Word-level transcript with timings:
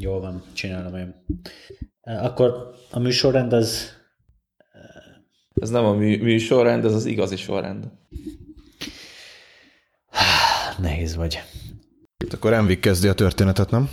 Jól 0.00 0.20
van, 0.20 0.42
csinálom 0.52 0.94
én. 0.94 1.14
Akkor 2.00 2.74
a 2.90 2.98
műsorrend 2.98 3.52
az... 3.52 3.96
Ez 5.60 5.70
nem 5.70 5.84
a 5.84 5.92
mű, 5.92 6.22
műsorrend, 6.22 6.84
ez 6.84 6.94
az 6.94 7.04
igazi 7.04 7.36
sorrend. 7.36 7.88
Nehéz 10.78 11.16
vagy. 11.16 11.42
Akkor 12.30 12.52
Envik 12.52 12.80
kezdi 12.80 13.08
a 13.08 13.14
történetet, 13.14 13.70
nem? 13.70 13.90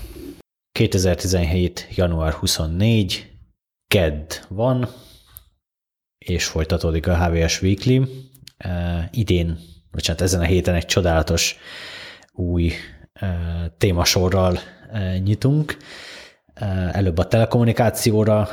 2017. 0.72 1.88
január 1.96 2.34
24. 2.34 3.32
Kedd 3.88 4.32
van, 4.50 4.88
és 6.18 6.46
folytatódik 6.46 7.08
a 7.08 7.26
HVS 7.26 7.62
Weekly. 7.62 7.98
Uh, 7.98 8.08
idén, 9.12 9.60
vagy 9.92 10.08
hát 10.08 10.22
ezen 10.22 10.40
a 10.42 10.46
héten 10.46 10.76
egy 10.76 10.86
csodálatos 10.86 11.58
új 12.32 12.72
uh, 13.22 13.30
témasorral 13.78 14.60
nyitunk. 15.24 15.78
Előbb 16.92 17.18
a 17.18 17.28
telekommunikációra 17.28 18.50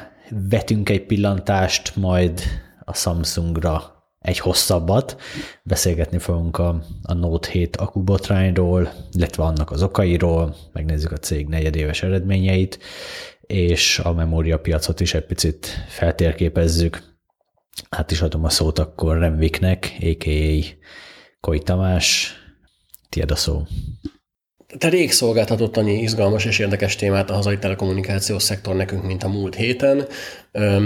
vetünk 0.48 0.88
egy 0.88 1.07
pillantást, 1.07 1.97
majd 1.97 2.41
a 2.84 2.95
Samsungra 2.95 4.02
egy 4.23 4.38
hosszabbat. 4.38 5.21
Beszélgetni 5.62 6.19
fogunk 6.19 6.59
a, 6.59 6.83
a 7.02 7.12
Note 7.12 7.51
7 7.51 7.77
akubotrányról, 7.77 8.93
illetve 9.12 9.43
annak 9.43 9.71
az 9.71 9.83
okairól, 9.83 10.57
megnézzük 10.73 11.12
a 11.12 11.16
cég 11.16 11.48
negyedéves 11.48 12.02
eredményeit, 12.02 12.79
és 13.41 13.99
a 13.99 14.12
memóriapiacot 14.12 15.01
is 15.01 15.15
egy 15.15 15.27
picit 15.27 15.66
feltérképezzük. 15.88 17.02
Hát 17.91 18.10
is 18.10 18.23
adom 18.23 18.45
a 18.45 18.49
szót 18.49 18.79
akkor 18.79 19.19
Remviknek, 19.19 19.96
a.k.a. 20.01 20.65
Koi 21.41 21.59
Tamás. 21.59 22.35
Tiéd 23.09 23.30
a 23.30 23.37
szó. 23.37 23.62
Te 24.79 24.89
rég 24.89 25.12
szolgáltatott 25.12 25.77
annyi 25.77 26.01
izgalmas 26.01 26.45
és 26.45 26.59
érdekes 26.59 26.97
témát 26.97 27.30
a 27.30 27.35
hazai 27.35 27.59
telekommunikációs 27.59 28.43
szektor 28.43 28.75
nekünk, 28.75 29.07
mint 29.07 29.23
a 29.23 29.29
múlt 29.29 29.55
héten. 29.55 30.07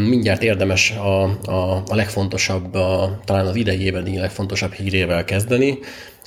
Mindjárt 0.08 0.42
érdemes 0.42 0.90
a, 0.90 1.22
a, 1.50 1.82
a 1.86 1.94
legfontosabb, 1.94 2.74
a, 2.74 3.20
talán 3.24 3.46
az 3.46 3.56
idei 3.56 3.80
évedi 3.80 4.18
legfontosabb 4.18 4.72
hírével 4.72 5.24
kezdeni, 5.24 5.78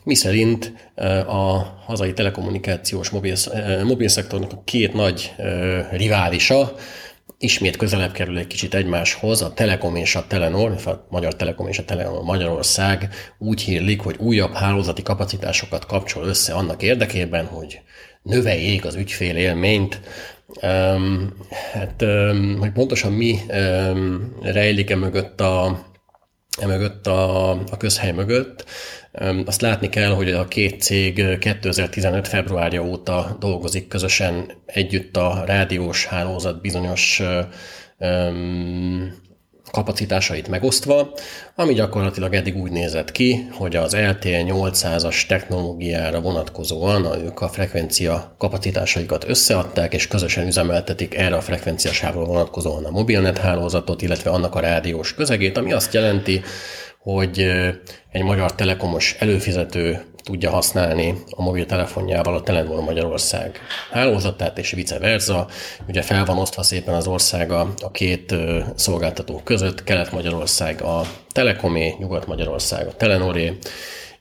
mi 0.03 0.15
szerint 0.15 0.73
a 1.27 1.57
hazai 1.85 2.13
telekommunikációs 2.13 3.09
mobil, 3.09 3.35
mobilszektornak 3.83 4.51
a 4.51 4.61
két 4.65 4.93
nagy 4.93 5.33
riválisa, 5.91 6.75
ismét 7.39 7.77
közelebb 7.77 8.11
kerül 8.11 8.37
egy 8.37 8.47
kicsit 8.47 8.73
egymáshoz, 8.73 9.41
a 9.41 9.53
Telekom 9.53 9.95
és 9.95 10.15
a 10.15 10.27
Telenor, 10.27 10.71
a 10.85 11.05
Magyar 11.09 11.35
Telekom 11.35 11.67
és 11.67 11.77
a 11.77 11.85
Telenor 11.85 12.23
Magyarország 12.23 13.09
úgy 13.37 13.61
hírlik, 13.61 14.01
hogy 14.01 14.15
újabb 14.17 14.53
hálózati 14.53 15.01
kapacitásokat 15.01 15.85
kapcsol 15.85 16.25
össze 16.25 16.53
annak 16.53 16.81
érdekében, 16.81 17.45
hogy 17.45 17.79
növeljék 18.23 18.85
az 18.85 18.95
ügyfél 18.95 19.35
élményt. 19.35 20.01
Um, 20.61 21.33
hát, 21.73 22.01
um, 22.01 22.57
hogy 22.59 22.71
pontosan 22.71 23.11
mi 23.11 23.39
um, 23.47 24.35
rejlik 24.41 24.89
e 24.89 24.95
mögött 24.95 25.41
a, 25.41 25.85
e 26.61 26.65
mögött 26.65 27.07
a, 27.07 27.49
a 27.49 27.77
közhely 27.77 28.11
mögött, 28.11 28.65
azt 29.45 29.61
látni 29.61 29.89
kell, 29.89 30.11
hogy 30.11 30.31
a 30.31 30.47
két 30.47 30.81
cég 30.81 31.39
2015. 31.39 32.27
februárja 32.27 32.83
óta 32.83 33.37
dolgozik 33.39 33.87
közösen 33.87 34.51
együtt 34.65 35.17
a 35.17 35.43
rádiós 35.45 36.05
hálózat 36.05 36.61
bizonyos 36.61 37.21
kapacitásait 39.71 40.47
megosztva, 40.47 41.13
ami 41.55 41.73
gyakorlatilag 41.73 42.33
eddig 42.33 42.55
úgy 42.55 42.71
nézett 42.71 43.11
ki, 43.11 43.47
hogy 43.51 43.75
az 43.75 43.95
LTE 43.95 44.43
800-as 44.45 45.25
technológiára 45.25 46.21
vonatkozóan 46.21 47.21
ők 47.23 47.41
a 47.41 47.47
frekvencia 47.47 48.35
kapacitásaikat 48.37 49.25
összeadták, 49.27 49.93
és 49.93 50.07
közösen 50.07 50.47
üzemeltetik 50.47 51.15
erre 51.15 51.35
a 51.35 51.41
frekvenciasávra 51.41 52.25
vonatkozóan 52.25 52.85
a 52.85 52.91
mobilnet 52.91 53.37
hálózatot, 53.37 54.01
illetve 54.01 54.29
annak 54.29 54.55
a 54.55 54.59
rádiós 54.59 55.13
közegét, 55.13 55.57
ami 55.57 55.73
azt 55.73 55.93
jelenti, 55.93 56.41
hogy 56.99 57.51
egy 58.11 58.23
magyar 58.23 58.55
telekomos 58.55 59.15
előfizető 59.19 60.01
tudja 60.23 60.49
használni 60.49 61.15
a 61.29 61.41
mobiltelefonjával 61.41 62.35
a 62.35 62.41
Telenor 62.41 62.83
Magyarország 62.83 63.59
hálózatát, 63.91 64.57
és 64.57 64.71
vice 64.71 64.99
versa. 64.99 65.47
Ugye 65.87 66.01
fel 66.01 66.25
van 66.25 66.37
osztva 66.37 66.63
szépen 66.63 66.93
az 66.93 67.07
ország 67.07 67.51
a, 67.51 67.73
két 67.91 68.35
szolgáltató 68.75 69.41
között, 69.43 69.83
Kelet-Magyarország 69.83 70.81
a 70.81 71.01
Telekomé, 71.31 71.95
Nyugat-Magyarország 71.99 72.87
a 72.87 72.95
Telenoré, 72.95 73.57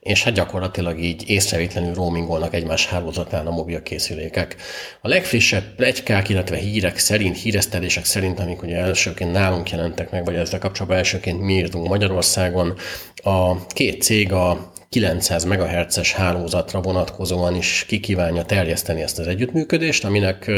és 0.09 0.23
hát 0.23 0.35
gyakorlatilag 0.35 1.01
így 1.01 1.31
észrevétlenül 1.31 1.95
roamingolnak 1.95 2.55
egymás 2.55 2.87
hálózatán 2.87 3.47
a 3.47 3.51
mobil 3.51 3.83
készülékek. 3.83 4.57
A 5.01 5.09
legfrissebb 5.09 5.75
plegykák, 5.77 6.29
illetve 6.29 6.57
hírek 6.57 6.99
szerint, 6.99 7.39
híresztelések 7.39 8.05
szerint, 8.05 8.41
amik 8.41 8.63
ugye 8.63 8.77
elsőként 8.77 9.33
nálunk 9.33 9.71
jelentek 9.71 10.11
meg, 10.11 10.25
vagy 10.25 10.35
ezzel 10.35 10.59
kapcsolatban 10.59 10.99
elsőként 10.99 11.41
mi 11.41 11.53
írtunk 11.53 11.89
Magyarországon, 11.89 12.75
a 13.17 13.67
két 13.67 14.03
cég 14.03 14.33
a 14.33 14.73
900 14.89 15.45
MHz-es 15.45 16.13
hálózatra 16.13 16.81
vonatkozóan 16.81 17.55
is 17.55 17.85
kikívánja 17.89 18.43
terjeszteni 18.43 19.03
ezt 19.03 19.19
az 19.19 19.27
együttműködést, 19.27 20.05
aminek 20.05 20.51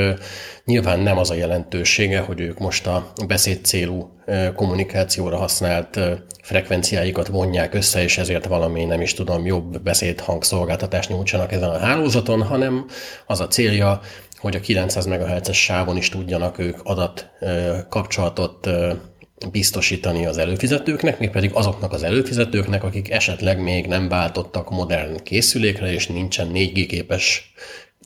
nyilván 0.65 1.01
nem 1.01 1.19
az 1.19 1.31
a 1.31 1.35
jelentősége, 1.35 2.21
hogy 2.21 2.41
ők 2.41 2.59
most 2.59 2.87
a 2.87 3.13
beszéd 3.27 3.65
célú 3.65 4.11
kommunikációra 4.55 5.37
használt 5.37 6.01
frekvenciáikat 6.43 7.27
vonják 7.27 7.75
össze, 7.75 8.03
és 8.03 8.19
ezért 8.19 8.47
valami, 8.47 8.85
nem 8.85 9.01
is 9.01 9.15
tudom, 9.15 9.47
jobb 9.47 9.83
beszédhangszolgáltatást 9.83 11.09
nyújtsanak 11.09 11.53
ezen 11.53 11.71
a 11.71 11.79
hálózaton, 11.79 12.43
hanem 12.43 12.87
az 13.27 13.41
a 13.41 13.49
célja, 13.49 14.01
hogy 14.37 14.57
a 14.57 14.61
900 14.61 15.07
MHz-es 15.07 15.63
sávon 15.63 15.97
is 15.97 16.09
tudjanak 16.09 16.59
ők 16.59 16.79
adat 16.83 17.31
kapcsolatot 17.89 18.69
biztosítani 19.53 20.27
az 20.27 20.39
előfizetőknek, 20.39 21.19
mégpedig 21.19 21.51
azoknak 21.55 21.93
az 21.93 22.03
előfizetőknek, 22.03 22.85
akik 22.85 23.11
esetleg 23.11 23.63
még 23.63 23.87
nem 23.87 24.09
váltottak 24.09 24.71
modern 24.71 25.23
készülékre, 25.23 25.93
és 25.93 26.07
nincsen 26.07 26.51
4G 26.55 26.85
képes 26.89 27.53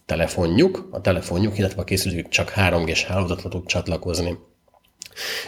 telefonjuk, 0.06 0.88
a 0.90 1.00
telefonjuk, 1.00 1.58
illetve 1.58 1.80
a 1.80 1.84
készülékük 1.84 2.28
csak 2.28 2.52
3G-s 2.56 3.04
hálózatra 3.04 3.48
tud 3.48 3.66
csatlakozni. 3.66 4.38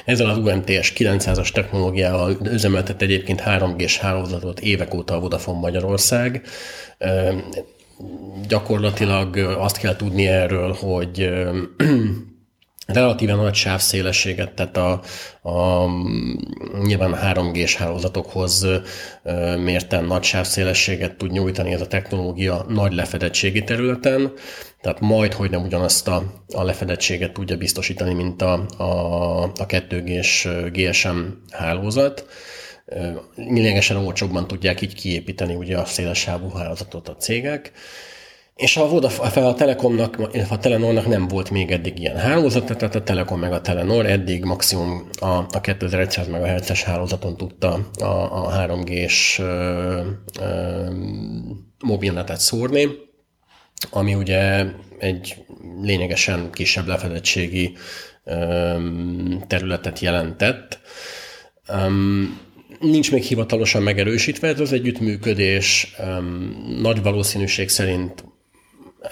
Ezzel 0.05 0.31
az 0.31 0.39
UMTS 0.39 0.93
900-as 0.97 1.53
technológiával 1.53 2.37
üzemeltet 2.43 3.03
egyébként 3.03 3.43
3G-s 3.47 3.99
hálózatot 3.99 4.61
évek 4.61 4.95
óta 4.95 5.15
a 5.15 5.21
Vodafone 5.21 5.59
Magyarország. 5.59 6.43
Gyakorlatilag 8.49 9.37
azt 9.37 9.79
kell 9.79 9.97
tudni 9.97 10.27
erről, 10.27 10.73
hogy 10.73 11.31
relatíve 12.87 13.35
nagy 13.35 13.55
sávszélességet, 13.55 14.53
tehát 14.53 14.77
a, 14.77 15.01
a 15.49 15.87
nyilván 16.83 17.13
a 17.13 17.17
3G-s 17.17 17.77
hálózatokhoz 17.77 18.67
mérten 19.59 20.05
nagy 20.05 20.23
sávszélességet 20.23 21.17
tud 21.17 21.31
nyújtani 21.31 21.73
ez 21.73 21.81
a 21.81 21.87
technológia 21.87 22.65
nagy 22.69 22.93
lefedettségi 22.93 23.65
területen, 23.65 24.33
tehát 24.81 25.01
majd, 25.01 25.33
hogy 25.33 25.51
nem 25.51 25.63
ugyanazt 25.63 26.09
a, 26.09 26.23
a 26.53 26.63
lefedettséget 26.63 27.33
tudja 27.33 27.57
biztosítani, 27.57 28.15
mint 28.15 28.43
a, 28.43 28.67
a, 28.77 29.43
a 29.43 29.67
2G-s 29.67 30.49
GSM 30.73 31.19
hálózat. 31.51 32.27
Lényegesen 33.35 33.97
olcsóbban 33.97 34.47
tudják 34.47 34.81
így 34.81 34.95
kiépíteni 34.95 35.55
ugye 35.55 35.79
a 35.79 35.85
széles 35.85 36.19
sávú 36.19 36.49
hálózatot 36.51 37.09
a 37.09 37.17
cégek. 37.17 37.73
És 38.57 38.77
a, 38.77 38.89
Vodafone, 38.89 39.47
a 39.47 39.55
Telekomnak, 39.55 40.19
a 40.49 40.59
Telenornak 40.59 41.07
nem 41.07 41.29
volt 41.29 41.51
még 41.51 41.71
eddig 41.71 41.99
ilyen 41.99 42.17
hálózat, 42.17 42.77
tehát 42.77 42.95
a 42.95 43.03
Telekom 43.03 43.41
meg 43.41 43.53
a 43.53 43.61
Telenor 43.61 44.07
eddig 44.07 44.45
maximum 44.45 45.09
a, 45.21 45.27
a 45.27 45.61
2100 45.61 46.27
MHz-es 46.27 46.83
hálózaton 46.83 47.37
tudta 47.37 47.91
a, 47.99 48.05
a 48.05 48.67
3G-s 48.67 49.43
mobilnetet 51.85 52.41
szórni, 52.41 52.89
ami 53.91 54.15
ugye 54.15 54.65
egy 54.99 55.45
lényegesen 55.83 56.51
kisebb 56.53 56.87
lefedettségi 56.87 57.73
ö, 58.25 58.77
területet 59.47 59.99
jelentett. 59.99 60.81
Um, 61.69 62.41
nincs 62.81 63.13
még 63.13 63.23
hivatalosan 63.23 63.83
megerősítve 63.83 64.49
ez 64.49 64.61
az 64.61 64.73
együttműködés. 64.73 65.95
Um, 65.99 66.77
nagy 66.81 67.03
valószínűség 67.03 67.69
szerint 67.69 68.25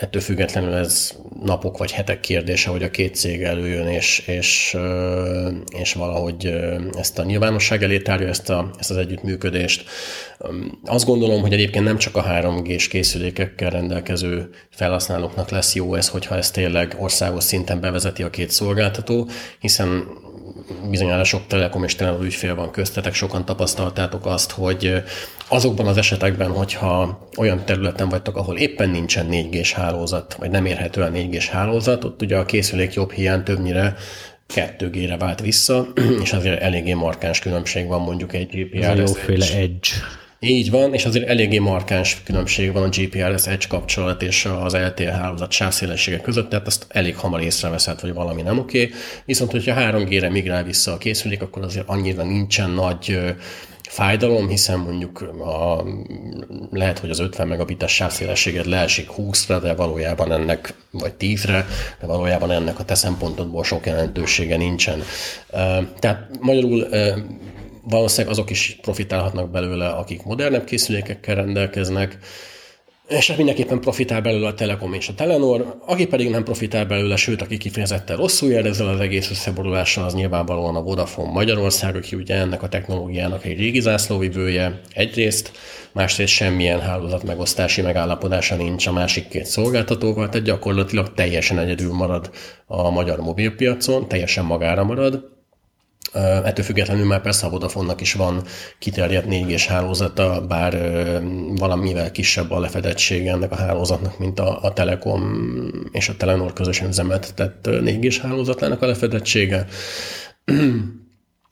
ettől 0.01 0.23
függetlenül 0.23 0.75
ez 0.75 1.13
napok 1.43 1.79
vagy 1.79 1.93
hetek 1.93 2.21
kérdése, 2.21 2.71
hogy 2.71 2.83
a 2.83 2.91
két 2.91 3.15
cég 3.15 3.43
előjön, 3.43 3.87
és, 3.87 4.19
és, 4.27 4.77
és 5.79 5.93
valahogy 5.93 6.55
ezt 6.99 7.19
a 7.19 7.25
nyilvánosság 7.25 7.83
elé 7.83 7.99
tárja 7.99 8.29
ezt, 8.29 8.51
a, 8.51 8.71
ezt 8.79 8.91
az 8.91 8.97
együttműködést. 8.97 9.85
Azt 10.85 11.05
gondolom, 11.05 11.41
hogy 11.41 11.53
egyébként 11.53 11.85
nem 11.85 11.99
csak 11.99 12.17
a 12.17 12.25
3G-s 12.25 12.89
készülékekkel 12.89 13.71
rendelkező 13.71 14.51
felhasználóknak 14.71 15.51
lesz 15.51 15.75
jó 15.75 15.95
ez, 15.95 16.09
hogyha 16.09 16.37
ezt 16.37 16.53
tényleg 16.53 16.97
országos 16.99 17.45
szinten 17.45 17.81
bevezeti 17.81 18.23
a 18.23 18.31
két 18.31 18.51
szolgáltató, 18.51 19.29
hiszen 19.59 20.05
bizonyára 20.91 21.25
sok 21.25 21.47
Telekom 21.47 21.85
és 21.85 21.95
Telenor 21.95 22.25
ügyfél 22.25 22.55
van 22.55 22.71
köztetek, 22.71 23.15
sokan 23.15 23.45
tapasztaltátok 23.45 24.27
azt, 24.27 24.51
hogy 24.51 25.03
azokban 25.49 25.87
az 25.87 25.97
esetekben, 25.97 26.51
hogyha 26.51 27.29
olyan 27.37 27.65
területen 27.65 28.09
vagytok, 28.09 28.37
ahol 28.37 28.57
éppen 28.57 28.91
nincsen 28.91 29.29
4G-s 29.31 29.73
hálózat, 29.73 30.35
vagy 30.35 30.51
nem 30.51 30.67
érhető 30.67 31.03
a 31.03 31.11
4G-s 31.11 31.49
hálózat, 31.49 32.05
ott 32.05 32.23
ugye 32.23 32.37
a 32.37 32.45
készülék 32.45 32.95
jobb 32.95 33.13
hiány 33.13 33.43
többnyire 33.43 33.97
2G-re 34.55 35.17
vált 35.17 35.41
vissza, 35.41 35.87
és 36.23 36.33
azért 36.33 36.61
eléggé 36.61 36.93
markáns 36.93 37.39
különbség 37.39 37.87
van 37.87 38.01
mondjuk 38.01 38.33
egy 38.33 38.47
GPRS. 38.47 38.85
Ez 38.85 38.99
a 38.99 39.01
jóféle 39.01 39.47
edge. 39.57 39.89
Így 40.47 40.71
van, 40.71 40.95
és 40.95 41.05
azért 41.05 41.29
eléggé 41.29 41.59
markáns 41.59 42.23
különbség 42.25 42.73
van 42.73 42.83
a 42.83 42.89
GPRS 42.89 43.47
Edge 43.47 43.67
kapcsolat 43.69 44.23
és 44.23 44.45
az 44.45 44.75
LTE 44.75 45.13
hálózat 45.13 45.51
sávszélessége 45.51 46.21
között, 46.21 46.49
tehát 46.49 46.67
azt 46.67 46.87
elég 46.89 47.17
hamar 47.17 47.43
észreveszed, 47.43 48.01
hogy 48.01 48.15
valami 48.15 48.43
nem 48.43 48.59
oké. 48.59 48.91
Viszont, 49.25 49.51
hogyha 49.51 49.75
3G-re 49.79 50.31
migrál 50.31 50.65
vissza 50.65 50.93
a 50.93 50.99
készülék, 50.99 51.43
akkor 51.43 51.63
azért 51.63 51.89
annyira 51.89 52.23
nincsen 52.23 52.71
nagy 52.71 53.19
fájdalom, 53.89 54.49
hiszen 54.49 54.79
mondjuk 54.79 55.21
a, 55.41 55.85
lehet, 56.71 56.99
hogy 56.99 57.11
az 57.11 57.19
50 57.19 57.49
megabites 57.49 57.95
sávszélességed 57.95 58.67
leesik 58.67 59.09
20-ra, 59.17 59.59
de 59.63 59.75
valójában 59.75 60.33
ennek, 60.33 60.75
vagy 60.91 61.13
10-re, 61.19 61.67
de 62.01 62.07
valójában 62.07 62.51
ennek 62.51 62.79
a 62.79 62.85
te 62.85 62.95
szempontodból 62.95 63.65
sok 63.65 63.87
jelentősége 63.87 64.57
nincsen. 64.57 65.03
Tehát 65.99 66.29
magyarul 66.41 66.87
valószínűleg 67.85 68.33
azok 68.33 68.51
is 68.51 68.79
profitálhatnak 68.83 69.51
belőle, 69.51 69.89
akik 69.89 70.23
modernebb 70.23 70.65
készülékekkel 70.65 71.35
rendelkeznek, 71.35 72.19
és 73.09 73.29
hát 73.29 73.37
mindenképpen 73.37 73.81
profitál 73.81 74.21
belőle 74.21 74.47
a 74.47 74.55
Telekom 74.55 74.93
és 74.93 75.09
a 75.09 75.15
Telenor, 75.15 75.79
aki 75.87 76.07
pedig 76.07 76.31
nem 76.31 76.45
profitál 76.45 76.85
belőle, 76.85 77.17
sőt, 77.17 77.43
aki 77.43 77.57
kifejezetten 77.57 78.17
rosszul 78.17 78.51
jár 78.51 78.67
ezzel 78.67 78.89
az 78.89 79.01
egész 79.01 79.31
összeborulással, 79.31 80.05
az 80.05 80.15
nyilvánvalóan 80.15 80.77
a 80.77 80.83
Vodafone 80.83 81.31
Magyarország, 81.31 81.97
aki 81.97 82.17
ugye 82.17 82.35
ennek 82.35 82.63
a 82.63 82.69
technológiának 82.69 83.45
egy 83.45 83.59
régi 83.59 83.81
zászlóvivője 83.81 84.81
egyrészt, 84.93 85.53
másrészt 85.93 86.33
semmilyen 86.33 86.81
hálózat 86.81 87.23
megosztási 87.23 87.83
megállapodása 87.83 88.57
nincs 88.57 88.87
a 88.87 88.93
másik 88.93 89.29
két 89.29 89.47
szolgáltatóval, 89.47 90.29
tehát 90.29 90.47
gyakorlatilag 90.47 91.15
teljesen 91.15 91.59
egyedül 91.59 91.93
marad 91.93 92.31
a 92.67 92.91
magyar 92.91 93.19
mobilpiacon, 93.19 94.09
teljesen 94.09 94.45
magára 94.45 94.85
marad, 94.85 95.34
Ettől 96.45 96.65
függetlenül 96.65 97.07
már 97.07 97.21
persze 97.21 97.47
a 97.47 97.51
Vodafone-nak 97.51 98.01
is 98.01 98.13
van 98.13 98.43
kiterjedt 98.79 99.27
4G-s 99.31 99.67
hálózata, 99.67 100.47
bár 100.47 100.93
valamivel 101.57 102.11
kisebb 102.11 102.51
a 102.51 102.61
lefedettsége 102.61 103.31
ennek 103.31 103.53
a 103.53 103.57
hálózatnak, 103.57 104.19
mint 104.19 104.41
a, 104.41 104.63
a 104.63 104.73
Telekom 104.73 105.53
és 105.93 106.09
a 106.09 106.17
Telenor 106.17 106.53
közösen 106.53 106.89
üzemeltetett 106.89 107.65
4G-s 107.71 108.21
hálózatának 108.21 108.83
a 108.83 108.87
lefedettsége. 108.87 109.67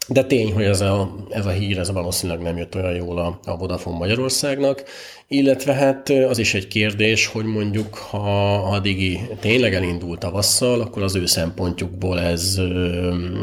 De 0.08 0.24
tény, 0.24 0.52
hogy 0.52 0.64
ez 0.64 0.80
a, 0.80 1.14
ez 1.30 1.46
a 1.46 1.50
hír, 1.50 1.78
ez 1.78 1.92
valószínűleg 1.92 2.42
nem 2.42 2.56
jött 2.56 2.74
olyan 2.74 2.94
jól 2.94 3.18
a, 3.18 3.40
a 3.44 3.56
Vodafone 3.56 3.98
Magyarországnak, 3.98 4.84
illetve 5.28 5.72
hát 5.72 6.08
az 6.08 6.38
is 6.38 6.54
egy 6.54 6.68
kérdés, 6.68 7.26
hogy 7.26 7.44
mondjuk 7.44 7.94
ha 7.94 8.54
a 8.54 8.80
Digi 8.80 9.20
tényleg 9.40 9.74
elindult 9.74 10.18
tavasszal, 10.18 10.80
akkor 10.80 11.02
az 11.02 11.14
ő 11.14 11.26
szempontjukból 11.26 12.20
ez 12.20 12.60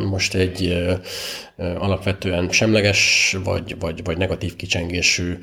most 0.09 0.33
egy 0.35 0.88
alapvetően 1.57 2.50
semleges 2.50 3.35
vagy, 3.44 3.75
vagy, 3.79 4.03
vagy 4.03 4.17
negatív 4.17 4.56
kicsengésű 4.56 5.38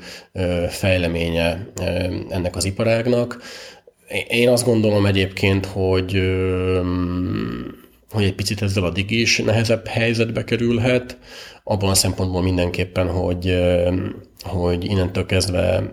fejleménye 0.69 1.67
ennek 2.29 2.55
az 2.55 2.65
iparágnak. 2.65 3.41
Én 4.27 4.49
azt 4.49 4.65
gondolom 4.65 5.05
egyébként, 5.05 5.65
hogy 5.65 6.21
hogy 8.11 8.23
egy 8.23 8.35
picit 8.35 8.61
ezzel 8.61 8.83
a 8.83 8.91
digi 8.91 9.21
is 9.21 9.37
nehezebb 9.37 9.87
helyzetbe 9.87 10.43
kerülhet, 10.43 11.17
abban 11.63 11.89
a 11.89 11.95
szempontból 11.95 12.41
mindenképpen, 12.41 13.09
hogy, 13.09 13.57
hogy 14.43 14.85
innentől 14.85 15.25
kezdve 15.25 15.83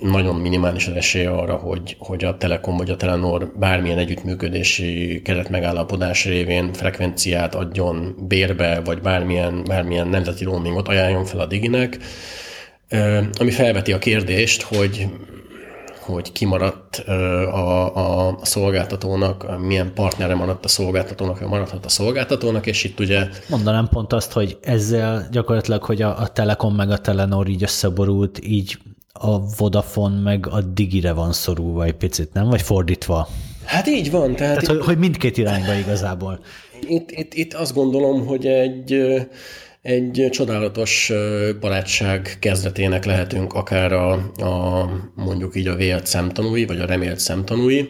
nagyon 0.00 0.34
minimális 0.34 0.86
az 0.86 0.94
esély 0.94 1.24
arra, 1.24 1.54
hogy, 1.54 1.96
hogy 1.98 2.24
a 2.24 2.36
Telekom 2.36 2.76
vagy 2.76 2.90
a 2.90 2.96
Telenor 2.96 3.52
bármilyen 3.58 3.98
együttműködési 3.98 5.20
keretmegállapodás 5.24 6.24
révén 6.24 6.72
frekvenciát 6.72 7.54
adjon 7.54 8.16
bérbe, 8.28 8.80
vagy 8.84 9.00
bármilyen, 9.00 9.64
bármilyen 9.64 10.08
nemzeti 10.08 10.44
roamingot 10.44 10.88
ajánljon 10.88 11.24
fel 11.24 11.40
a 11.40 11.46
Diginek, 11.46 11.98
ami 13.38 13.50
felveti 13.50 13.92
a 13.92 13.98
kérdést, 13.98 14.62
hogy 14.62 15.08
hogy 16.06 16.32
kimaradt 16.32 16.96
a, 16.96 18.28
a 18.28 18.38
szolgáltatónak, 18.42 19.58
milyen 19.66 19.92
partnere 19.94 20.34
maradt 20.34 20.64
a 20.64 20.68
szolgáltatónak, 20.68 21.38
vagy 21.38 21.48
maradhat 21.48 21.84
a 21.84 21.88
szolgáltatónak, 21.88 22.66
és 22.66 22.84
itt 22.84 23.00
ugye... 23.00 23.28
Mondanám 23.48 23.88
pont 23.88 24.12
azt, 24.12 24.32
hogy 24.32 24.58
ezzel 24.62 25.28
gyakorlatilag, 25.30 25.82
hogy 25.82 26.02
a, 26.02 26.18
a 26.18 26.28
Telekom 26.28 26.74
meg 26.74 26.90
a 26.90 26.98
Telenor 26.98 27.48
így 27.48 27.62
összeborult, 27.62 28.46
így 28.46 28.78
a 29.12 29.56
Vodafone 29.56 30.20
meg 30.20 30.46
a 30.50 30.60
Digire 30.60 31.12
van 31.12 31.32
szorulva 31.32 31.84
egy 31.84 31.94
picit, 31.94 32.32
nem? 32.32 32.48
Vagy 32.48 32.62
fordítva? 32.62 33.28
Hát 33.64 33.88
így 33.88 34.10
van. 34.10 34.34
Tehát, 34.34 34.36
tehát 34.36 34.62
itt, 34.62 34.68
hogy, 34.68 34.84
hogy 34.84 34.98
mindkét 34.98 35.36
irányba 35.36 35.74
igazából. 35.74 36.40
Itt, 36.88 37.10
itt, 37.10 37.34
itt 37.34 37.54
azt 37.54 37.74
gondolom, 37.74 38.26
hogy 38.26 38.46
egy 38.46 39.04
egy 39.86 40.28
csodálatos 40.30 41.12
barátság 41.60 42.36
kezdetének 42.40 43.04
lehetünk 43.04 43.52
akár 43.52 43.92
a, 43.92 44.12
a 44.36 44.88
mondjuk 45.14 45.56
így 45.56 45.66
a 45.66 45.74
vélt 45.74 46.06
szemtanúi, 46.06 46.66
vagy 46.66 46.80
a 46.80 46.86
remélt 46.86 47.18
szemtanúi. 47.18 47.88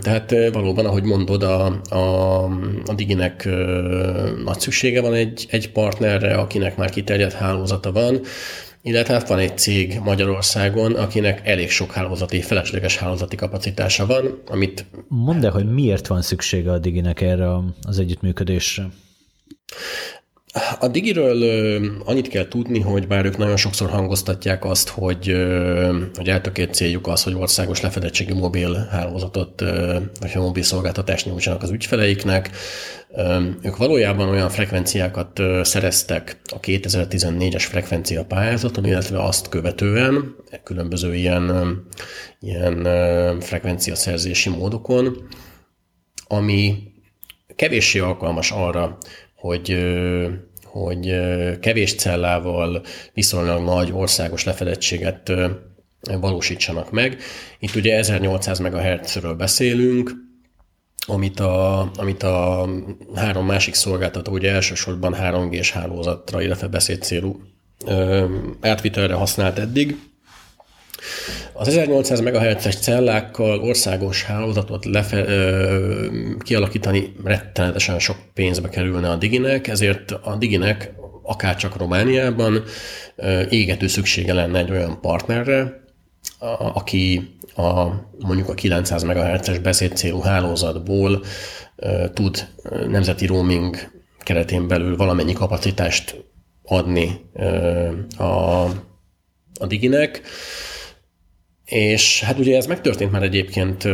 Tehát 0.00 0.34
valóban, 0.52 0.86
ahogy 0.86 1.02
mondod, 1.02 1.42
a, 1.42 1.80
a, 1.88 2.44
a 2.86 2.94
Diginek 2.94 3.48
nagy 4.44 4.60
szüksége 4.60 5.00
van 5.00 5.14
egy, 5.14 5.46
egy 5.50 5.72
partnerre, 5.72 6.34
akinek 6.34 6.76
már 6.76 6.90
kiterjedt 6.90 7.32
hálózata 7.32 7.92
van, 7.92 8.20
illetve 8.82 9.14
hát 9.14 9.28
van 9.28 9.38
egy 9.38 9.58
cég 9.58 10.00
Magyarországon, 10.04 10.94
akinek 10.94 11.46
elég 11.48 11.70
sok 11.70 11.92
hálózati, 11.92 12.40
felesleges 12.40 12.96
hálózati 12.96 13.36
kapacitása 13.36 14.06
van, 14.06 14.42
amit... 14.46 14.84
Mondd 15.08 15.44
el, 15.44 15.50
hogy 15.50 15.72
miért 15.72 16.06
van 16.06 16.22
szüksége 16.22 16.72
a 16.72 16.78
Diginek 16.78 17.20
erre 17.20 17.48
az 17.82 17.98
együttműködésre? 17.98 18.86
A 20.78 20.88
Digiről 20.88 21.42
annyit 22.04 22.28
kell 22.28 22.48
tudni, 22.48 22.80
hogy 22.80 23.06
bár 23.06 23.24
ők 23.24 23.36
nagyon 23.36 23.56
sokszor 23.56 23.90
hangoztatják 23.90 24.64
azt, 24.64 24.88
hogy, 24.88 25.36
hogy 26.14 26.28
eltökélt 26.28 26.74
céljuk 26.74 27.06
az, 27.06 27.22
hogy 27.22 27.34
országos 27.34 27.80
lefedettségű 27.80 28.34
mobil 28.34 28.88
hálózatot, 28.90 29.60
vagy 30.20 30.30
mobil 30.34 30.62
szolgáltatást 30.62 31.26
nyújtsanak 31.26 31.62
az 31.62 31.70
ügyfeleiknek, 31.70 32.50
ők 33.62 33.76
valójában 33.76 34.28
olyan 34.28 34.48
frekvenciákat 34.48 35.40
szereztek 35.62 36.40
a 36.44 36.60
2014-es 36.60 37.64
frekvencia 37.68 38.24
pályázaton, 38.24 38.86
illetve 38.86 39.22
azt 39.22 39.48
követően 39.48 40.34
különböző 40.64 41.14
ilyen, 41.14 41.76
ilyen 42.40 42.88
frekvenciaszerzési 43.40 44.48
módokon, 44.48 45.28
ami 46.26 46.90
kevéssé 47.56 47.98
alkalmas 47.98 48.50
arra, 48.50 48.98
hogy 49.40 49.78
hogy 50.64 51.16
kevés 51.60 51.94
cellával 51.94 52.82
viszonylag 53.12 53.64
nagy 53.64 53.92
országos 53.92 54.44
lefedettséget 54.44 55.32
valósítsanak 56.20 56.90
meg. 56.90 57.16
Itt 57.58 57.74
ugye 57.74 57.96
1800 57.96 58.58
MHz-ről 58.58 59.34
beszélünk, 59.34 60.12
amit 61.06 61.40
a, 61.40 61.90
amit 61.96 62.22
a 62.22 62.68
három 63.14 63.46
másik 63.46 63.74
szolgáltató 63.74 64.32
ugye 64.32 64.52
elsősorban 64.52 65.16
3G-s 65.18 65.70
hálózatra, 65.70 66.42
illetve 66.42 66.66
beszédcélú 66.66 67.40
átvitelre 68.60 69.14
használt 69.14 69.58
eddig. 69.58 70.09
Az 71.52 71.68
1800 71.68 72.20
MHz-es 72.20 72.76
cellákkal 72.76 73.60
országos 73.60 74.24
hálózatot 74.24 74.84
lefe, 74.84 75.24
ö, 75.24 76.06
kialakítani 76.38 77.12
rettenetesen 77.24 77.98
sok 77.98 78.16
pénzbe 78.34 78.68
kerülne 78.68 79.10
a 79.10 79.16
Diginek, 79.16 79.68
ezért 79.68 80.10
a 80.10 80.36
Diginek 80.36 80.92
akárcsak 81.22 81.76
Romániában 81.76 82.62
ö, 83.16 83.42
égető 83.48 83.86
szüksége 83.86 84.32
lenne 84.32 84.58
egy 84.58 84.70
olyan 84.70 85.00
partnerre, 85.00 85.82
a, 86.38 86.76
aki 86.76 87.36
a, 87.56 87.86
mondjuk 88.18 88.48
a 88.48 88.54
900 88.54 89.02
MHz-es 89.02 89.58
beszédcélú 89.58 90.20
hálózatból 90.20 91.24
ö, 91.76 92.04
tud 92.14 92.46
nemzeti 92.88 93.26
roaming 93.26 93.76
keretén 94.18 94.68
belül 94.68 94.96
valamennyi 94.96 95.32
kapacitást 95.32 96.24
adni 96.62 97.20
ö, 97.34 97.88
a, 98.16 98.62
a 99.60 99.66
Diginek 99.66 100.22
És 101.70 102.22
hát 102.22 102.38
ugye 102.38 102.56
ez 102.56 102.66
megtörtént 102.66 103.10
már 103.10 103.22
egyébként 103.22 103.88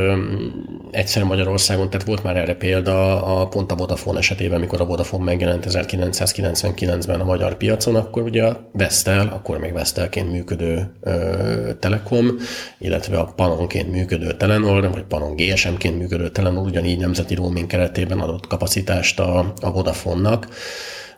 egyszer 0.91 1.23
Magyarországon, 1.23 1.91
tehát 1.91 2.07
volt 2.07 2.23
már 2.23 2.37
erre 2.37 2.55
példa 2.55 3.25
a 3.25 3.49
pont 3.49 3.73
a 3.73 3.75
Vodafone 3.75 4.19
esetében, 4.19 4.61
mikor 4.61 4.81
a 4.81 4.85
Vodafone 4.85 5.25
megjelent 5.25 5.67
1999-ben 5.69 7.21
a 7.21 7.25
magyar 7.25 7.57
piacon, 7.57 7.95
akkor 7.95 8.23
ugye 8.23 8.45
a 8.45 8.71
Vestel, 8.73 9.29
akkor 9.29 9.59
még 9.59 9.73
Vestelként 9.73 10.33
működő 10.33 10.93
ö, 11.01 11.71
Telekom, 11.81 12.37
illetve 12.79 13.19
a 13.19 13.25
Panonként 13.25 13.91
működő 13.91 14.33
Telenor, 14.33 14.91
vagy 14.91 15.05
Panon 15.05 15.37
GSM-ként 15.37 15.99
működő 15.99 16.29
Telenor 16.29 16.67
ugyanígy 16.67 16.99
nemzeti 16.99 17.35
roaming 17.35 17.67
keretében 17.67 18.19
adott 18.19 18.47
kapacitást 18.47 19.21
a, 19.21 19.53
a 19.61 19.73
Vodafone-nak. 19.73 20.49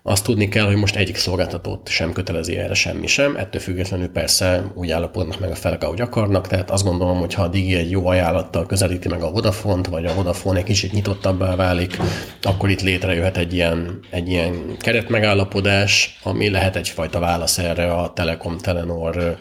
Azt 0.08 0.24
tudni 0.24 0.48
kell, 0.48 0.64
hogy 0.64 0.76
most 0.76 0.96
egyik 0.96 1.16
szolgáltatót 1.16 1.88
sem 1.88 2.12
kötelezi 2.12 2.56
erre 2.56 2.74
semmi 2.74 3.06
sem, 3.06 3.36
ettől 3.36 3.60
függetlenül 3.60 4.08
persze 4.08 4.64
úgy 4.74 4.90
állapodnak 4.90 5.40
meg 5.40 5.50
a 5.50 5.54
felek, 5.54 5.82
ahogy 5.82 6.00
akarnak, 6.00 6.46
tehát 6.46 6.70
azt 6.70 6.84
gondolom, 6.84 7.18
hogy 7.18 7.34
ha 7.34 7.42
a 7.42 7.48
Digi 7.48 7.74
egy 7.74 7.90
jó 7.90 8.06
ajánlattal 8.06 8.66
közelíti 8.66 9.08
meg 9.08 9.22
a 9.22 9.30
Vodafont, 9.30 9.86
vagy 9.86 10.06
a 10.06 10.14
Vodafone 10.14 10.58
egy 10.58 10.64
kicsit 10.64 10.92
nyitottabbá 10.92 11.56
válik, 11.56 11.96
akkor 12.42 12.70
itt 12.70 12.80
létrejöhet 12.80 13.36
egy 13.36 13.54
ilyen, 13.54 13.98
egy 14.10 14.28
ilyen 14.28 14.76
keretmegállapodás, 14.78 16.18
ami 16.22 16.50
lehet 16.50 16.76
egyfajta 16.76 17.18
válasz 17.18 17.58
erre 17.58 17.92
a 17.92 18.12
Telekom 18.12 18.58
Telenor 18.58 19.38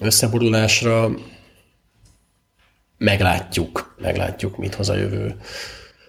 összeborulásra. 0.00 1.10
Meglátjuk, 2.98 3.94
meglátjuk, 3.98 4.56
mit 4.56 4.74
hoz 4.74 4.88
a 4.88 4.96
jövő. 4.96 5.36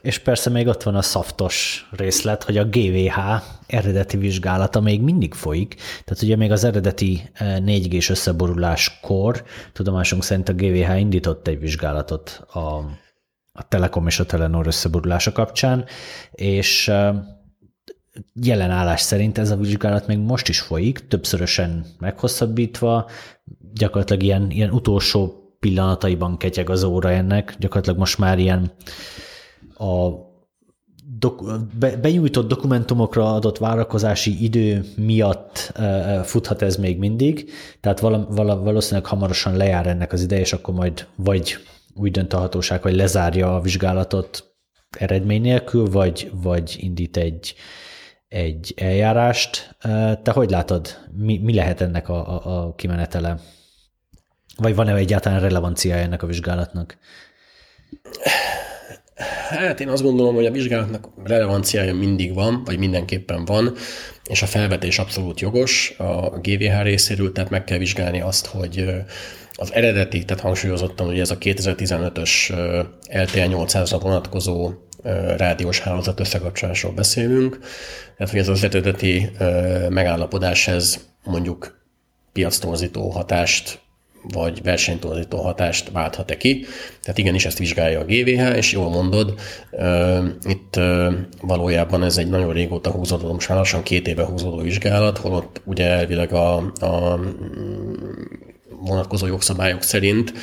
És 0.07 0.19
persze 0.19 0.49
még 0.49 0.67
ott 0.67 0.83
van 0.83 0.95
a 0.95 1.01
szaftos 1.01 1.87
részlet, 1.91 2.43
hogy 2.43 2.57
a 2.57 2.65
GVH 2.65 3.19
eredeti 3.67 4.17
vizsgálata 4.17 4.81
még 4.81 5.01
mindig 5.01 5.33
folyik, 5.33 5.75
tehát 5.75 6.23
ugye 6.23 6.35
még 6.35 6.51
az 6.51 6.63
eredeti 6.63 7.29
4G-s 7.39 8.09
eh, 8.09 8.15
összeboruláskor 8.15 9.43
tudomásunk 9.73 10.23
szerint 10.23 10.49
a 10.49 10.53
GVH 10.53 10.99
indított 10.99 11.47
egy 11.47 11.59
vizsgálatot 11.59 12.45
a, 12.51 12.59
a 13.51 13.67
Telekom 13.67 14.07
és 14.07 14.19
a 14.19 14.25
Telenor 14.25 14.67
összeborulása 14.67 15.31
kapcsán, 15.31 15.85
és 16.31 16.87
eh, 16.87 17.15
jelen 18.33 18.71
állás 18.71 19.01
szerint 19.01 19.37
ez 19.37 19.51
a 19.51 19.57
vizsgálat 19.57 20.07
még 20.07 20.17
most 20.17 20.47
is 20.47 20.59
folyik, 20.59 21.07
többszörösen 21.07 21.85
meghosszabbítva, 21.99 23.09
gyakorlatilag 23.73 24.23
ilyen, 24.23 24.51
ilyen 24.51 24.71
utolsó 24.71 25.33
pillanataiban 25.59 26.37
ketyeg 26.37 26.69
az 26.69 26.83
óra 26.83 27.11
ennek, 27.11 27.55
gyakorlatilag 27.59 27.99
most 27.99 28.17
már 28.17 28.39
ilyen 28.39 28.71
a 29.77 30.25
dok- 31.19 31.77
be, 31.79 31.97
benyújtott 31.97 32.47
dokumentumokra 32.47 33.33
adott 33.33 33.57
várakozási 33.57 34.43
idő 34.43 34.85
miatt 34.95 35.71
uh, 35.77 36.19
futhat 36.19 36.61
ez 36.61 36.75
még 36.75 36.97
mindig, 36.97 37.49
tehát 37.81 37.99
vala, 37.99 38.27
vala, 38.29 38.59
valószínűleg 38.59 39.05
hamarosan 39.05 39.57
lejár 39.57 39.87
ennek 39.87 40.13
az 40.13 40.21
ideje, 40.21 40.41
és 40.41 40.53
akkor 40.53 40.73
majd 40.73 41.07
vagy 41.15 41.57
úgy 41.93 42.11
dönt 42.11 42.33
a 42.33 42.37
hatóság, 42.37 42.81
hogy 42.81 42.95
lezárja 42.95 43.55
a 43.55 43.61
vizsgálatot 43.61 44.55
eredmény 44.97 45.41
nélkül, 45.41 45.89
vagy, 45.89 46.31
vagy 46.33 46.75
indít 46.79 47.17
egy, 47.17 47.55
egy 48.27 48.73
eljárást. 48.75 49.77
Te 50.23 50.31
hogy 50.31 50.49
látod, 50.49 50.87
mi, 51.11 51.37
mi 51.37 51.53
lehet 51.53 51.81
ennek 51.81 52.09
a, 52.09 52.45
a, 52.45 52.65
a 52.65 52.75
kimenetele? 52.75 53.39
Vagy 54.57 54.75
van-e 54.75 54.95
egyáltalán 54.95 55.39
relevanciája 55.39 56.03
ennek 56.03 56.23
a 56.23 56.27
vizsgálatnak? 56.27 56.97
Hát 59.49 59.79
én 59.79 59.89
azt 59.89 60.03
gondolom, 60.03 60.35
hogy 60.35 60.45
a 60.45 60.51
vizsgálatnak 60.51 61.07
relevanciája 61.23 61.95
mindig 61.95 62.33
van, 62.33 62.61
vagy 62.65 62.77
mindenképpen 62.77 63.45
van, 63.45 63.73
és 64.23 64.41
a 64.41 64.45
felvetés 64.45 64.99
abszolút 64.99 65.39
jogos 65.39 65.93
a 65.97 66.29
GVH 66.29 66.81
részéről, 66.81 67.31
tehát 67.31 67.49
meg 67.49 67.63
kell 67.63 67.77
vizsgálni 67.77 68.21
azt, 68.21 68.45
hogy 68.45 68.85
az 69.51 69.73
eredeti, 69.73 70.25
tehát 70.25 70.43
hangsúlyozottan, 70.43 71.07
hogy 71.07 71.19
ez 71.19 71.31
a 71.31 71.37
2015-ös 71.37 72.49
LTE 73.09 73.47
800-ra 73.49 73.97
vonatkozó 74.01 74.71
rádiós 75.37 75.79
hálózat 75.79 76.19
összekapcsolásról 76.19 76.91
beszélünk, 76.91 77.59
tehát 78.17 78.31
hogy 78.31 78.41
ez 78.41 78.47
az 78.47 78.63
eredeti 78.63 79.29
megállapodás, 79.89 80.67
ez 80.67 81.07
mondjuk 81.23 81.85
piactorzító 82.33 83.09
hatást 83.09 83.79
vagy 84.21 84.63
versenytorzító 84.63 85.37
hatást 85.37 85.91
válthat-e 85.91 86.37
ki. 86.37 86.65
Tehát 87.01 87.17
igenis 87.17 87.45
ezt 87.45 87.57
vizsgálja 87.57 87.99
a 87.99 88.05
GVH, 88.05 88.55
és 88.55 88.71
jól 88.71 88.89
mondod, 88.89 89.39
itt 90.43 90.79
valójában 91.41 92.03
ez 92.03 92.17
egy 92.17 92.29
nagyon 92.29 92.53
régóta 92.53 92.91
húzódó, 92.91 93.33
most 93.33 93.49
már 93.49 93.57
lassan 93.57 93.83
két 93.83 94.07
éve 94.07 94.23
húzódó 94.23 94.57
vizsgálat, 94.57 95.17
holott 95.17 95.61
ugye 95.65 95.85
elvileg 95.85 96.33
a, 96.33 96.55
a 96.79 97.19
vonatkozó 98.79 99.27
jogszabályok 99.27 99.83
szerint 99.83 100.33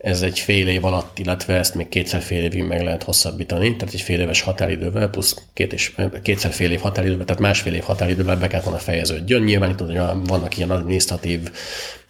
ez 0.00 0.22
egy 0.22 0.38
fél 0.38 0.68
év 0.68 0.84
alatt, 0.84 1.18
illetve 1.18 1.54
ezt 1.54 1.74
még 1.74 1.88
kétszer 1.88 2.20
fél 2.20 2.42
évig 2.42 2.62
meg 2.62 2.82
lehet 2.82 3.02
hosszabbítani, 3.02 3.76
tehát 3.76 3.94
egy 3.94 4.00
fél 4.00 4.20
éves 4.20 4.40
határidővel, 4.40 5.08
plusz 5.08 5.36
két 5.54 5.72
és, 5.72 5.94
kétszer 6.22 6.52
fél 6.52 6.70
év 6.70 6.80
határidővel, 6.80 7.24
tehát 7.24 7.42
másfél 7.42 7.74
év 7.74 7.82
határidővel 7.82 8.36
be 8.36 8.46
kellett 8.46 8.64
volna 8.64 8.78
fejeződjön. 8.78 9.42
Nyilván 9.42 9.70
itt 9.70 9.78
hogy 9.78 10.00
vannak 10.26 10.56
ilyen 10.56 10.70
administratív 10.70 11.50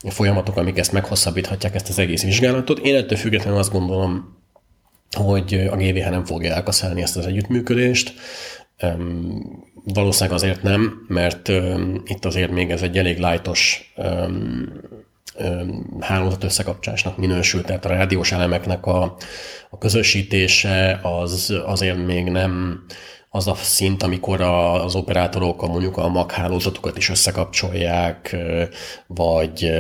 folyamatok, 0.09 0.57
amik 0.57 0.79
ezt 0.79 0.93
meghosszabbíthatják, 0.93 1.75
ezt 1.75 1.89
az 1.89 1.99
egész 1.99 2.23
vizsgálatot. 2.23 2.79
Én 2.79 2.95
ettől 2.95 3.19
függetlenül 3.19 3.59
azt 3.59 3.73
gondolom, 3.73 4.39
hogy 5.11 5.55
a 5.71 5.77
GVH 5.77 6.11
nem 6.11 6.25
fogja 6.25 6.55
elkaszálni 6.55 7.03
ezt 7.03 7.17
az 7.17 7.27
együttműködést. 7.27 8.15
Valószínűleg 9.85 10.39
azért 10.39 10.63
nem, 10.63 11.05
mert 11.09 11.49
itt 12.05 12.25
azért 12.25 12.51
még 12.51 12.71
ez 12.71 12.83
egy 12.83 12.99
elég 12.99 13.19
lájtos 13.19 13.93
hálózat 16.01 16.45
összekapcsolásnak 16.45 17.17
minősül, 17.17 17.63
tehát 17.63 17.85
a 17.85 17.89
rádiós 17.89 18.33
elemeknek 18.33 18.87
a, 18.87 19.17
a 19.71 19.79
közösítése 19.79 21.01
az 21.03 21.55
azért 21.65 22.07
még 22.07 22.25
nem 22.25 22.85
az 23.33 23.47
a 23.47 23.55
szint, 23.55 24.03
amikor 24.03 24.41
az 24.41 24.95
operátorok 24.95 25.63
a 25.63 25.67
mondjuk 25.67 25.97
a 25.97 26.09
MAC 26.09 26.33
hálózatokat 26.33 26.97
is 26.97 27.09
összekapcsolják, 27.09 28.37
vagy, 29.07 29.71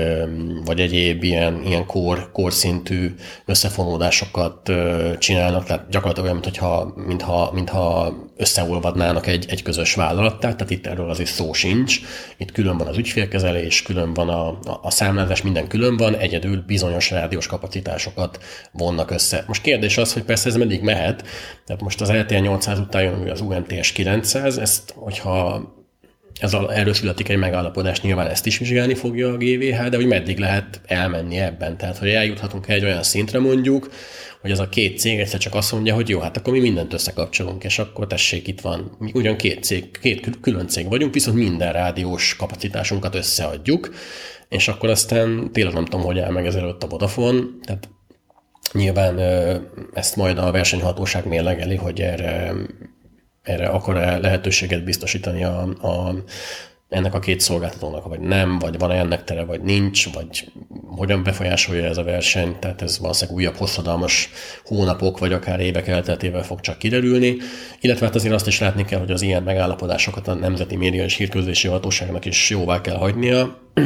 vagy 0.65 0.81
egyéb 0.81 1.23
ilyen, 1.23 1.63
ilyen 1.65 1.87
kor, 1.87 2.31
korszintű 2.33 3.15
összefonódásokat 3.45 4.73
csinálnak, 5.19 5.65
tehát 5.65 5.89
gyakorlatilag 5.89 6.31
olyan, 6.31 6.41
mintha, 6.43 6.93
mintha, 7.07 7.51
mintha 7.53 8.15
összeolvadnának 8.37 9.27
egy, 9.27 9.47
egy 9.49 9.63
közös 9.63 9.95
vállalattá, 9.95 10.55
tehát 10.55 10.71
itt 10.71 10.87
erről 10.87 11.11
azért 11.11 11.31
szó 11.31 11.53
sincs. 11.53 12.01
Itt 12.37 12.53
külön 12.53 12.77
van 12.77 12.87
az 12.87 12.97
ügyfélkezelés, 12.97 13.83
külön 13.83 14.15
van 14.15 14.29
a, 14.29 14.49
a, 14.49 14.81
a 14.83 14.91
számlázás, 14.91 15.43
minden 15.43 15.69
külön 15.69 15.97
van, 15.97 16.17
egyedül 16.17 16.65
bizonyos 16.67 17.11
rádiós 17.11 17.47
kapacitásokat 17.47 18.39
vonnak 18.73 19.11
össze. 19.11 19.45
Most 19.47 19.63
kérdés 19.63 19.99
az, 19.99 20.13
hogy 20.13 20.23
persze 20.23 20.49
ez 20.49 20.57
meddig 20.57 20.83
mehet, 20.83 21.25
tehát 21.67 21.83
most 21.83 22.01
az 22.01 22.13
LTE 22.13 22.39
800 22.39 22.79
után 22.79 23.03
jön 23.03 23.31
az 23.31 23.40
UMTS 23.41 23.93
900, 23.93 24.59
ezt, 24.59 24.93
hogyha 24.97 25.69
ez 26.41 26.55
a, 26.55 26.73
erről 26.73 26.95
születik 26.95 27.29
egy 27.29 27.37
megállapodás, 27.37 28.01
nyilván 28.01 28.27
ezt 28.27 28.47
is 28.47 28.59
vizsgálni 28.59 28.95
fogja 28.95 29.29
a 29.29 29.37
GVH, 29.37 29.89
de 29.89 29.97
hogy 29.97 30.07
meddig 30.07 30.39
lehet 30.39 30.81
elmenni 30.87 31.39
ebben. 31.39 31.77
Tehát, 31.77 31.99
hogy 31.99 32.09
eljuthatunk 32.09 32.69
egy 32.69 32.85
olyan 32.85 33.03
szintre 33.03 33.39
mondjuk, 33.39 33.91
hogy 34.41 34.51
az 34.51 34.59
a 34.59 34.69
két 34.69 34.99
cég 34.99 35.19
egyszer 35.19 35.41
csak 35.41 35.55
azt 35.55 35.73
mondja, 35.73 35.95
hogy 35.95 36.09
jó, 36.09 36.21
hát 36.21 36.37
akkor 36.37 36.53
mi 36.53 36.61
mindent 36.61 36.93
összekapcsolunk, 36.93 37.65
és 37.65 37.79
akkor 37.79 38.07
tessék, 38.07 38.49
itt 38.49 38.61
van, 38.61 38.97
mi 38.99 39.11
ugyan 39.15 39.37
két 39.37 39.63
cég, 39.63 39.99
két 40.01 40.41
külön 40.41 40.69
cég 40.69 40.89
vagyunk, 40.89 41.15
viszont 41.15 41.37
minden 41.37 41.73
rádiós 41.73 42.37
kapacitásunkat 42.37 43.15
összeadjuk, 43.15 43.95
és 44.49 44.69
akkor 44.69 44.89
aztán 44.89 45.53
tényleg 45.53 45.75
nem 45.75 45.85
tudom, 45.85 46.07
hogy 46.07 46.19
áll 46.19 46.31
meg 46.31 46.47
ezelőtt 46.47 46.83
a 46.83 46.87
Vodafone, 46.87 47.41
tehát 47.65 47.89
nyilván 48.73 49.19
ezt 49.95 50.17
majd 50.17 50.39
a 50.39 50.51
versenyhatóság 50.51 51.27
mérlegeli, 51.27 51.77
hogy 51.77 52.01
erre 52.01 52.53
erre 53.43 53.69
akar-e 53.69 54.19
lehetőséget 54.19 54.85
biztosítani 54.85 55.45
a, 55.45 55.61
a, 55.63 56.15
ennek 56.91 57.15
a 57.15 57.19
két 57.19 57.41
szolgáltatónak, 57.41 58.09
vagy 58.09 58.21
nem, 58.21 58.59
vagy 58.59 58.79
van-e 58.79 58.95
ennek 58.95 59.25
tere, 59.25 59.45
vagy 59.45 59.61
nincs, 59.61 60.13
vagy 60.13 60.53
hogyan 60.87 61.23
befolyásolja 61.23 61.85
ez 61.85 61.97
a 61.97 62.03
verseny, 62.03 62.59
tehát 62.59 62.83
ez 62.83 62.99
valószínűleg 62.99 63.39
újabb 63.41 63.57
hosszadalmas 63.57 64.31
hónapok, 64.65 65.19
vagy 65.19 65.33
akár 65.33 65.61
évek 65.61 65.89
elteltével 65.89 66.43
fog 66.43 66.61
csak 66.61 66.79
kiderülni, 66.79 67.37
illetve 67.81 68.07
hát 68.07 68.15
azért 68.15 68.35
azt 68.35 68.47
is 68.47 68.61
látni 68.61 68.85
kell, 68.85 68.99
hogy 68.99 69.11
az 69.11 69.23
ilyen 69.23 69.43
megállapodásokat 69.43 70.29
a 70.29 70.35
Nemzeti 70.35 70.77
Média 70.77 71.05
és 71.05 71.17
Hírközlési 71.17 71.69
Hatóságnak 71.69 72.25
is 72.25 72.51
jóvá 72.51 72.81
kell 72.81 72.97
hagynia, 72.97 73.59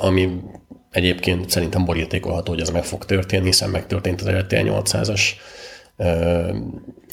ami 0.00 0.40
egyébként 0.90 1.50
szerintem 1.50 1.84
borítékolható, 1.84 2.52
hogy 2.52 2.60
ez 2.60 2.70
meg 2.70 2.84
fog 2.84 3.04
történni, 3.04 3.44
hiszen 3.44 3.70
megtörtént 3.70 4.20
az 4.20 4.30
RTL 4.30 4.56
800-as 4.56 5.20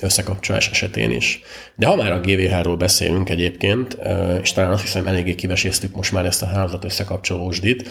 összekapcsolás 0.01 0.69
esetén 0.69 1.11
is. 1.11 1.41
De 1.75 1.87
ha 1.87 1.95
már 1.95 2.11
a 2.11 2.19
GVH-ról 2.19 2.75
beszélünk 2.75 3.29
egyébként, 3.29 3.97
és 4.41 4.51
talán 4.51 4.71
azt 4.71 4.81
hiszem 4.81 5.07
eléggé 5.07 5.35
kiveséztük 5.35 5.95
most 5.95 6.11
már 6.11 6.25
ezt 6.25 6.41
a 6.41 6.45
hálózat 6.45 6.83
összekapcsolósdit, 6.83 7.89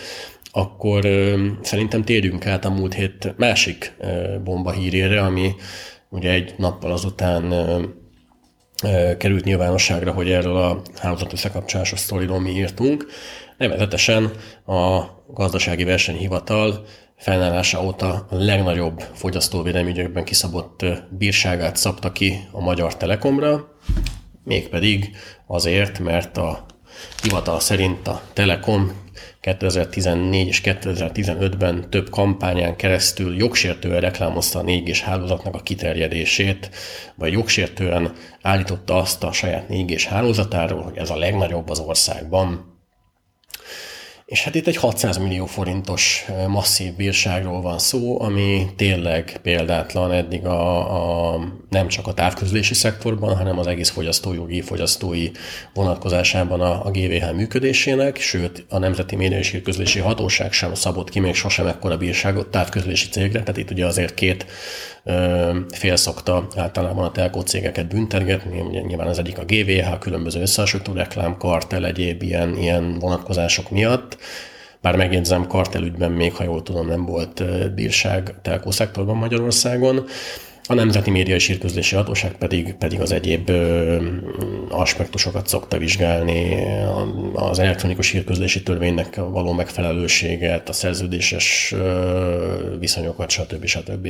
akkor 0.50 1.00
szerintem 1.62 2.02
térjünk 2.04 2.46
át 2.46 2.64
a 2.64 2.70
múlt 2.70 2.94
hét 2.94 3.34
másik 3.36 3.96
bomba 4.44 4.70
hírére, 4.70 5.20
ami 5.20 5.54
ugye 6.08 6.30
egy 6.30 6.54
nappal 6.56 6.92
azután 6.92 7.54
került 9.18 9.44
nyilvánosságra, 9.44 10.12
hogy 10.12 10.30
erről 10.30 10.56
a 10.56 10.82
hálózat 10.96 11.32
összekapcsolásos 11.32 11.98
sztoriról 11.98 12.40
mi 12.40 12.50
írtunk. 12.50 13.06
Nevezetesen 13.56 14.30
a 14.66 15.02
gazdasági 15.32 15.84
versenyhivatal 15.84 16.86
fennállása 17.18 17.84
óta 17.84 18.26
a 18.30 18.34
legnagyobb 18.36 19.00
fogyasztóvédelmi 19.14 19.90
ügyekben 19.90 20.24
kiszabott 20.24 20.84
bírságát 21.10 21.76
szabta 21.76 22.12
ki 22.12 22.48
a 22.50 22.60
Magyar 22.60 22.96
Telekomra, 22.96 23.74
mégpedig 24.44 25.16
azért, 25.46 25.98
mert 25.98 26.36
a 26.36 26.66
hivatal 27.22 27.60
szerint 27.60 28.08
a 28.08 28.22
Telekom 28.32 28.92
2014 29.40 30.46
és 30.46 30.60
2015-ben 30.64 31.90
több 31.90 32.10
kampányán 32.10 32.76
keresztül 32.76 33.36
jogsértően 33.36 34.00
reklámozta 34.00 34.58
a 34.58 34.64
4G 34.64 34.98
hálózatnak 35.04 35.54
a 35.54 35.62
kiterjedését, 35.62 36.70
vagy 37.14 37.32
jogsértően 37.32 38.12
állította 38.42 38.96
azt 38.96 39.24
a 39.24 39.32
saját 39.32 39.66
4G 39.70 40.04
hálózatáról, 40.08 40.82
hogy 40.82 40.96
ez 40.96 41.10
a 41.10 41.16
legnagyobb 41.16 41.68
az 41.68 41.78
országban, 41.78 42.77
és 44.28 44.44
hát 44.44 44.54
itt 44.54 44.66
egy 44.66 44.76
600 44.76 45.16
millió 45.16 45.46
forintos 45.46 46.26
masszív 46.48 46.94
bírságról 46.94 47.60
van 47.60 47.78
szó, 47.78 48.20
ami 48.20 48.66
tényleg 48.76 49.38
példátlan 49.42 50.12
eddig 50.12 50.46
a, 50.46 51.32
a, 51.34 51.40
nem 51.68 51.88
csak 51.88 52.06
a 52.06 52.14
távközlési 52.14 52.74
szektorban, 52.74 53.36
hanem 53.36 53.58
az 53.58 53.66
egész 53.66 53.90
fogyasztójogi, 53.90 54.60
fogyasztói 54.60 55.30
vonatkozásában 55.74 56.60
a, 56.60 56.86
a 56.86 56.90
GVH 56.90 57.34
működésének, 57.34 58.20
sőt 58.20 58.64
a 58.68 58.78
Nemzeti 58.78 59.16
Média 59.16 59.38
és 59.38 59.50
Hírközlési 59.50 59.98
Hatóság 59.98 60.52
sem 60.52 60.74
szabott 60.74 61.10
ki 61.10 61.20
még 61.20 61.34
sosem 61.34 61.66
ekkora 61.66 61.96
bírságot 61.96 62.48
távközlési 62.48 63.08
cégre, 63.08 63.40
tehát 63.40 63.56
itt 63.56 63.70
ugye 63.70 63.86
azért 63.86 64.14
két 64.14 64.46
fél 65.68 65.96
szokta 65.96 66.46
általában 66.56 67.04
a 67.04 67.12
telkó 67.12 67.40
cégeket 67.40 67.88
büntetgetni, 67.88 68.80
nyilván 68.86 69.06
az 69.06 69.18
egyik 69.18 69.38
a 69.38 69.44
GVH, 69.44 69.98
különböző 69.98 70.40
összehasonlító 70.40 70.92
reklám, 70.92 71.36
kartel, 71.36 71.86
egyéb 71.86 72.22
ilyen, 72.22 72.56
ilyen 72.56 72.98
vonatkozások 72.98 73.70
miatt, 73.70 74.18
bár 74.80 74.96
megjegyzem, 74.96 75.46
kartelügyben 75.46 76.12
még, 76.12 76.34
ha 76.34 76.44
jól 76.44 76.62
tudom, 76.62 76.86
nem 76.86 77.04
volt 77.04 77.44
bírság 77.74 78.34
telkó 78.42 78.70
szektorban 78.70 79.16
Magyarországon, 79.16 80.04
a 80.70 80.74
Nemzeti 80.74 81.10
Média 81.10 81.34
és 81.34 81.46
Hírközlési 81.46 81.94
Hatóság 81.94 82.32
pedig, 82.32 82.74
pedig 82.74 83.00
az 83.00 83.12
egyéb 83.12 83.50
aspektusokat 84.68 85.46
szokta 85.46 85.78
vizsgálni, 85.78 86.66
az 87.32 87.58
elektronikus 87.58 88.10
hírközlési 88.10 88.62
törvénynek 88.62 89.16
való 89.16 89.52
megfelelőséget, 89.52 90.68
a 90.68 90.72
szerződéses 90.72 91.72
ö, 91.76 92.76
viszonyokat, 92.78 93.30
stb. 93.30 93.64
stb. 93.64 94.08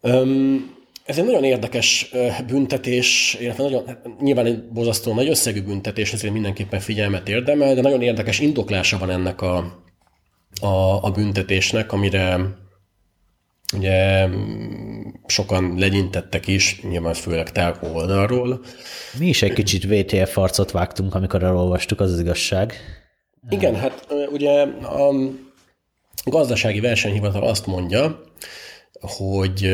Ez 0.00 1.18
egy 1.18 1.24
nagyon 1.24 1.44
érdekes 1.44 2.10
büntetés, 2.46 3.36
illetve 3.40 3.62
nagyon, 3.62 3.86
hát 3.86 4.06
nyilván 4.20 4.46
egy 4.46 4.68
bozasztó 4.68 5.14
nagy 5.14 5.28
összegű 5.28 5.62
büntetés, 5.62 6.12
ezért 6.12 6.32
mindenképpen 6.32 6.80
figyelmet 6.80 7.28
érdemel, 7.28 7.74
de 7.74 7.80
nagyon 7.80 8.02
érdekes 8.02 8.38
indoklása 8.38 8.98
van 8.98 9.10
ennek 9.10 9.40
a, 9.40 9.56
a, 10.60 11.04
a 11.04 11.10
büntetésnek, 11.10 11.92
amire 11.92 12.40
ugye 13.76 14.28
sokan 15.26 15.74
legyintettek 15.78 16.46
is, 16.46 16.80
nyilván 16.82 17.14
főleg 17.14 17.52
telkó 17.52 17.94
oldalról. 17.94 18.60
Mi 19.18 19.26
is 19.26 19.42
egy 19.42 19.52
kicsit 19.52 19.84
VTF 19.84 20.36
arcot 20.36 20.70
vágtunk, 20.70 21.14
amikor 21.14 21.42
elolvastuk, 21.42 22.00
az 22.00 22.12
az 22.12 22.20
igazság. 22.20 22.74
Igen, 23.48 23.74
hát 23.74 24.06
ugye 24.32 24.62
a 24.82 25.12
gazdasági 26.24 26.80
versenyhivatal 26.80 27.42
azt 27.42 27.66
mondja, 27.66 28.20
hogy 29.00 29.70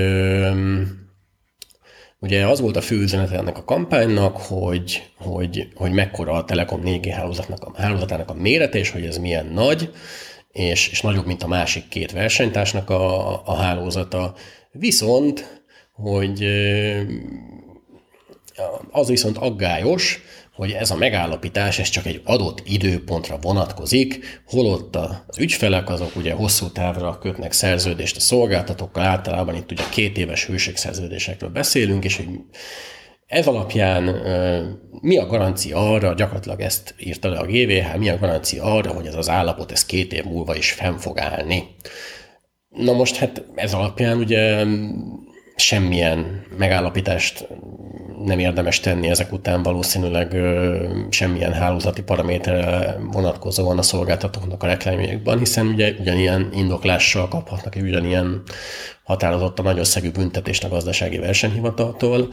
ugye 2.18 2.46
az 2.46 2.60
volt 2.60 2.76
a 2.76 2.80
fő 2.80 2.96
üzenete 2.96 3.36
ennek 3.36 3.58
a 3.58 3.64
kampánynak, 3.64 4.36
hogy, 4.36 5.10
hogy, 5.16 5.68
hogy 5.74 5.92
mekkora 5.92 6.32
a 6.32 6.44
Telekom 6.44 6.80
4G 6.84 7.10
hálózatnak 7.14 7.64
a, 7.64 7.72
hálózatának 7.76 8.30
a 8.30 8.34
mérete, 8.34 8.78
és 8.78 8.90
hogy 8.90 9.04
ez 9.04 9.18
milyen 9.18 9.46
nagy, 9.46 9.90
és, 10.52 10.88
és 10.88 11.00
nagyobb, 11.00 11.26
mint 11.26 11.42
a 11.42 11.46
másik 11.46 11.88
két 11.88 12.12
versenytársnak 12.12 12.90
a, 12.90 13.42
a 13.46 13.54
hálózata. 13.54 14.34
Viszont, 14.72 15.62
hogy 15.92 16.44
az 18.90 19.08
viszont 19.08 19.38
aggályos, 19.38 20.22
hogy 20.54 20.70
ez 20.70 20.90
a 20.90 20.96
megállapítás 20.96 21.78
ez 21.78 21.88
csak 21.88 22.06
egy 22.06 22.20
adott 22.24 22.62
időpontra 22.64 23.38
vonatkozik, 23.40 24.42
holott 24.46 24.96
az 24.96 25.38
ügyfelek 25.38 25.90
azok 25.90 26.16
ugye 26.16 26.32
hosszú 26.32 26.68
távra 26.68 27.18
kötnek 27.18 27.52
szerződést 27.52 28.16
a 28.16 28.20
szolgáltatókkal, 28.20 29.02
általában 29.02 29.54
itt 29.54 29.72
ugye 29.72 29.82
két 29.90 30.18
éves 30.18 30.46
hőségszerződésekről 30.46 31.50
beszélünk, 31.50 32.04
és 32.04 32.16
hogy 32.16 32.28
ez 33.26 33.46
alapján 33.46 34.02
mi 35.00 35.16
a 35.16 35.26
garancia 35.26 35.92
arra, 35.92 36.14
gyakorlatilag 36.14 36.60
ezt 36.60 36.94
írta 36.98 37.28
le 37.28 37.38
a 37.38 37.46
GVH, 37.46 37.96
mi 37.98 38.08
a 38.08 38.18
garancia 38.18 38.62
arra, 38.62 38.92
hogy 38.92 39.06
ez 39.06 39.14
az 39.14 39.28
állapot 39.28 39.72
ez 39.72 39.86
két 39.86 40.12
év 40.12 40.24
múlva 40.24 40.56
is 40.56 40.72
fenn 40.72 40.96
fog 40.96 41.18
állni. 41.18 41.64
Na 42.68 42.92
most 42.92 43.16
hát 43.16 43.44
ez 43.54 43.74
alapján 43.74 44.18
ugye 44.18 44.64
semmilyen 45.56 46.46
megállapítást 46.58 47.48
nem 48.24 48.38
érdemes 48.38 48.80
tenni 48.80 49.08
ezek 49.08 49.32
után 49.32 49.62
valószínűleg 49.62 50.36
semmilyen 51.10 51.52
hálózati 51.52 52.02
paraméterre 52.02 52.96
vonatkozóan 53.12 53.78
a 53.78 53.82
szolgáltatóknak 53.82 54.62
a 54.62 54.66
reklámjainkban, 54.66 55.38
hiszen 55.38 55.66
ugye 55.66 55.94
ugyanilyen 56.00 56.48
indoklással 56.52 57.28
kaphatnak 57.28 57.76
ugyanilyen 57.82 58.42
határozott 59.02 59.58
a 59.58 59.62
nagy 59.62 59.78
összegű 59.78 60.10
büntetést 60.10 60.64
a 60.64 60.68
gazdasági 60.68 61.18
versenyhivataltól, 61.18 62.28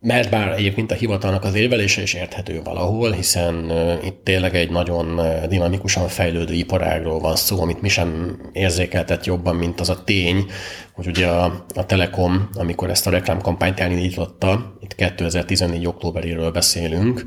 mert 0.00 0.30
bár 0.30 0.52
egyébként 0.52 0.90
a 0.90 0.94
hivatalnak 0.94 1.44
az 1.44 1.54
érvelése 1.54 2.02
is 2.02 2.14
érthető 2.14 2.60
valahol, 2.64 3.12
hiszen 3.12 3.72
itt 4.04 4.24
tényleg 4.24 4.54
egy 4.54 4.70
nagyon 4.70 5.20
dinamikusan 5.48 6.08
fejlődő 6.08 6.54
iparágról 6.54 7.20
van 7.20 7.36
szó, 7.36 7.60
amit 7.60 7.80
mi 7.80 7.88
sem 7.88 8.40
érzékeltet 8.52 9.26
jobban, 9.26 9.56
mint 9.56 9.80
az 9.80 9.88
a 9.88 10.04
tény, 10.04 10.46
hogy 10.92 11.06
ugye 11.06 11.26
a, 11.26 11.64
a 11.74 11.86
Telekom, 11.86 12.48
amikor 12.54 12.90
ezt 12.90 13.06
a 13.06 13.10
reklámkampányt 13.10 13.80
elindította, 13.80 14.76
itt 14.80 14.94
2014. 14.94 15.86
októberéről 15.86 16.50
beszélünk, 16.50 17.26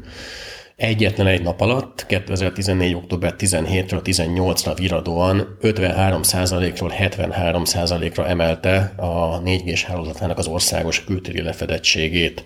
egyetlen 0.81 1.27
egy 1.27 1.41
nap 1.41 1.61
alatt, 1.61 2.05
2014. 2.05 2.93
október 2.93 3.35
17-ről 3.37 4.01
18-ra 4.03 4.73
viradóan 4.75 5.57
53%-ról 5.61 6.93
73%-ra 6.97 8.27
emelte 8.27 8.93
a 8.97 9.41
4G-s 9.41 9.83
hálózatának 9.83 10.37
az 10.37 10.47
országos 10.47 11.03
kültéri 11.03 11.41
lefedettségét. 11.41 12.43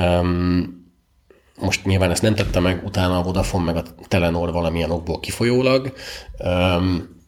Um, 0.00 0.78
most 1.60 1.84
nyilván 1.84 2.10
ezt 2.10 2.22
nem 2.22 2.34
tette 2.34 2.60
meg 2.60 2.82
utána 2.84 3.18
a 3.18 3.22
Vodafone 3.22 3.64
meg 3.64 3.76
a 3.76 3.82
Telenor 4.08 4.52
valamilyen 4.52 4.90
okból 4.90 5.20
kifolyólag, 5.20 5.92
um, 6.38 7.18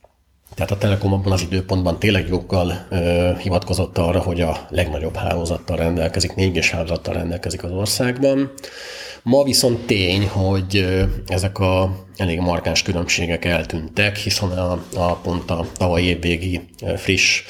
tehát 0.55 0.71
a 0.71 0.79
Telekom 0.79 1.13
abban 1.13 1.33
az 1.33 1.43
időpontban 1.43 1.99
tényleg 1.99 2.29
joggal 2.29 2.87
ö, 2.91 3.31
hivatkozott 3.39 3.99
arra, 3.99 4.21
hogy 4.21 4.41
a 4.41 4.67
legnagyobb 4.69 5.17
hálózattal 5.17 5.77
rendelkezik, 5.77 6.33
4G-s 6.37 6.71
hálózattal 6.71 7.15
rendelkezik 7.15 7.65
az 7.65 7.71
országban. 7.71 8.53
Ma 9.23 9.43
viszont 9.43 9.87
tény, 9.87 10.29
hogy 10.29 10.87
ezek 11.27 11.59
a 11.59 12.05
elég 12.17 12.41
markáns 12.41 12.83
különbségek 12.83 13.45
eltűntek, 13.45 14.17
hiszen 14.17 14.51
a, 14.51 14.73
a 14.97 15.15
pont 15.15 15.51
a 15.51 15.67
tavaly 15.77 16.03
évvégi 16.03 16.61
friss 16.97 17.43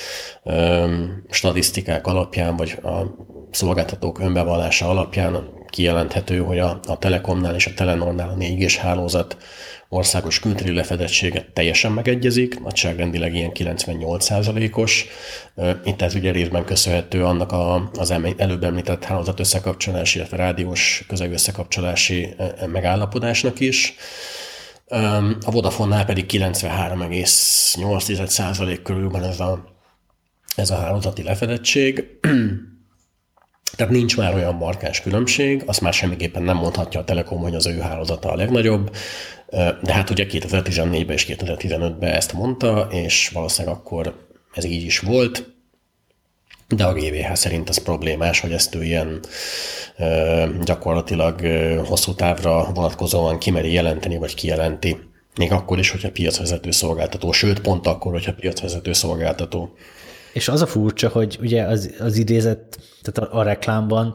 ö, 0.44 0.94
statisztikák 1.30 2.06
alapján, 2.06 2.56
vagy 2.56 2.78
a 2.82 3.02
szolgáltatók 3.50 4.18
önbevallása 4.18 4.88
alapján 4.88 5.48
kijelenthető, 5.68 6.38
hogy 6.38 6.58
a, 6.58 6.80
a 6.86 6.98
Telekomnál 6.98 7.54
és 7.54 7.66
a 7.66 7.74
Telenornál 7.74 8.28
a 8.28 8.36
4G-s 8.36 8.76
hálózat 8.76 9.36
országos 9.92 10.40
kültéri 10.40 10.74
lefedettséget 10.74 11.52
teljesen 11.52 11.92
megegyezik, 11.92 12.60
nagyságrendileg 12.60 13.34
ilyen 13.34 13.50
98%-os. 13.54 15.06
Itt 15.84 16.02
ez 16.02 16.14
ugye 16.14 16.32
részben 16.32 16.64
köszönhető 16.64 17.24
annak 17.24 17.52
a, 17.52 17.90
az 17.92 18.10
előbb 18.36 18.64
említett 18.64 19.04
hálózat 19.04 19.40
összekapcsolási, 19.40 20.18
illetve 20.18 20.36
rádiós 20.36 21.04
közeg 21.08 21.32
összekapcsolási 21.32 22.34
megállapodásnak 22.66 23.60
is. 23.60 23.94
A 25.44 25.50
Vodafone-nál 25.50 26.04
pedig 26.04 26.26
93,8% 26.28 28.80
körül 28.82 29.10
van 29.10 29.24
ez 29.24 29.40
a, 29.40 29.64
ez 30.56 30.70
a 30.70 30.76
hálózati 30.76 31.22
lefedettség. 31.22 32.04
Tehát 33.82 33.96
nincs 33.96 34.16
már 34.16 34.34
olyan 34.34 34.54
markáns 34.54 35.00
különbség, 35.00 35.62
azt 35.66 35.80
már 35.80 35.92
semmiképpen 35.92 36.42
nem 36.42 36.56
mondhatja 36.56 37.00
a 37.00 37.04
Telekom, 37.04 37.40
hogy 37.40 37.54
az 37.54 37.66
ő 37.66 37.78
hálózata 37.78 38.30
a 38.30 38.36
legnagyobb, 38.36 38.96
de 39.82 39.92
hát 39.92 40.10
ugye 40.10 40.26
2014-ben 40.30 41.16
és 41.16 41.26
2015-ben 41.28 42.12
ezt 42.12 42.32
mondta, 42.32 42.88
és 42.90 43.28
valószínűleg 43.28 43.76
akkor 43.76 44.26
ez 44.54 44.64
így 44.64 44.82
is 44.82 44.98
volt, 44.98 45.52
de 46.68 46.84
a 46.84 46.92
GVH 46.92 47.32
szerint 47.32 47.68
az 47.68 47.82
problémás, 47.82 48.40
hogy 48.40 48.52
ezt 48.52 48.74
ő 48.74 48.84
ilyen 48.84 49.20
gyakorlatilag 50.64 51.40
hosszú 51.86 52.14
távra 52.14 52.72
vonatkozóan 52.74 53.38
kimeri 53.38 53.72
jelenteni, 53.72 54.16
vagy 54.16 54.34
kijelenti. 54.34 54.96
Még 55.38 55.52
akkor 55.52 55.78
is, 55.78 55.90
hogyha 55.90 56.10
piacvezető 56.10 56.70
szolgáltató, 56.70 57.32
sőt, 57.32 57.60
pont 57.60 57.86
akkor, 57.86 58.12
hogyha 58.12 58.34
piacvezető 58.34 58.92
szolgáltató. 58.92 59.74
És 60.32 60.48
az 60.48 60.62
a 60.62 60.66
furcsa, 60.66 61.08
hogy 61.08 61.38
ugye 61.40 61.62
az, 61.62 61.94
az 61.98 62.16
idézet, 62.16 62.78
tehát 63.02 63.32
a, 63.32 63.38
a 63.38 63.42
reklámban 63.42 64.14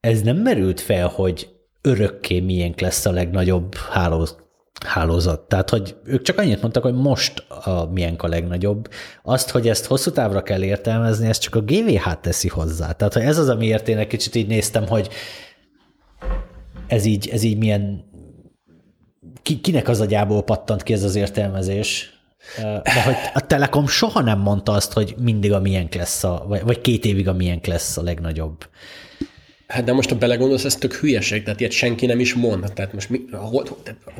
ez 0.00 0.20
nem 0.20 0.36
merült 0.36 0.80
fel, 0.80 1.08
hogy 1.08 1.48
örökké 1.80 2.40
miénk 2.40 2.80
lesz 2.80 3.06
a 3.06 3.10
legnagyobb 3.10 3.74
hálózat 3.74 4.44
hálózat. 4.86 5.40
Tehát, 5.40 5.70
hogy 5.70 5.96
ők 6.04 6.22
csak 6.22 6.38
annyit 6.38 6.60
mondtak, 6.60 6.82
hogy 6.82 6.94
most 6.94 7.38
a 7.48 7.90
milyen 7.92 8.14
a 8.14 8.28
legnagyobb. 8.28 8.88
Azt, 9.22 9.50
hogy 9.50 9.68
ezt 9.68 9.86
hosszú 9.86 10.10
távra 10.10 10.42
kell 10.42 10.62
értelmezni, 10.62 11.28
ezt 11.28 11.40
csak 11.40 11.54
a 11.54 11.60
GVH 11.60 12.12
teszi 12.20 12.48
hozzá. 12.48 12.92
Tehát, 12.92 13.12
hogy 13.12 13.22
ez 13.22 13.38
az, 13.38 13.48
amiért 13.48 13.88
én 13.88 13.98
egy 13.98 14.06
kicsit 14.06 14.34
így 14.34 14.46
néztem, 14.46 14.86
hogy 14.86 15.08
ez 16.86 17.04
így, 17.04 17.28
ez 17.28 17.42
így 17.42 17.58
milyen 17.58 18.04
ki, 19.42 19.60
kinek 19.60 19.88
az 19.88 20.00
agyából 20.00 20.42
pattant 20.42 20.82
ki 20.82 20.92
ez 20.92 21.02
az 21.02 21.14
értelmezés, 21.14 22.13
de 22.82 23.02
hogy 23.04 23.14
a 23.34 23.40
Telekom 23.40 23.86
soha 23.86 24.20
nem 24.20 24.38
mondta 24.38 24.72
azt, 24.72 24.92
hogy 24.92 25.14
mindig 25.18 25.52
a 25.52 25.60
milyen 25.60 25.88
lesz, 25.92 26.24
a, 26.24 26.44
vagy, 26.48 26.62
vagy 26.62 26.80
két 26.80 27.04
évig 27.04 27.28
a 27.28 27.32
milyen 27.32 27.60
lesz 27.64 27.96
a 27.96 28.02
legnagyobb. 28.02 28.66
Hát 29.66 29.84
de 29.84 29.92
most, 29.92 30.08
ha 30.08 30.16
belegondolsz, 30.16 30.64
ez 30.64 30.74
tök 30.74 30.94
hülyeség, 30.94 31.42
tehát 31.42 31.60
ilyet 31.60 31.72
senki 31.72 32.06
nem 32.06 32.20
is 32.20 32.34
mond. 32.34 32.72
Tehát 32.74 32.92
most 32.92 33.10
mi, 33.10 33.20
hol, 33.32 33.64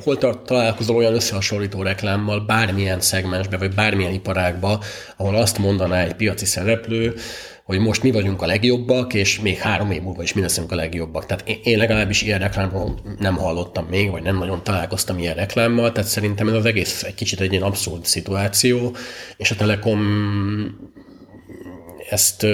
hol 0.05 0.43
találkozol 0.45 0.97
olyan 0.97 1.15
összehasonlító 1.15 1.83
reklámmal 1.83 2.41
bármilyen 2.41 3.01
szegmensbe, 3.01 3.57
vagy 3.57 3.75
bármilyen 3.75 4.13
iparágba, 4.13 4.81
ahol 5.17 5.35
azt 5.35 5.59
mondaná 5.59 6.03
egy 6.03 6.15
piaci 6.15 6.45
szereplő, 6.45 7.15
hogy 7.65 7.79
most 7.79 8.03
mi 8.03 8.11
vagyunk 8.11 8.43
a 8.43 8.47
legjobbak, 8.47 9.15
és 9.15 9.41
még 9.41 9.59
három 9.59 9.91
év 9.91 10.03
múlva 10.03 10.23
is 10.23 10.33
mi 10.33 10.41
leszünk 10.41 10.73
a 10.73 10.75
legjobbak. 10.75 11.27
Tehát 11.27 11.49
én 11.63 11.79
legalábbis 11.79 12.23
ilyen 12.23 12.39
reklámról 12.39 12.95
nem 13.19 13.37
hallottam 13.37 13.87
még, 13.91 14.11
vagy 14.11 14.23
nem 14.23 14.39
nagyon 14.39 14.63
találkoztam 14.63 15.19
ilyen 15.19 15.35
reklámmal, 15.35 15.93
tehát 15.93 16.11
szerintem 16.11 16.49
ez 16.49 16.55
az 16.55 16.65
egész 16.65 17.03
egy 17.03 17.15
kicsit 17.15 17.41
egy 17.41 17.51
ilyen 17.51 17.63
abszurd 17.63 18.05
szituáció, 18.05 18.97
és 19.37 19.51
a 19.51 19.55
Telekom 19.55 20.01
ezt 22.11 22.47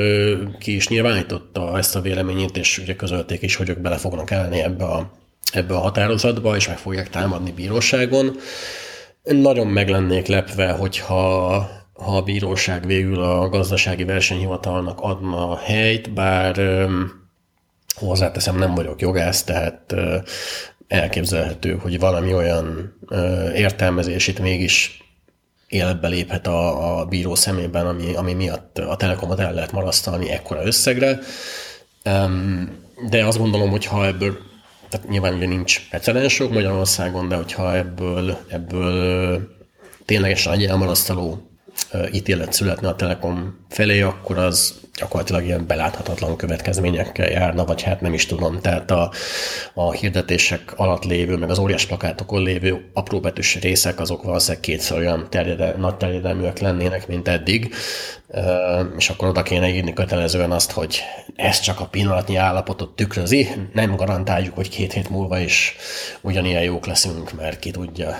ki 0.58 0.74
is 0.74 0.88
nyilvánította, 0.88 1.78
ezt 1.78 1.96
a 1.96 2.00
véleményét, 2.00 2.56
és 2.56 2.78
ugye 2.78 2.96
közölték 2.96 3.42
is, 3.42 3.54
hogy 3.54 3.68
ők 3.68 3.80
bele 3.80 3.96
fognak 3.96 4.32
állni 4.32 4.60
ebbe 4.60 4.84
a, 4.84 5.12
ebbe 5.52 5.74
a 5.74 5.80
határozatba, 5.80 6.56
és 6.56 6.68
meg 6.68 6.78
fogják 6.78 7.10
támadni 7.10 7.52
bíróságon. 7.52 8.36
Nagyon 9.22 9.66
meg 9.66 9.88
lennék 9.88 10.26
lepve, 10.26 10.70
hogyha 10.70 11.79
ha 12.04 12.16
a 12.16 12.22
bíróság 12.22 12.86
végül 12.86 13.22
a 13.22 13.48
gazdasági 13.48 14.04
versenyhivatalnak 14.04 15.00
adna 15.00 15.56
helyt, 15.56 16.12
bár 16.12 16.60
hozzáteszem, 17.94 18.56
nem 18.58 18.74
vagyok 18.74 19.00
jogász, 19.00 19.42
tehát 19.42 19.94
elképzelhető, 20.88 21.72
hogy 21.72 21.98
valami 21.98 22.34
olyan 22.34 22.94
értelmezés 23.54 24.26
itt 24.26 24.40
mégis 24.40 25.04
életbe 25.68 26.08
léphet 26.08 26.46
a, 26.46 26.98
a 26.98 27.04
bíró 27.04 27.34
szemében, 27.34 27.86
ami, 27.86 28.14
ami 28.14 28.32
miatt 28.32 28.78
a 28.78 28.96
Telekomot 28.96 29.40
el 29.40 29.54
lehet 29.54 29.72
marasztalni 29.72 30.30
ekkora 30.30 30.64
összegre. 30.64 31.18
De 33.08 33.24
azt 33.26 33.38
gondolom, 33.38 33.70
hogy 33.70 33.84
ha 33.84 34.06
ebből, 34.06 34.38
tehát 34.88 35.08
nyilván 35.08 35.34
ugye 35.34 35.46
nincs 35.46 35.88
precedensok 35.88 36.52
Magyarországon, 36.52 37.28
de 37.28 37.36
hogyha 37.36 37.76
ebből, 37.76 38.38
ebből 38.48 39.40
ténylegesen 40.04 40.52
egy 40.52 40.64
elmarasztaló 40.64 41.49
ítélet 42.12 42.52
születne 42.52 42.88
a 42.88 42.96
Telekom 42.96 43.58
felé, 43.68 44.00
akkor 44.00 44.38
az 44.38 44.74
gyakorlatilag 45.00 45.44
ilyen 45.44 45.66
beláthatatlan 45.66 46.36
következményekkel 46.36 47.28
járna, 47.28 47.64
vagy 47.64 47.82
hát 47.82 48.00
nem 48.00 48.14
is 48.14 48.26
tudom. 48.26 48.60
Tehát 48.60 48.90
a, 48.90 49.12
a 49.74 49.92
hirdetések 49.92 50.72
alatt 50.76 51.04
lévő, 51.04 51.36
meg 51.36 51.50
az 51.50 51.58
óriás 51.58 51.86
plakátokon 51.86 52.42
lévő 52.42 52.90
apróbetűs 52.92 53.60
részek, 53.60 54.00
azok 54.00 54.22
valószínűleg 54.22 54.62
kétszer 54.62 54.98
olyan 54.98 55.26
terjede, 55.30 55.74
nagy 55.78 55.96
terjedelműek 55.96 56.58
lennének, 56.58 57.08
mint 57.08 57.28
eddig, 57.28 57.74
és 58.96 59.10
akkor 59.10 59.28
oda 59.28 59.42
kéne 59.42 59.68
írni 59.68 59.92
kötelezően 59.92 60.50
azt, 60.50 60.70
hogy 60.70 61.02
ez 61.36 61.60
csak 61.60 61.80
a 61.80 61.86
pillanatnyi 61.86 62.36
állapotot 62.36 62.96
tükrözi, 62.96 63.48
nem 63.72 63.96
garantáljuk, 63.96 64.54
hogy 64.54 64.68
két 64.68 64.92
hét 64.92 65.10
múlva 65.10 65.38
is 65.38 65.76
ugyanilyen 66.20 66.62
jók 66.62 66.86
leszünk, 66.86 67.32
mert 67.32 67.58
ki 67.58 67.70
tudja, 67.70 68.16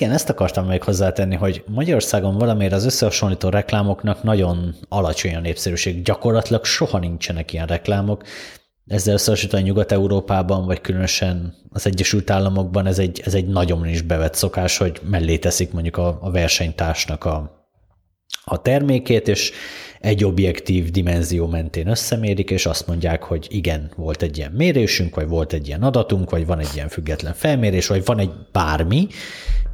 igen, 0.00 0.12
ezt 0.12 0.28
akartam 0.28 0.66
még 0.66 0.82
hozzátenni, 0.82 1.34
hogy 1.34 1.64
Magyarországon 1.66 2.38
valamiért 2.38 2.72
az 2.72 2.84
összehasonlító 2.84 3.48
reklámoknak 3.48 4.22
nagyon 4.22 4.74
alacsony 4.88 5.34
a 5.34 5.40
népszerűség. 5.40 6.02
Gyakorlatilag 6.02 6.64
soha 6.64 6.98
nincsenek 6.98 7.52
ilyen 7.52 7.66
reklámok. 7.66 8.22
Ezzel 8.86 9.14
összehasonlítani 9.14 9.62
Nyugat-Európában, 9.62 10.66
vagy 10.66 10.80
különösen 10.80 11.54
az 11.70 11.86
Egyesült 11.86 12.30
Államokban 12.30 12.86
ez 12.86 12.98
egy, 12.98 13.22
ez 13.24 13.34
egy 13.34 13.46
nagyon 13.46 13.86
is 13.86 14.02
bevett 14.02 14.34
szokás, 14.34 14.76
hogy 14.76 15.00
mellé 15.10 15.38
teszik 15.38 15.72
mondjuk 15.72 15.96
a, 15.96 16.18
a 16.20 16.30
versenytársnak 16.30 17.24
a, 17.24 17.57
a 18.44 18.62
termékét, 18.62 19.28
és 19.28 19.52
egy 20.00 20.24
objektív 20.24 20.90
dimenzió 20.90 21.46
mentén 21.46 21.86
összemérik, 21.86 22.50
és 22.50 22.66
azt 22.66 22.86
mondják, 22.86 23.22
hogy 23.22 23.46
igen, 23.50 23.92
volt 23.96 24.22
egy 24.22 24.38
ilyen 24.38 24.52
mérésünk, 24.52 25.14
vagy 25.14 25.28
volt 25.28 25.52
egy 25.52 25.66
ilyen 25.66 25.82
adatunk, 25.82 26.30
vagy 26.30 26.46
van 26.46 26.58
egy 26.58 26.70
ilyen 26.74 26.88
független 26.88 27.34
felmérés, 27.34 27.86
vagy 27.86 28.04
van 28.04 28.18
egy 28.18 28.30
bármi, 28.52 29.06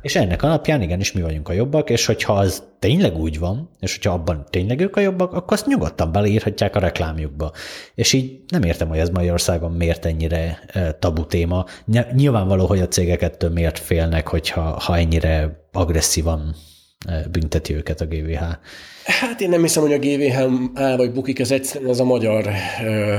és 0.03 0.17
ennek 0.17 0.43
alapján 0.43 0.83
igenis 0.83 1.13
mi 1.13 1.23
vagyunk 1.23 1.49
a 1.49 1.53
jobbak, 1.53 1.91
és 1.91 2.07
hogyha 2.07 2.33
az 2.33 2.63
tényleg 2.79 3.17
úgy 3.17 3.39
van, 3.39 3.71
és 3.81 3.95
hogyha 3.97 4.13
abban 4.13 4.47
tényleg 4.51 4.81
ők 4.81 4.97
a 4.97 5.01
jobbak, 5.01 5.33
akkor 5.33 5.53
azt 5.53 5.67
nyugodtan 5.67 6.13
beleírhatják 6.13 6.77
a 6.77 6.79
reklámjukba. 6.79 7.53
És 7.95 8.13
így 8.13 8.41
nem 8.49 8.63
értem, 8.63 8.89
hogy 8.89 8.99
ez 8.99 9.09
Magyarországon 9.09 9.73
miért 9.73 10.05
ennyire 10.05 10.59
tabu 10.99 11.27
téma. 11.27 11.65
Nyilvánvaló, 12.13 12.67
hogy 12.67 12.81
a 12.81 12.89
cégek 12.89 13.23
ettől 13.23 13.51
miért 13.51 13.79
félnek, 13.79 14.29
hogyha 14.29 14.61
ha 14.61 14.97
ennyire 14.97 15.67
agresszívan 15.73 16.55
bünteti 17.31 17.75
őket 17.75 18.01
a 18.01 18.07
GVH. 18.07 18.43
Hát 19.05 19.41
én 19.41 19.49
nem 19.49 19.63
hiszem, 19.63 19.83
hogy 19.83 19.93
a 19.93 19.99
GVH 19.99 20.97
vagy 20.97 21.13
bukik, 21.13 21.39
ez 21.39 21.51
egyszerűen 21.51 21.91
ez 21.91 22.01
a 22.01 22.05
magyar 22.05 22.47
ö, 22.85 23.15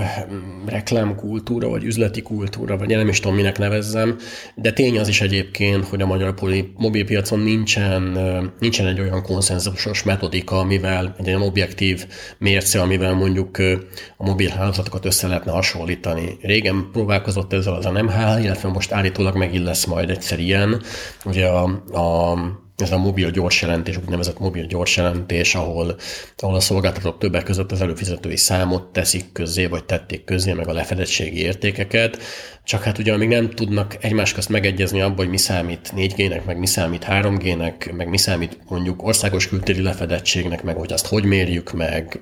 reklámkultúra, 0.65 1.69
vagy 1.69 1.83
üzleti 1.83 2.21
kultúra, 2.21 2.77
vagy 2.77 2.87
nem 2.87 3.07
is 3.07 3.19
tudom, 3.19 3.35
minek 3.35 3.57
nevezzem, 3.57 4.17
de 4.55 4.71
tény 4.71 4.99
az 4.99 5.07
is 5.07 5.21
egyébként, 5.21 5.85
hogy 5.85 6.01
a 6.01 6.05
magyar 6.05 6.33
mobilpiacon 6.77 7.39
nincsen, 7.39 8.15
ö, 8.15 8.43
nincsen 8.59 8.87
egy 8.87 8.99
olyan 8.99 9.21
konszenzusos 9.21 10.03
metodika, 10.03 10.59
amivel 10.59 11.15
egy 11.17 11.27
olyan 11.27 11.41
objektív 11.41 12.05
mérce, 12.37 12.81
amivel 12.81 13.13
mondjuk 13.13 13.57
ö, 13.57 13.75
a 14.17 14.25
mobilhálózatokat 14.25 15.05
össze 15.05 15.27
lehetne 15.27 15.51
hasonlítani. 15.51 16.37
Régen 16.41 16.89
próbálkozott 16.91 17.53
ezzel 17.53 17.73
az 17.73 17.85
a 17.85 17.91
nem 17.91 18.07
hál, 18.07 18.43
illetve 18.43 18.69
most 18.69 18.91
állítólag 18.91 19.35
megint 19.35 19.63
lesz 19.63 19.85
majd 19.85 20.09
egyszer 20.09 20.39
ilyen. 20.39 20.81
Ugye 21.25 21.47
a, 21.47 21.63
a 21.93 22.35
ez 22.77 22.91
a 22.91 22.97
mobil 22.97 23.29
gyors 23.29 23.61
jelentés, 23.61 23.97
úgynevezett 23.97 24.39
mobil 24.39 24.65
gyors 24.65 24.97
jelentés, 24.97 25.55
ahol, 25.55 25.95
ahol 26.37 26.55
a 26.55 26.59
szolgáltatók 26.59 27.17
többek 27.17 27.43
között 27.43 27.71
az 27.71 27.81
előfizetői 27.81 28.37
számot 28.37 28.91
teszik 28.91 29.31
közzé, 29.31 29.65
vagy 29.65 29.83
tették 29.83 30.23
közzé, 30.23 30.53
meg 30.53 30.67
a 30.67 30.73
lefedettségi 30.73 31.39
értékeket, 31.39 32.17
csak 32.63 32.83
hát 32.83 32.97
ugye 32.97 33.13
amíg 33.13 33.27
nem 33.27 33.49
tudnak 33.49 34.03
egymás 34.03 34.33
közt 34.33 34.49
megegyezni 34.49 35.01
abban, 35.01 35.15
hogy 35.15 35.29
mi 35.29 35.37
számít 35.37 35.93
4G-nek, 35.95 36.45
meg 36.45 36.59
mi 36.59 36.65
számít 36.65 37.05
3G-nek, 37.09 37.95
meg 37.95 38.09
mi 38.09 38.17
számít 38.17 38.57
mondjuk 38.69 39.03
országos 39.03 39.47
kültéri 39.47 39.81
lefedettségnek, 39.81 40.63
meg 40.63 40.75
hogy 40.75 40.93
azt 40.93 41.07
hogy 41.07 41.23
mérjük, 41.23 41.71
meg, 41.71 42.21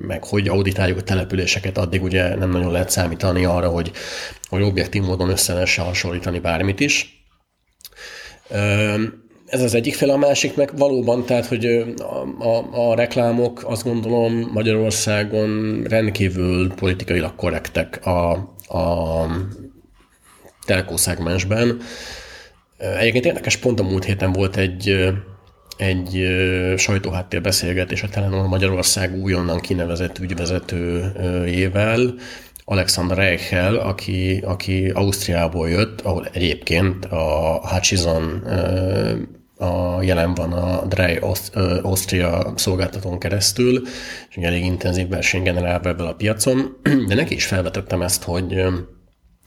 meg 0.00 0.24
hogy 0.24 0.48
auditáljuk 0.48 0.98
a 0.98 1.02
településeket, 1.02 1.78
addig 1.78 2.02
ugye 2.02 2.34
nem 2.34 2.50
nagyon 2.50 2.72
lehet 2.72 2.90
számítani 2.90 3.44
arra, 3.44 3.68
hogy, 3.68 3.92
hogy 4.48 4.62
objektív 4.62 5.02
módon 5.02 5.28
össze 5.28 5.66
hasonlítani 5.76 6.38
bármit 6.38 6.80
is. 6.80 7.24
Ez 9.46 9.62
az 9.62 9.74
egyik 9.74 9.94
fel, 9.94 10.10
a 10.10 10.16
másik 10.16 10.56
meg 10.56 10.76
valóban, 10.76 11.24
tehát, 11.24 11.46
hogy 11.46 11.64
a, 11.98 12.44
a, 12.44 12.90
a 12.90 12.94
reklámok 12.94 13.64
azt 13.64 13.84
gondolom 13.84 14.50
Magyarországon 14.52 15.82
rendkívül 15.88 16.74
politikailag 16.74 17.34
korrektek 17.34 18.06
a, 18.06 18.30
a 18.68 19.26
telkó 20.64 20.96
szegmensben. 20.96 21.80
Egyébként 22.78 23.24
érdekes, 23.24 23.56
pont 23.56 23.80
a 23.80 23.82
múlt 23.82 24.04
héten 24.04 24.32
volt 24.32 24.56
egy, 24.56 25.14
egy 25.76 26.26
sajtóháttér 26.76 27.40
beszélgetés 27.40 28.02
a 28.02 28.08
Telenor 28.08 28.46
Magyarország 28.46 29.14
újonnan 29.14 29.60
kinevezett 29.60 30.18
ügyvezetőjével, 30.18 32.14
Alexander 32.68 33.16
Reichel, 33.16 33.74
aki, 33.76 34.40
aki 34.44 34.88
Ausztriából 34.88 35.68
jött, 35.68 36.00
ahol 36.00 36.28
egyébként 36.32 37.04
a 37.04 37.60
Hutchison 37.68 38.42
a, 39.56 40.02
jelen 40.02 40.34
van 40.34 40.52
a 40.52 40.86
Dry 40.86 41.18
Austria 41.82 42.52
szolgáltatón 42.56 43.18
keresztül, 43.18 43.82
és 44.30 44.36
elég 44.36 44.64
intenzív 44.64 45.08
verseny 45.08 45.42
generál 45.42 45.80
ebből 45.84 46.06
a 46.06 46.14
piacon, 46.14 46.76
de 47.08 47.14
neki 47.14 47.34
is 47.34 47.46
felvetettem 47.46 48.02
ezt, 48.02 48.22
hogy 48.22 48.62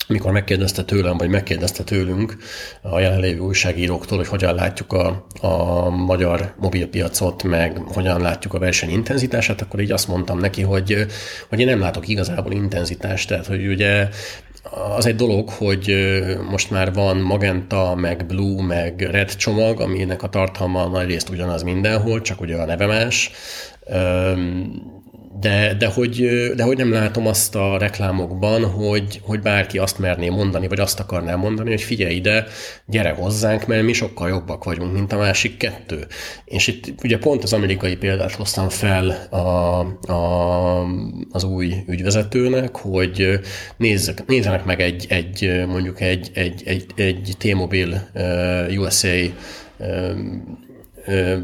mikor 0.10 0.32
megkérdezte 0.32 0.84
tőlem, 0.84 1.18
vagy 1.18 1.30
megkérdezte 1.30 1.84
tőlünk 1.84 2.38
a 2.82 3.00
jelenlévő 3.00 3.40
újságíróktól, 3.40 4.18
hogy 4.18 4.28
hogyan 4.28 4.56
látjuk 4.56 4.94
a, 4.94 5.26
a 5.42 5.90
magyar 5.90 6.54
mobilpiacot, 6.58 7.44
meg 7.44 7.78
hogyan 7.78 8.22
látjuk 8.22 8.54
a 8.54 8.60
verseny 8.60 8.90
intenzitását, 8.90 9.62
akkor 9.62 9.80
így 9.80 9.92
azt 9.92 10.08
mondtam 10.08 10.40
neki, 10.40 10.62
hogy, 10.62 11.06
hogy 11.50 11.60
én 11.60 11.66
nem 11.66 11.80
látok 11.80 12.08
igazából 12.08 12.52
intenzitást, 12.52 13.28
tehát 13.28 13.46
hogy 13.46 13.68
ugye 13.68 14.10
az 14.98 15.06
egy 15.06 15.16
dolog, 15.16 15.50
hogy 15.50 15.96
most 16.50 16.72
már 16.72 16.94
van 16.94 17.18
Magenta, 17.18 17.96
meg 17.96 18.26
Blue, 18.26 18.64
meg 18.64 19.02
Red 19.12 19.36
csomag, 19.36 19.80
aminek 19.80 20.24
a 20.24 20.30
tartalma 20.30 20.88
nagy 20.88 21.08
részt 21.08 21.30
ugyanaz 21.30 21.64
mindenhol, 21.64 22.22
csak 22.22 22.42
ugye 22.42 22.56
a 22.56 22.66
neve 22.66 22.86
más 22.86 23.32
de, 25.40 25.74
de, 25.74 25.88
hogy, 25.88 26.30
de 26.56 26.64
hogy 26.64 26.78
nem 26.78 26.92
látom 26.92 27.28
azt 27.28 27.56
a 27.56 27.78
reklámokban, 27.78 28.66
hogy, 28.66 29.22
hogy 29.24 29.40
bárki 29.40 29.78
azt 29.78 30.00
merné 30.00 30.30
mondani, 30.30 30.68
vagy 30.68 30.80
azt 30.80 31.00
akarná 31.00 31.36
mondani, 31.36 31.70
hogy 31.70 31.82
figyelj 31.82 32.16
ide, 32.16 32.46
gyere 32.86 33.10
hozzánk, 33.10 33.68
mert 33.68 33.84
mi 33.84 33.94
sokkal 33.94 34.30
jobbak 34.30 34.64
vagyunk, 34.64 34.94
mint 34.94 35.12
a 35.12 35.18
másik 35.18 35.58
kettő. 35.58 36.08
És 36.46 36.68
itt 36.68 37.04
ugye 37.04 37.18
pont 37.18 37.44
az 37.44 37.54
amerikai 37.54 37.96
példát 37.96 38.32
hoztam 38.32 38.70
fel 38.70 39.28
a, 39.30 39.38
a, 40.12 40.84
az 41.32 41.44
új 41.44 41.74
ügyvezetőnek, 41.88 42.76
hogy 42.76 43.40
nézzek, 43.78 44.26
nézzenek 44.28 44.66
meg 44.66 44.82
egy, 44.82 45.06
egy 45.10 45.66
mondjuk 45.68 46.02
egy, 46.02 46.32
egy, 46.34 46.62
egy, 46.66 46.86
egy 46.96 47.36
T-Mobile 47.38 48.12
USA 48.78 49.08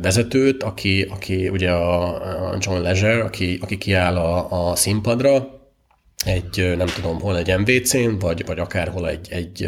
vezetőt, 0.02 0.64
aki, 0.64 1.08
aki 1.10 1.50
ugye 1.50 1.72
a 1.72 2.58
John 2.60 2.82
Leisure, 2.82 3.24
aki, 3.24 3.60
aki 3.62 3.78
kiáll 3.78 4.16
a, 4.16 4.70
a 4.70 4.76
színpadra, 4.76 5.56
egy, 6.26 6.74
nem 6.78 6.88
tudom, 6.88 7.20
hol 7.20 7.38
egy 7.38 7.58
MVC-n, 7.58 8.18
vagy, 8.20 8.46
vagy 8.46 8.60
akárhol 8.60 9.10
egy, 9.10 9.28
egy, 9.30 9.64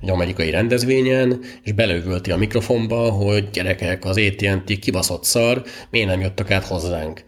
egy 0.00 0.10
amerikai 0.10 0.50
rendezvényen, 0.50 1.40
és 1.62 1.72
belővölti 1.72 2.30
a 2.30 2.36
mikrofonba, 2.36 3.10
hogy 3.10 3.50
gyerekek, 3.50 4.04
az 4.04 4.16
AT&T 4.16 4.78
kibaszott 4.78 5.24
szar, 5.24 5.62
miért 5.90 6.08
nem 6.08 6.20
jöttek 6.20 6.50
át 6.50 6.64
hozzánk? 6.64 7.24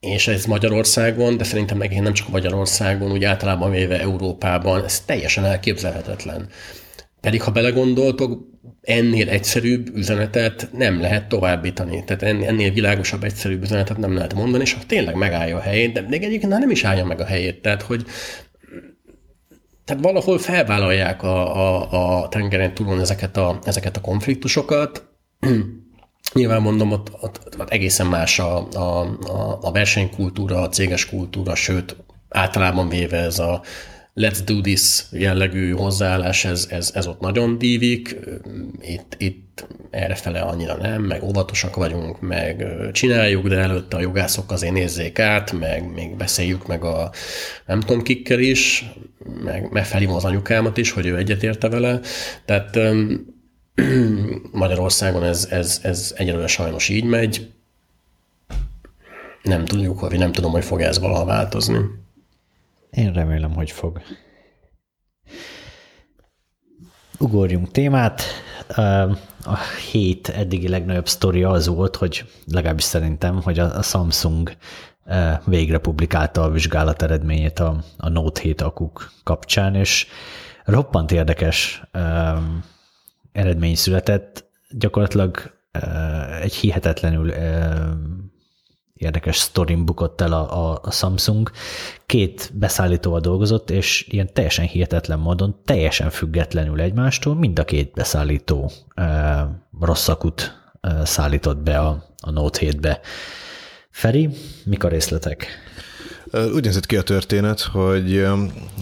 És 0.00 0.28
ez 0.28 0.44
Magyarországon, 0.44 1.36
de 1.36 1.44
szerintem 1.44 1.76
megint 1.76 2.02
nem 2.02 2.12
csak 2.12 2.28
Magyarországon, 2.28 3.12
úgy 3.12 3.24
általában 3.24 3.70
véve 3.70 4.00
Európában, 4.00 4.84
ez 4.84 5.00
teljesen 5.00 5.44
elképzelhetetlen. 5.44 6.48
Pedig 7.20 7.42
ha 7.42 7.50
belegondoltok, 7.50 8.47
ennél 8.80 9.28
egyszerűbb 9.28 9.96
üzenetet 9.96 10.68
nem 10.72 11.00
lehet 11.00 11.28
továbbítani. 11.28 12.04
Tehát 12.04 12.22
ennél 12.22 12.72
világosabb, 12.72 13.24
egyszerűbb 13.24 13.62
üzenetet 13.62 13.96
nem 13.96 14.14
lehet 14.14 14.34
mondani, 14.34 14.62
és 14.62 14.72
ha 14.72 14.80
tényleg 14.86 15.14
megállja 15.14 15.56
a 15.56 15.60
helyét, 15.60 15.92
de 15.92 16.04
még 16.08 16.22
egyébként 16.22 16.58
nem 16.58 16.70
is 16.70 16.84
állja 16.84 17.04
meg 17.04 17.20
a 17.20 17.24
helyét. 17.24 17.62
Tehát, 17.62 17.82
hogy 17.82 18.04
tehát 19.84 20.02
valahol 20.02 20.38
felvállalják 20.38 21.22
a, 21.22 21.56
a, 21.56 22.20
a 22.22 22.28
tengeren 22.28 22.74
túlon 22.74 23.00
ezeket 23.00 23.36
a, 23.36 23.58
ezeket 23.64 23.96
a 23.96 24.00
konfliktusokat. 24.00 25.04
Nyilván 26.34 26.62
mondom, 26.62 26.92
ott, 26.92 27.10
ott, 27.20 27.40
ott 27.58 27.70
egészen 27.70 28.06
más 28.06 28.38
a, 28.38 28.68
a, 28.68 29.18
a, 29.60 29.72
versenykultúra, 29.72 30.60
a 30.60 30.68
céges 30.68 31.06
kultúra, 31.06 31.54
sőt, 31.54 31.96
általában 32.28 32.88
véve 32.88 33.16
ez 33.16 33.38
a 33.38 33.62
let's 34.18 34.38
do 34.44 34.60
this 34.60 35.04
jellegű 35.10 35.70
hozzáállás, 35.70 36.44
ez, 36.44 36.66
ez, 36.70 36.90
ez 36.94 37.06
ott 37.06 37.20
nagyon 37.20 37.58
dívik, 37.58 38.16
itt, 38.80 39.14
itt 39.18 39.66
errefele 39.90 40.40
annyira 40.40 40.76
nem, 40.76 41.02
meg 41.02 41.22
óvatosak 41.22 41.76
vagyunk, 41.76 42.20
meg 42.20 42.66
csináljuk, 42.92 43.48
de 43.48 43.56
előtte 43.56 43.96
a 43.96 44.00
jogászok 44.00 44.50
azért 44.52 44.72
nézzék 44.72 45.18
át, 45.18 45.52
meg 45.52 45.92
még 45.94 46.16
beszéljük 46.16 46.66
meg 46.66 46.84
a 46.84 47.10
nem 47.66 47.80
tudom 47.80 48.02
kikkel 48.02 48.38
is, 48.38 48.90
meg, 49.44 49.70
meg 49.70 49.86
felhívom 49.86 50.16
az 50.16 50.24
anyukámat 50.24 50.76
is, 50.76 50.90
hogy 50.90 51.06
ő 51.06 51.16
egyetérte 51.16 51.68
vele, 51.68 52.00
tehát 52.44 52.78
Magyarországon 54.52 55.24
ez, 55.24 55.48
ez, 55.50 55.80
ez 55.82 56.14
egyelőre 56.16 56.46
sajnos 56.46 56.88
így 56.88 57.04
megy, 57.04 57.50
nem 59.42 59.64
tudjuk, 59.64 60.00
vagy 60.00 60.18
nem 60.18 60.32
tudom, 60.32 60.50
hogy 60.50 60.64
fog 60.64 60.80
ez 60.80 60.98
valaha 60.98 61.24
változni. 61.24 61.78
Én 62.90 63.12
remélem, 63.12 63.54
hogy 63.54 63.70
fog. 63.70 64.00
Ugorjunk 67.18 67.70
témát. 67.70 68.22
A 69.44 69.56
hét 69.90 70.28
eddigi 70.28 70.68
legnagyobb 70.68 71.08
sztoria 71.08 71.50
az 71.50 71.66
volt, 71.66 71.96
hogy 71.96 72.24
legalábbis 72.46 72.84
szerintem, 72.84 73.42
hogy 73.42 73.58
a 73.58 73.82
Samsung 73.82 74.52
végre 75.44 75.78
publikálta 75.78 76.42
a 76.42 76.50
vizsgálat 76.50 77.02
eredményét 77.02 77.58
a, 77.58 77.84
a 77.96 78.08
Note 78.08 78.40
7 78.40 78.60
akuk 78.60 79.12
kapcsán, 79.24 79.74
és 79.74 80.06
roppant 80.64 81.12
érdekes 81.12 81.82
eredmény 83.32 83.74
született. 83.74 84.44
Gyakorlatilag 84.70 85.58
egy 86.40 86.54
hihetetlenül 86.54 87.32
érdekes 88.98 89.36
sztorin 89.36 89.84
bukott 89.84 90.20
el 90.20 90.32
a, 90.32 90.70
a, 90.70 90.80
a 90.82 90.90
Samsung. 90.90 91.50
Két 92.06 92.50
beszállítóval 92.54 93.20
dolgozott, 93.20 93.70
és 93.70 94.06
ilyen 94.08 94.32
teljesen 94.32 94.64
hihetetlen 94.64 95.18
módon, 95.18 95.60
teljesen 95.64 96.10
függetlenül 96.10 96.80
egymástól 96.80 97.34
mind 97.34 97.58
a 97.58 97.64
két 97.64 97.92
beszállító 97.92 98.70
e, 98.94 99.48
rossz 99.80 100.08
akut 100.08 100.60
e, 100.80 101.04
szállított 101.04 101.58
be 101.58 101.78
a, 101.78 102.04
a 102.20 102.30
Note 102.30 102.60
7-be. 102.62 103.00
Feri, 103.90 104.28
mik 104.64 104.84
a 104.84 104.88
részletek? 104.88 105.67
Úgy 106.32 106.64
nézett 106.64 106.86
ki 106.86 106.96
a 106.96 107.02
történet, 107.02 107.60
hogy 107.60 108.26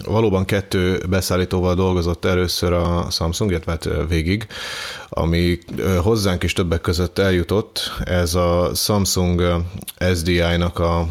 valóban 0.04 0.44
kettő 0.44 1.02
beszállítóval 1.08 1.74
dolgozott 1.74 2.24
először 2.24 2.72
a 2.72 3.06
Samsung, 3.10 3.50
illetve 3.50 3.70
hát 3.70 3.88
végig, 4.08 4.46
ami 5.08 5.58
hozzánk 6.02 6.42
is 6.42 6.52
többek 6.52 6.80
között 6.80 7.18
eljutott. 7.18 7.92
Ez 8.04 8.34
a 8.34 8.70
Samsung 8.74 9.64
SDI-nak 10.14 10.78
a 10.78 11.08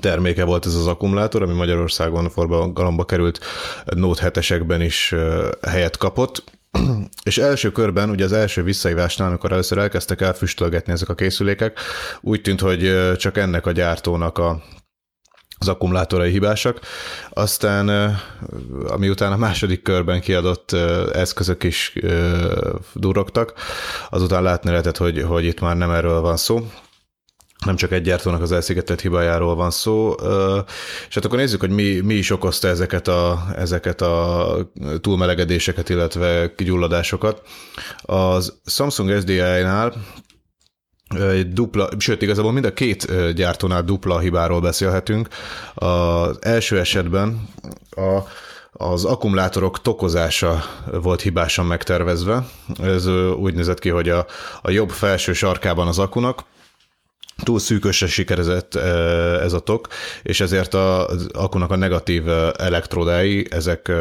terméke 0.00 0.44
volt 0.44 0.66
ez 0.66 0.74
az 0.74 0.86
akkumulátor, 0.86 1.42
ami 1.42 1.54
Magyarországon 1.54 2.30
forgalomba 2.30 3.04
került 3.04 3.40
Note 3.84 4.30
7-esekben 4.30 4.80
is 4.80 5.14
helyet 5.62 5.96
kapott. 5.96 6.44
És 7.24 7.38
első 7.38 7.72
körben, 7.72 8.10
ugye 8.10 8.24
az 8.24 8.32
első 8.32 8.62
visszaívásnál, 8.62 9.28
amikor 9.28 9.52
először 9.52 9.78
elkezdtek 9.78 10.20
elfüstölgetni 10.20 10.92
ezek 10.92 11.08
a 11.08 11.14
készülékek, 11.14 11.78
úgy 12.20 12.40
tűnt, 12.40 12.60
hogy 12.60 13.12
csak 13.16 13.36
ennek 13.36 13.66
a 13.66 13.72
gyártónak 13.72 14.38
a 14.38 14.62
az 15.64 15.74
akkumulátorai 15.74 16.30
hibásak. 16.30 16.80
Aztán, 17.30 18.16
ami 18.86 19.08
után 19.08 19.32
a 19.32 19.36
második 19.36 19.82
körben 19.82 20.20
kiadott 20.20 20.72
eszközök 21.12 21.62
is 21.62 21.92
durogtak, 22.92 23.52
azután 24.10 24.42
látni 24.42 24.70
lehetett, 24.70 24.96
hogy, 24.96 25.22
hogy 25.22 25.44
itt 25.44 25.60
már 25.60 25.76
nem 25.76 25.90
erről 25.90 26.20
van 26.20 26.36
szó, 26.36 26.66
nem 27.64 27.76
csak 27.76 27.92
egy 27.92 28.02
gyártónak 28.02 28.42
az 28.42 28.52
elszigetett 28.52 29.00
hibájáról 29.00 29.54
van 29.54 29.70
szó, 29.70 30.14
és 31.08 31.14
hát 31.14 31.24
akkor 31.24 31.38
nézzük, 31.38 31.60
hogy 31.60 31.70
mi, 31.70 32.00
mi 32.00 32.14
is 32.14 32.30
okozta 32.30 32.68
ezeket 32.68 33.08
a, 33.08 33.46
ezeket 33.56 34.00
a 34.00 34.56
túlmelegedéseket, 35.00 35.88
illetve 35.88 36.52
gyulladásokat. 36.56 37.42
Az 38.02 38.60
Samsung 38.66 39.20
SDI-nál 39.20 39.92
dupla, 41.52 41.88
sőt, 41.98 42.22
igazából 42.22 42.52
mind 42.52 42.64
a 42.64 42.72
két 42.72 43.32
gyártónál 43.32 43.82
dupla 43.82 44.18
hibáról 44.18 44.60
beszélhetünk. 44.60 45.28
Az 45.74 46.38
első 46.40 46.78
esetben 46.78 47.48
a, 47.90 48.18
az 48.72 49.04
akkumulátorok 49.04 49.82
tokozása 49.82 50.62
volt 50.92 51.20
hibásan 51.20 51.66
megtervezve. 51.66 52.46
Ez 52.82 53.06
úgy 53.36 53.54
nézett 53.54 53.78
ki, 53.78 53.88
hogy 53.88 54.08
a, 54.08 54.26
a 54.62 54.70
jobb 54.70 54.90
felső 54.90 55.32
sarkában 55.32 55.86
az 55.86 55.98
akunak 55.98 56.44
túl 57.42 57.58
szűkösre 57.58 58.06
sikerezett 58.06 58.74
ez 59.42 59.52
a 59.52 59.58
tok, 59.58 59.88
és 60.22 60.40
ezért 60.40 60.74
az 60.74 61.28
akunak 61.32 61.70
a 61.70 61.76
negatív 61.76 62.28
elektrodái, 62.56 63.46
ezek 63.50 63.92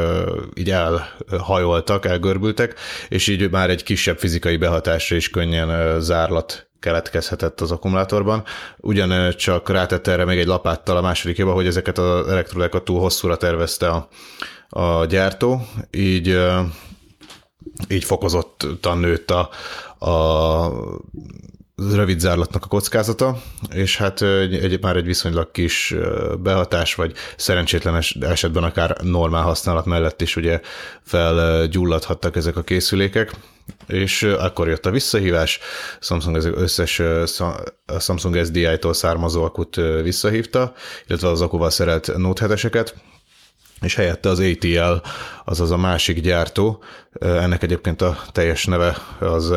így 0.53 0.71
elhajoltak, 0.71 2.05
elgörbültek, 2.05 2.79
és 3.09 3.27
így 3.27 3.49
már 3.49 3.69
egy 3.69 3.83
kisebb 3.83 4.17
fizikai 4.17 4.57
behatásra 4.57 5.15
is 5.15 5.29
könnyen 5.29 5.99
zárlat 6.01 6.67
keletkezhetett 6.83 7.61
az 7.61 7.71
akkumulátorban. 7.71 8.43
Ugyancsak 8.77 9.69
rátette 9.69 10.11
erre 10.11 10.25
még 10.25 10.39
egy 10.39 10.45
lapáttal 10.45 10.97
a 10.97 11.01
második 11.01 11.35
hiba, 11.35 11.53
hogy 11.53 11.67
ezeket 11.67 11.97
az 11.97 12.27
elektrodákat 12.27 12.83
túl 12.83 12.99
hosszúra 12.99 13.37
tervezte 13.37 13.89
a, 13.89 14.07
a 14.69 15.05
gyártó, 15.05 15.67
így, 15.91 16.39
így 17.87 18.03
fokozottan 18.03 18.97
nőtt 18.97 19.31
a, 19.31 19.49
a 20.05 20.71
rövid 21.75 22.19
zárlatnak 22.19 22.63
a 22.63 22.67
kockázata, 22.67 23.37
és 23.73 23.97
hát 23.97 24.21
egy, 24.21 24.53
egy, 24.53 24.81
már 24.81 24.95
egy 24.95 25.05
viszonylag 25.05 25.51
kis 25.51 25.95
behatás, 26.39 26.95
vagy 26.95 27.13
szerencsétlen 27.37 28.01
esetben 28.19 28.63
akár 28.63 28.97
normál 29.01 29.43
használat 29.43 29.85
mellett 29.85 30.21
is 30.21 30.35
ugye 30.35 30.61
felgyulladhattak 31.01 32.35
ezek 32.35 32.57
a 32.57 32.63
készülékek, 32.63 33.31
és 33.87 34.23
akkor 34.23 34.67
jött 34.67 34.85
a 34.85 34.91
visszahívás, 34.91 35.59
Samsung 35.99 36.35
az 36.35 36.45
összes 36.45 36.99
a 37.85 37.99
Samsung 37.99 38.45
SDI-tól 38.45 38.93
származó 38.93 39.43
akut 39.43 39.75
visszahívta, 40.01 40.73
illetve 41.07 41.27
az 41.27 41.41
akuval 41.41 41.69
szerelt 41.69 42.17
Note 42.17 42.55
7 42.55 42.93
és 43.81 43.95
helyette 43.95 44.29
az 44.29 44.39
ATL, 44.39 45.07
azaz 45.45 45.71
a 45.71 45.77
másik 45.77 46.21
gyártó, 46.21 46.83
ennek 47.19 47.63
egyébként 47.63 48.01
a 48.01 48.17
teljes 48.31 48.65
neve 48.65 48.97
az 49.19 49.53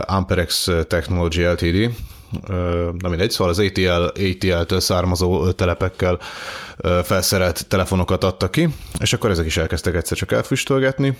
Amperex 0.00 0.70
Technology 0.86 1.46
Ltd., 1.46 1.94
na 2.98 3.08
mindegy, 3.08 3.30
szóval 3.30 3.52
az 3.52 3.58
ATL, 3.58 4.20
ATL-től 4.20 4.80
származó 4.80 5.50
telepekkel 5.52 6.18
felszerelt 7.02 7.68
telefonokat 7.68 8.24
adta 8.24 8.50
ki, 8.50 8.68
és 8.98 9.12
akkor 9.12 9.30
ezek 9.30 9.46
is 9.46 9.56
elkezdtek 9.56 9.94
egyszer 9.94 10.16
csak 10.16 10.32
elfüstölgetni, 10.32 11.16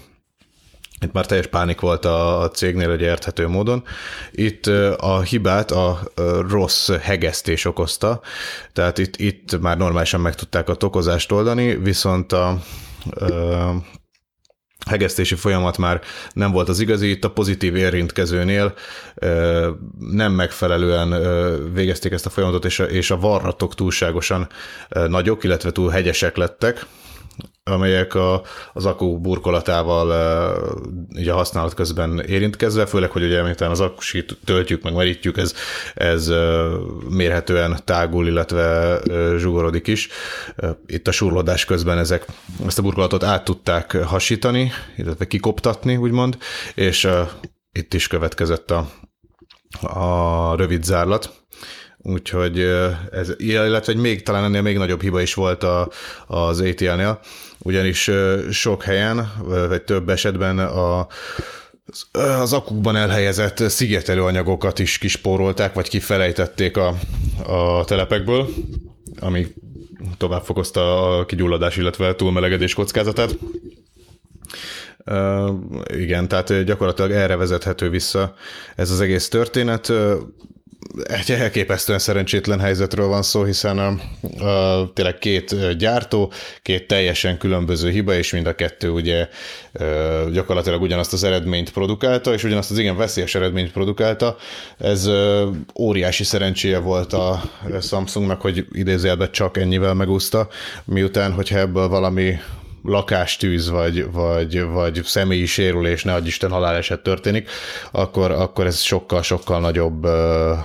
itt 1.00 1.12
már 1.12 1.26
teljes 1.26 1.46
pánik 1.46 1.80
volt 1.80 2.04
a, 2.04 2.50
cégnél, 2.52 2.88
hogy 2.88 3.00
érthető 3.00 3.48
módon. 3.48 3.84
Itt 4.30 4.66
a 4.96 5.20
hibát 5.20 5.70
a 5.70 6.00
rossz 6.48 6.90
hegesztés 6.90 7.64
okozta, 7.64 8.20
tehát 8.72 8.98
itt, 8.98 9.16
itt 9.16 9.60
már 9.60 9.76
normálisan 9.76 10.20
meg 10.20 10.34
tudták 10.34 10.68
a 10.68 10.74
tokozást 10.74 11.32
oldani, 11.32 11.76
viszont 11.76 12.32
a, 12.32 12.48
a 12.48 12.58
hegesztési 14.86 15.34
folyamat 15.34 15.78
már 15.78 16.00
nem 16.32 16.50
volt 16.52 16.68
az 16.68 16.80
igazi, 16.80 17.10
itt 17.10 17.24
a 17.24 17.30
pozitív 17.30 17.76
érintkezőnél 17.76 18.74
nem 19.98 20.32
megfelelően 20.32 21.14
végezték 21.72 22.12
ezt 22.12 22.26
a 22.26 22.30
folyamatot, 22.30 22.64
és 22.64 22.78
a, 22.78 22.84
és 22.84 23.10
a 23.10 23.16
varratok 23.16 23.74
túlságosan 23.74 24.48
nagyok, 24.88 25.44
illetve 25.44 25.70
túl 25.70 25.90
hegyesek 25.90 26.36
lettek, 26.36 26.86
amelyek 27.64 28.14
a, 28.14 28.42
az 28.72 28.86
akku 28.86 29.18
burkolatával 29.18 30.08
így 31.18 31.28
a 31.28 31.34
használat 31.34 31.74
közben 31.74 32.20
érintkezve, 32.20 32.86
főleg, 32.86 33.10
hogy 33.10 33.22
ugye 33.22 33.42
miután 33.42 33.70
az 33.70 33.80
akkusit 33.80 34.38
töltjük, 34.44 34.82
meg 34.82 34.94
merítjük, 34.94 35.36
ez, 35.36 35.54
ez 35.94 36.32
mérhetően 37.08 37.80
tágul, 37.84 38.26
illetve 38.26 38.98
zsugorodik 39.38 39.86
is. 39.86 40.08
Itt 40.86 41.08
a 41.08 41.12
surlódás 41.12 41.64
közben 41.64 41.98
ezek 41.98 42.24
ezt 42.66 42.78
a 42.78 42.82
burkolatot 42.82 43.22
át 43.22 43.44
tudták 43.44 43.96
hasítani, 43.96 44.72
illetve 44.96 45.26
kikoptatni, 45.26 45.96
úgymond, 45.96 46.38
és 46.74 47.08
itt 47.72 47.94
is 47.94 48.06
következett 48.06 48.70
a, 48.70 48.90
a 49.80 50.56
rövid 50.56 50.84
zárlat, 50.84 51.30
úgyhogy 51.98 52.60
ez, 53.10 53.32
illetve 53.36 53.94
még, 53.94 54.22
talán 54.22 54.44
ennél 54.44 54.62
még 54.62 54.76
nagyobb 54.76 55.00
hiba 55.00 55.20
is 55.20 55.34
volt 55.34 55.62
a, 55.62 55.90
az 56.26 56.60
ATL-nél, 56.60 57.20
ugyanis 57.62 58.10
sok 58.50 58.82
helyen, 58.82 59.32
vagy 59.68 59.82
több 59.82 60.08
esetben 60.08 60.58
a 60.58 61.06
az 62.12 62.52
akukban 62.52 62.96
elhelyezett 62.96 63.58
szigetelő 63.58 64.22
anyagokat 64.22 64.78
is 64.78 64.98
kispórolták, 64.98 65.74
vagy 65.74 65.88
kifelejtették 65.88 66.76
a, 66.76 66.94
a 67.46 67.84
telepekből, 67.84 68.48
ami 69.20 69.46
tovább 70.16 70.42
fokozta 70.42 71.16
a 71.18 71.24
kigyulladás, 71.24 71.76
illetve 71.76 72.14
túlmelegedés 72.14 72.74
kockázatát. 72.74 73.38
Uh, 75.06 75.50
igen, 75.86 76.28
tehát 76.28 76.64
gyakorlatilag 76.64 77.10
erre 77.10 77.36
vezethető 77.36 77.90
vissza 77.90 78.34
ez 78.76 78.90
az 78.90 79.00
egész 79.00 79.28
történet 79.28 79.92
egy 81.02 81.30
elképesztően 81.30 81.98
szerencsétlen 81.98 82.60
helyzetről 82.60 83.06
van 83.06 83.22
szó, 83.22 83.44
hiszen 83.44 83.78
a, 83.78 83.96
tényleg 84.94 85.18
két 85.18 85.76
gyártó, 85.76 86.32
két 86.62 86.86
teljesen 86.86 87.38
különböző 87.38 87.90
hiba, 87.90 88.14
és 88.14 88.32
mind 88.32 88.46
a 88.46 88.54
kettő 88.54 88.90
ugye 88.90 89.28
gyakorlatilag 90.32 90.82
ugyanazt 90.82 91.12
az 91.12 91.24
eredményt 91.24 91.72
produkálta, 91.72 92.32
és 92.32 92.44
ugyanazt 92.44 92.70
az 92.70 92.78
igen 92.78 92.96
veszélyes 92.96 93.34
eredményt 93.34 93.72
produkálta. 93.72 94.36
Ez 94.78 95.10
óriási 95.78 96.24
szerencséje 96.24 96.78
volt 96.78 97.12
a 97.12 97.42
Samsungnak, 97.80 98.40
hogy 98.40 98.66
idézőjelben 98.72 99.32
csak 99.32 99.56
ennyivel 99.56 99.94
megúszta, 99.94 100.48
miután, 100.84 101.32
hogyha 101.32 101.58
ebből 101.58 101.88
valami 101.88 102.38
lakástűz, 102.82 103.70
vagy, 103.70 104.12
vagy, 104.12 104.62
vagy 104.62 105.00
személyi 105.04 105.46
sérülés, 105.46 106.04
ne 106.04 106.18
Isten 106.24 106.50
haláleset 106.50 107.02
történik, 107.02 107.48
akkor, 107.90 108.30
akkor 108.30 108.66
ez 108.66 108.80
sokkal-sokkal 108.80 109.60
nagyobb 109.60 110.04
uh, 110.04 110.58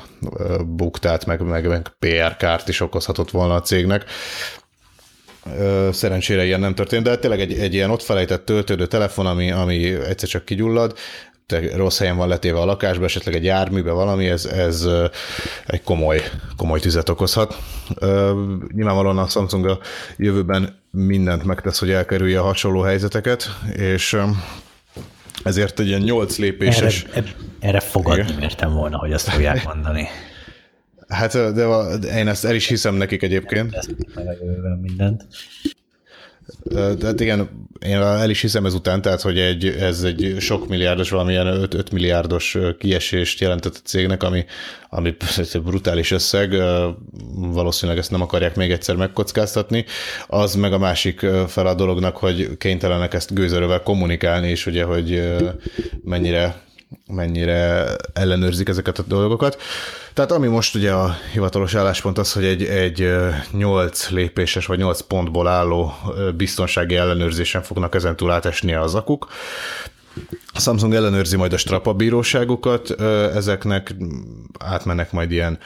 buktát, 0.65 1.25
meg, 1.25 1.41
meg, 1.41 1.67
meg 1.67 1.95
PR 1.99 2.38
kárt 2.38 2.67
is 2.67 2.80
okozhatott 2.80 3.32
volna 3.32 3.56
a 3.56 3.62
cégnek. 3.62 4.06
Szerencsére 5.91 6.45
ilyen 6.45 6.60
nem 6.60 6.75
történt, 6.75 7.04
de 7.04 7.17
tényleg 7.17 7.39
egy, 7.39 7.54
egy 7.54 7.73
ilyen 7.73 7.89
ott 7.89 8.01
felejtett 8.01 8.45
töltődő 8.45 8.86
telefon, 8.86 9.25
ami, 9.25 9.51
ami 9.51 9.93
egyszer 9.93 10.30
csak 10.30 10.45
kigyullad, 10.45 10.97
te 11.45 11.75
rossz 11.75 11.99
helyen 11.99 12.17
van 12.17 12.28
letéve 12.28 12.60
a 12.60 12.65
lakásba, 12.65 13.04
esetleg 13.04 13.36
egy 13.36 13.43
járműbe 13.43 13.91
valami, 13.91 14.28
ez, 14.28 14.45
ez 14.45 14.88
egy 15.65 15.84
komoly, 15.84 16.21
komoly 16.58 16.80
tüzet 16.80 17.10
okozhat. 17.10 17.58
Nyilvánvalóan 18.73 19.17
a 19.17 19.28
Samsung 19.28 19.65
a 19.65 19.80
jövőben 20.17 20.84
mindent 20.96 21.44
megtesz, 21.44 21.80
hogy 21.80 21.92
elkerülje 21.92 22.40
a 22.40 22.44
hasonló 22.44 22.82
helyzeteket, 22.82 23.50
és 23.74 24.18
ezért 25.44 25.80
egy 25.80 25.88
ilyen 25.88 26.02
nyolc 26.02 26.38
lépéses... 26.38 27.06
Erre, 27.14 27.36
erre 27.60 27.80
fogadni 27.80 28.44
értem 28.44 28.74
volna, 28.74 28.98
hogy 28.98 29.14
azt 29.14 29.30
fogják 29.30 29.66
mondani. 29.74 30.08
Hát, 31.08 31.54
de 31.54 31.66
én 32.18 32.28
ezt 32.28 32.46
el 32.46 32.56
is 32.56 32.68
hiszem 32.68 32.96
nekik 32.96 33.24
egyébként. 33.24 33.74
Ezt 33.74 33.96
mindent. 34.82 35.28
Tehát 36.73 37.19
igen, 37.19 37.67
én 37.80 37.95
el 37.97 38.30
is 38.30 38.41
hiszem 38.41 38.65
ezután, 38.65 39.01
tehát 39.01 39.21
hogy 39.21 39.39
egy, 39.39 39.65
ez 39.65 40.04
egy 40.04 40.36
sok 40.39 40.67
milliárdos, 40.67 41.10
valamilyen 41.10 41.47
5, 41.47 41.73
5 41.73 41.91
milliárdos 41.91 42.58
kiesést 42.80 43.39
jelentett 43.39 43.75
a 43.75 43.80
cégnek, 43.84 44.23
ami, 44.23 44.45
ami 44.89 45.15
brutális 45.63 46.12
összeg, 46.12 46.62
valószínűleg 47.36 47.99
ezt 48.01 48.12
nem 48.12 48.21
akarják 48.21 48.56
még 48.56 48.71
egyszer 48.71 48.95
megkockáztatni. 48.95 49.86
Az 50.28 50.56
meg 50.56 50.73
a 50.73 50.78
másik 50.78 51.25
fel 51.47 51.67
a 51.67 51.73
dolognak, 51.73 52.17
hogy 52.17 52.58
kénytelenek 52.58 53.13
ezt 53.13 53.34
gőzerővel 53.34 53.82
kommunikálni, 53.82 54.49
és 54.49 54.65
ugye, 54.65 54.84
hogy 54.84 55.38
mennyire 56.04 56.63
mennyire 57.08 57.96
ellenőrzik 58.13 58.70
ezeket 58.70 59.00
a 59.00 59.04
dolgokat. 59.08 59.62
Tehát 60.13 60.32
ami 60.32 60.48
most 60.48 60.76
ugye 60.76 60.91
a 60.91 61.15
hivatalos 61.32 61.76
álláspont 61.76 62.18
az, 62.18 62.34
hogy 62.34 62.46
egy, 62.46 62.63
egy 62.63 63.12
8 63.52 64.10
lépéses 64.10 64.65
vagy 64.65 64.78
8 64.78 65.02
pontból 65.02 65.48
álló 65.48 65.94
biztonsági 66.38 66.96
ellenőrzésen 66.96 67.62
fognak 67.62 67.96
ezentúl 67.96 68.32
átesni 68.32 68.74
az 68.74 68.96
akuk. 68.96 69.28
A 70.56 70.60
Samsung 70.60 70.94
ellenőrzi 70.94 71.36
majd 71.36 71.54
a 71.54 71.58
strapa 71.58 71.94
bíróságokat, 71.94 73.02
ezeknek 73.36 73.96
átmennek 74.60 75.12
majd 75.12 75.32
ilyen 75.32 75.60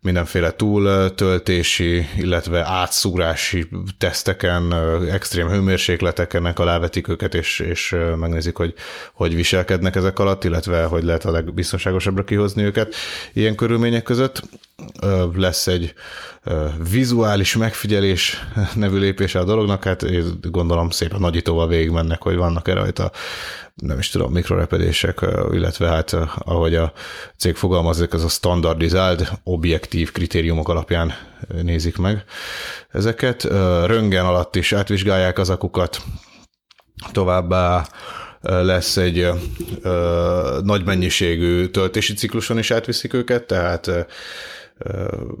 mindenféle 0.00 0.50
túltöltési, 0.50 2.06
illetve 2.16 2.64
átszúrási 2.66 3.68
teszteken, 3.98 4.74
extrém 5.10 5.48
hőmérsékleteken 5.48 6.44
alávetik 6.44 7.08
őket, 7.08 7.34
és, 7.34 7.58
és 7.58 7.96
megnézik, 8.16 8.56
hogy 8.56 8.74
hogy 9.12 9.34
viselkednek 9.34 9.96
ezek 9.96 10.18
alatt, 10.18 10.44
illetve 10.44 10.84
hogy 10.84 11.04
lehet 11.04 11.24
a 11.24 11.30
legbiztonságosabbra 11.30 12.24
kihozni 12.24 12.62
őket 12.62 12.94
ilyen 13.32 13.54
körülmények 13.54 14.02
között. 14.02 14.42
Lesz 15.34 15.66
egy 15.66 15.94
vizuális 16.90 17.56
megfigyelés 17.56 18.44
nevű 18.74 18.98
lépése 18.98 19.38
a 19.38 19.44
dolognak, 19.44 19.84
hát 19.84 20.02
én 20.02 20.24
gondolom 20.42 20.90
szépen 20.90 21.20
nagyítóval 21.20 21.68
végig 21.68 21.90
mennek, 21.90 22.22
hogy 22.22 22.36
vannak-e 22.36 22.72
rajta 22.72 23.10
nem 23.76 23.98
is 23.98 24.08
tudom, 24.08 24.32
mikrorepedések, 24.36 25.20
illetve 25.52 25.88
hát 25.88 26.16
ahogy 26.38 26.74
a 26.74 26.92
cég 27.36 27.54
fogalmazik, 27.54 28.12
az 28.12 28.24
a 28.24 28.28
standardizált, 28.28 29.32
objektív 29.44 30.12
kritériumok 30.12 30.68
alapján 30.68 31.14
nézik 31.62 31.96
meg 31.96 32.24
ezeket. 32.90 33.42
Röngen 33.84 34.24
alatt 34.24 34.56
is 34.56 34.72
átvizsgálják 34.72 35.38
az 35.38 35.50
akukat, 35.50 36.02
továbbá 37.12 37.86
lesz 38.40 38.96
egy 38.96 39.28
ö, 39.82 40.60
nagy 40.62 40.84
mennyiségű 40.84 41.66
töltési 41.66 42.14
cikluson 42.14 42.58
is 42.58 42.70
átviszik 42.70 43.14
őket, 43.14 43.46
tehát 43.46 43.90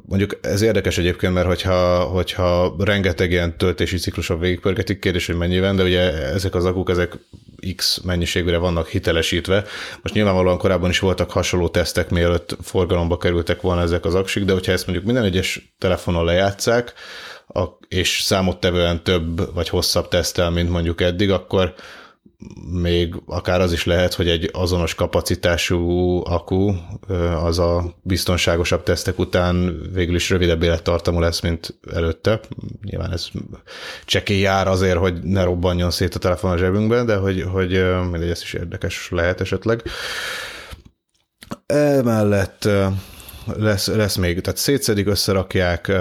Mondjuk 0.06 0.38
ez 0.40 0.62
érdekes 0.62 0.98
egyébként, 0.98 1.32
mert 1.34 1.46
hogyha, 1.46 2.00
hogyha 2.00 2.74
rengeteg 2.78 3.30
ilyen 3.30 3.56
töltési 3.56 3.96
cikluson 3.96 4.38
végigpörgetik, 4.38 4.98
kérdés, 4.98 5.26
hogy 5.26 5.36
mennyiben, 5.36 5.76
de 5.76 5.82
ugye 5.82 6.12
ezek 6.12 6.54
az 6.54 6.64
akuk, 6.64 6.90
ezek 6.90 7.18
X 7.76 8.00
mennyiségre 8.00 8.56
vannak 8.56 8.88
hitelesítve. 8.88 9.64
Most 10.02 10.14
nyilvánvalóan 10.14 10.58
korábban 10.58 10.90
is 10.90 10.98
voltak 10.98 11.30
hasonló 11.30 11.68
tesztek, 11.68 12.10
mielőtt 12.10 12.56
forgalomba 12.62 13.16
kerültek 13.16 13.60
volna 13.60 13.80
ezek 13.82 14.04
az 14.04 14.14
aksik, 14.14 14.44
de 14.44 14.52
hogyha 14.52 14.72
ezt 14.72 14.84
mondjuk 14.86 15.06
minden 15.06 15.24
egyes 15.24 15.74
telefonon 15.78 16.24
lejátszák, 16.24 16.92
és 17.88 18.20
számottevően 18.22 19.02
több 19.02 19.54
vagy 19.54 19.68
hosszabb 19.68 20.08
tesztel, 20.08 20.50
mint 20.50 20.70
mondjuk 20.70 21.00
eddig, 21.00 21.30
akkor 21.30 21.74
még 22.70 23.14
akár 23.26 23.60
az 23.60 23.72
is 23.72 23.84
lehet, 23.84 24.14
hogy 24.14 24.28
egy 24.28 24.50
azonos 24.52 24.94
kapacitású 24.94 26.20
akku 26.24 26.72
az 27.42 27.58
a 27.58 27.94
biztonságosabb 28.02 28.82
tesztek 28.82 29.18
után 29.18 29.80
végül 29.92 30.14
is 30.14 30.30
rövidebb 30.30 30.62
élettartamú 30.62 31.20
lesz, 31.20 31.40
mint 31.40 31.78
előtte. 31.94 32.40
Nyilván 32.82 33.12
ez 33.12 33.28
csekély 34.04 34.40
jár 34.40 34.68
azért, 34.68 34.98
hogy 34.98 35.22
ne 35.22 35.44
robbanjon 35.44 35.90
szét 35.90 36.14
a 36.14 36.18
telefon 36.18 36.50
a 36.50 36.56
zsebünkben, 36.56 37.06
de 37.06 37.16
hogy, 37.16 37.42
hogy 37.42 37.70
mindegy, 38.10 38.30
ez 38.30 38.42
is 38.42 38.52
érdekes 38.52 39.08
lehet 39.10 39.40
esetleg. 39.40 39.82
Emellett 41.66 42.68
lesz, 43.56 43.86
lesz 43.86 44.16
még, 44.16 44.40
tehát 44.40 44.58
szétszedik, 44.58 45.06
összerakják, 45.06 45.92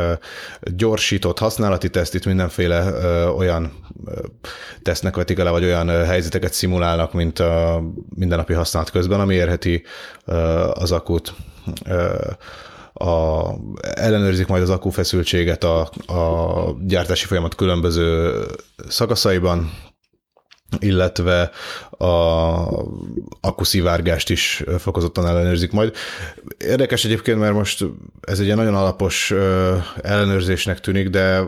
gyorsított 0.62 1.40
használati 1.40 1.90
teszt, 1.90 2.16
itt 2.16 2.26
mindenféle 2.26 2.92
olyan 3.38 3.72
tesznek 4.82 5.16
vetik 5.16 5.40
alá, 5.40 5.52
vagy 5.52 5.64
olyan 5.64 5.88
helyzeteket 5.88 6.54
szimulálnak, 6.54 7.14
mint 7.14 7.40
a 7.40 7.84
mindennapi 8.16 8.54
használat 8.54 8.90
közben, 8.90 9.20
ami 9.20 9.36
érheti 9.36 9.84
az 10.74 10.92
akut 10.92 11.34
a, 12.94 13.44
ellenőrzik 13.82 14.48
majd 14.48 14.62
az 14.62 14.70
akkufeszültséget 14.70 15.64
a, 15.64 15.80
a 16.08 16.76
gyártási 16.82 17.26
folyamat 17.26 17.56
különböző 17.56 18.34
szakaszaiban, 18.88 19.72
illetve 20.80 21.52
a 21.90 22.06
akuszivárgást 23.42 24.30
is 24.30 24.64
fokozottan 24.78 25.28
ellenőrzik 25.28 25.72
majd. 25.72 25.96
Érdekes 26.58 27.06
egyébként, 27.06 27.40
mert 27.40 27.54
most 27.54 27.86
ez 28.22 28.40
egy 28.40 28.46
ilyen 28.46 28.58
nagyon 28.58 28.76
alapos 28.76 29.34
ellenőrzésnek 30.02 30.80
tűnik, 30.80 31.10
de 31.10 31.44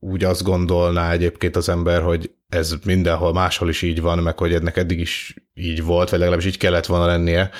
úgy 0.00 0.24
azt 0.24 0.42
gondolná 0.42 1.12
egyébként 1.12 1.56
az 1.56 1.68
ember, 1.68 2.02
hogy 2.02 2.30
ez 2.48 2.74
mindenhol 2.84 3.32
máshol 3.32 3.68
is 3.68 3.82
így 3.82 4.00
van, 4.00 4.18
meg 4.18 4.38
hogy 4.38 4.54
ennek 4.54 4.76
eddig 4.76 5.00
is 5.00 5.34
így 5.54 5.84
volt, 5.84 6.10
vagy 6.10 6.18
legalábbis 6.18 6.46
így 6.46 6.58
kellett 6.58 6.86
volna 6.86 7.06
lennie 7.06 7.50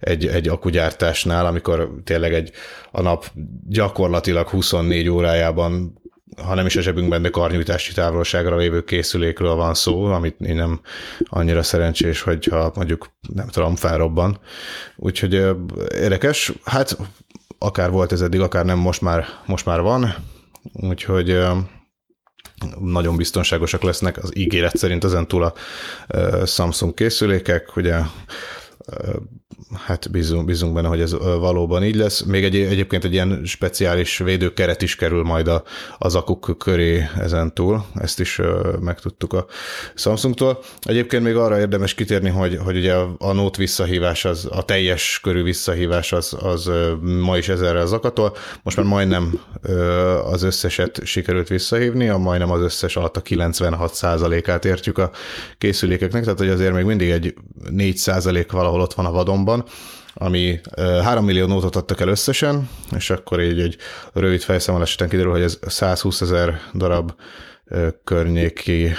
egy, 0.00 0.26
egy 0.26 0.48
akugyártásnál, 0.48 1.46
amikor 1.46 2.00
tényleg 2.04 2.34
egy 2.34 2.50
a 2.90 3.02
nap 3.02 3.30
gyakorlatilag 3.68 4.48
24 4.48 5.08
órájában 5.08 6.00
ha 6.42 6.54
nem 6.54 6.66
is 6.66 6.76
a 6.76 6.80
zsebünkben, 6.80 7.22
de 7.22 7.30
karnyújtási 7.30 7.92
távolságra 7.92 8.56
lévő 8.56 8.84
készülékről 8.84 9.54
van 9.54 9.74
szó, 9.74 10.04
amit 10.04 10.40
én 10.40 10.54
nem 10.54 10.80
annyira 11.24 11.62
szerencsés, 11.62 12.20
hogyha 12.20 12.72
mondjuk, 12.74 13.10
nem 13.34 13.48
tudom, 13.48 13.76
felrobban. 13.76 14.40
Úgyhogy 14.96 15.32
érdekes. 15.94 16.52
Hát 16.64 16.96
akár 17.58 17.90
volt 17.90 18.12
ez 18.12 18.20
eddig, 18.20 18.40
akár 18.40 18.64
nem, 18.64 18.78
most 18.78 19.00
már, 19.00 19.26
most 19.46 19.64
már 19.64 19.80
van. 19.80 20.14
Úgyhogy 20.72 21.38
nagyon 22.80 23.16
biztonságosak 23.16 23.82
lesznek 23.82 24.22
az 24.22 24.36
ígéret 24.36 24.76
szerint 24.76 25.04
ezentúl 25.04 25.42
a 25.42 25.54
Samsung 26.46 26.94
készülékek, 26.94 27.76
ugye 27.76 27.98
hát 29.74 30.10
bízunk, 30.10 30.44
bízunk 30.44 30.74
benne, 30.74 30.88
hogy 30.88 31.00
ez 31.00 31.12
valóban 31.18 31.84
így 31.84 31.94
lesz. 31.94 32.22
Még 32.22 32.44
egy, 32.44 32.56
egyébként 32.56 33.04
egy 33.04 33.12
ilyen 33.12 33.40
speciális 33.44 34.18
védőkeret 34.18 34.82
is 34.82 34.96
kerül 34.96 35.22
majd 35.22 35.48
a, 35.48 35.62
az 35.98 36.14
akuk 36.14 36.54
köré 36.58 37.08
ezen 37.18 37.54
túl, 37.54 37.84
ezt 37.94 38.20
is 38.20 38.40
megtudtuk 38.80 39.32
a 39.32 39.46
Samsungtól. 39.94 40.58
Egyébként 40.82 41.22
még 41.22 41.36
arra 41.36 41.58
érdemes 41.58 41.94
kitérni, 41.94 42.28
hogy, 42.28 42.58
hogy 42.64 42.76
ugye 42.76 42.94
a 43.18 43.32
Note 43.32 43.58
visszahívás, 43.58 44.24
az, 44.24 44.48
a 44.50 44.64
teljes 44.64 45.20
körű 45.22 45.42
visszahívás 45.42 46.12
az, 46.12 46.36
az 46.40 46.70
ma 47.02 47.36
is 47.36 47.48
ezerre 47.48 47.80
az 47.80 47.92
akatól. 47.92 48.36
Most 48.62 48.76
már 48.76 48.86
majdnem 48.86 49.40
az 50.24 50.42
összeset 50.42 51.00
sikerült 51.04 51.48
visszahívni, 51.48 52.08
a 52.08 52.18
majdnem 52.18 52.50
az 52.50 52.60
összes 52.60 52.96
alatt 52.96 53.16
a 53.16 53.22
96 53.22 54.04
át 54.46 54.64
értjük 54.64 54.98
a 54.98 55.10
készülékeknek, 55.58 56.22
tehát 56.22 56.38
hogy 56.38 56.48
azért 56.48 56.74
még 56.74 56.84
mindig 56.84 57.10
egy 57.10 57.34
4 57.70 58.00
valahol 58.50 58.80
ott 58.80 58.94
van 58.94 59.06
a 59.06 59.10
vadonban, 59.10 59.55
ami 60.14 60.60
3 60.76 61.24
millió 61.24 61.46
nótot 61.46 61.76
adtak 61.76 62.00
el 62.00 62.08
összesen, 62.08 62.68
és 62.96 63.10
akkor 63.10 63.40
így 63.42 63.60
egy 63.60 63.76
rövid 64.12 64.40
fejszámolás 64.40 64.94
után 64.94 65.08
kiderül, 65.08 65.32
hogy 65.32 65.42
ez 65.42 65.58
120 65.66 66.20
ezer 66.20 66.60
darab 66.74 67.12
környéki 68.04 68.92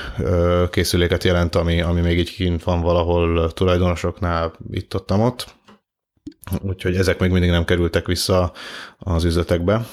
készüléket 0.70 1.24
jelent, 1.24 1.56
ami, 1.56 1.82
ami 1.82 2.02
még 2.02 2.18
így 2.18 2.34
kint 2.34 2.64
van 2.64 2.82
valahol 2.82 3.52
tulajdonosoknál 3.54 4.54
itt 4.72 4.96
ott 4.96 5.12
ott. 5.12 5.56
Úgyhogy 6.62 6.96
ezek 6.96 7.20
még 7.20 7.32
mindig 7.32 7.50
nem 7.50 7.66
kerültek 7.66 8.06
vissza 8.06 8.52
az 8.98 9.24
üzletekbe. 9.24 9.86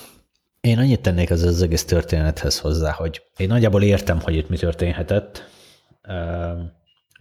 Én 0.61 0.79
annyit 0.79 1.01
tennék 1.01 1.31
az, 1.31 1.43
az 1.43 1.63
egész 1.63 1.85
történethez 1.85 2.59
hozzá, 2.59 2.93
hogy 2.93 3.23
én 3.37 3.49
nagyjából 3.49 3.83
értem, 3.83 4.21
hogy 4.21 4.37
itt 4.37 4.49
mi 4.49 4.57
történhetett 4.57 5.49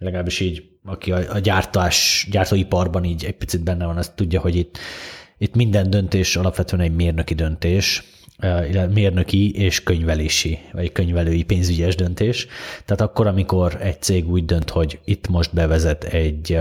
legalábbis 0.04 0.40
így, 0.40 0.64
aki 0.84 1.12
a, 1.12 1.34
a 1.34 1.38
gyártás, 1.38 2.26
gyártóiparban 2.30 3.04
így 3.04 3.24
egy 3.24 3.36
picit 3.36 3.62
benne 3.62 3.86
van, 3.86 3.96
azt 3.96 4.14
tudja, 4.14 4.40
hogy 4.40 4.56
itt, 4.56 4.78
itt 5.38 5.54
minden 5.54 5.90
döntés 5.90 6.36
alapvetően 6.36 6.82
egy 6.82 6.94
mérnöki 6.94 7.34
döntés, 7.34 8.02
mérnöki 8.94 9.54
és 9.54 9.82
könyvelési, 9.82 10.58
vagy 10.72 10.92
könyvelői 10.92 11.42
pénzügyes 11.42 11.94
döntés. 11.94 12.46
Tehát 12.84 13.00
akkor, 13.00 13.26
amikor 13.26 13.76
egy 13.80 14.02
cég 14.02 14.30
úgy 14.30 14.44
dönt, 14.44 14.70
hogy 14.70 15.00
itt 15.04 15.28
most 15.28 15.54
bevezet 15.54 16.04
egy, 16.04 16.58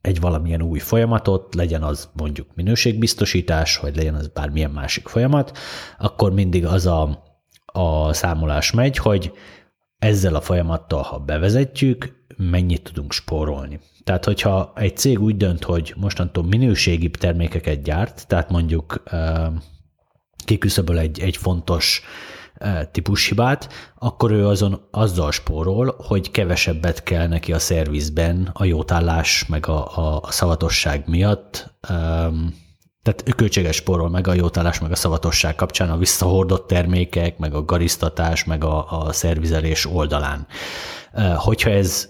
egy 0.00 0.20
valamilyen 0.20 0.62
új 0.62 0.78
folyamatot, 0.78 1.54
legyen 1.54 1.82
az 1.82 2.08
mondjuk 2.12 2.46
minőségbiztosítás, 2.54 3.76
vagy 3.76 3.96
legyen 3.96 4.14
az 4.14 4.28
bármilyen 4.28 4.70
másik 4.70 5.08
folyamat, 5.08 5.58
akkor 5.98 6.32
mindig 6.32 6.66
az 6.66 6.86
a, 6.86 7.22
a 7.66 8.12
számolás 8.12 8.70
megy, 8.70 8.96
hogy 8.96 9.32
ezzel 9.98 10.34
a 10.34 10.40
folyamattal, 10.40 11.02
ha 11.02 11.18
bevezetjük, 11.18 12.21
mennyit 12.36 12.82
tudunk 12.82 13.12
spórolni. 13.12 13.80
Tehát, 14.04 14.24
hogyha 14.24 14.72
egy 14.76 14.96
cég 14.96 15.20
úgy 15.20 15.36
dönt, 15.36 15.64
hogy 15.64 15.94
mostantól 15.96 16.44
minőségi 16.44 17.10
termékeket 17.10 17.82
gyárt, 17.82 18.26
tehát 18.26 18.50
mondjuk 18.50 19.02
kiküszöböl 20.44 20.98
egy, 20.98 21.20
egy 21.20 21.36
fontos 21.36 22.02
típushibát, 22.90 23.68
akkor 23.98 24.30
ő 24.30 24.46
azon 24.46 24.88
azzal 24.90 25.32
spórol, 25.32 25.94
hogy 25.98 26.30
kevesebbet 26.30 27.02
kell 27.02 27.26
neki 27.26 27.52
a 27.52 27.58
szervizben 27.58 28.50
a 28.52 28.64
jótállás 28.64 29.46
meg 29.46 29.68
a, 29.68 29.96
a, 29.96 30.20
a 30.22 30.30
szavatosság 30.30 31.08
miatt 31.08 31.74
tehát 33.02 33.24
költséges 33.36 33.76
spórol 33.76 34.10
meg 34.10 34.26
a 34.26 34.34
jótállás, 34.34 34.80
meg 34.80 34.90
a 34.90 34.96
szavatosság 34.96 35.54
kapcsán 35.54 35.90
a 35.90 35.96
visszahordott 35.96 36.66
termékek, 36.66 37.38
meg 37.38 37.54
a 37.54 37.64
garisztatás, 37.64 38.44
meg 38.44 38.64
a, 38.64 39.04
a 39.04 39.12
szervizelés 39.12 39.86
oldalán. 39.86 40.46
Hogyha 41.36 41.70
ez 41.70 42.08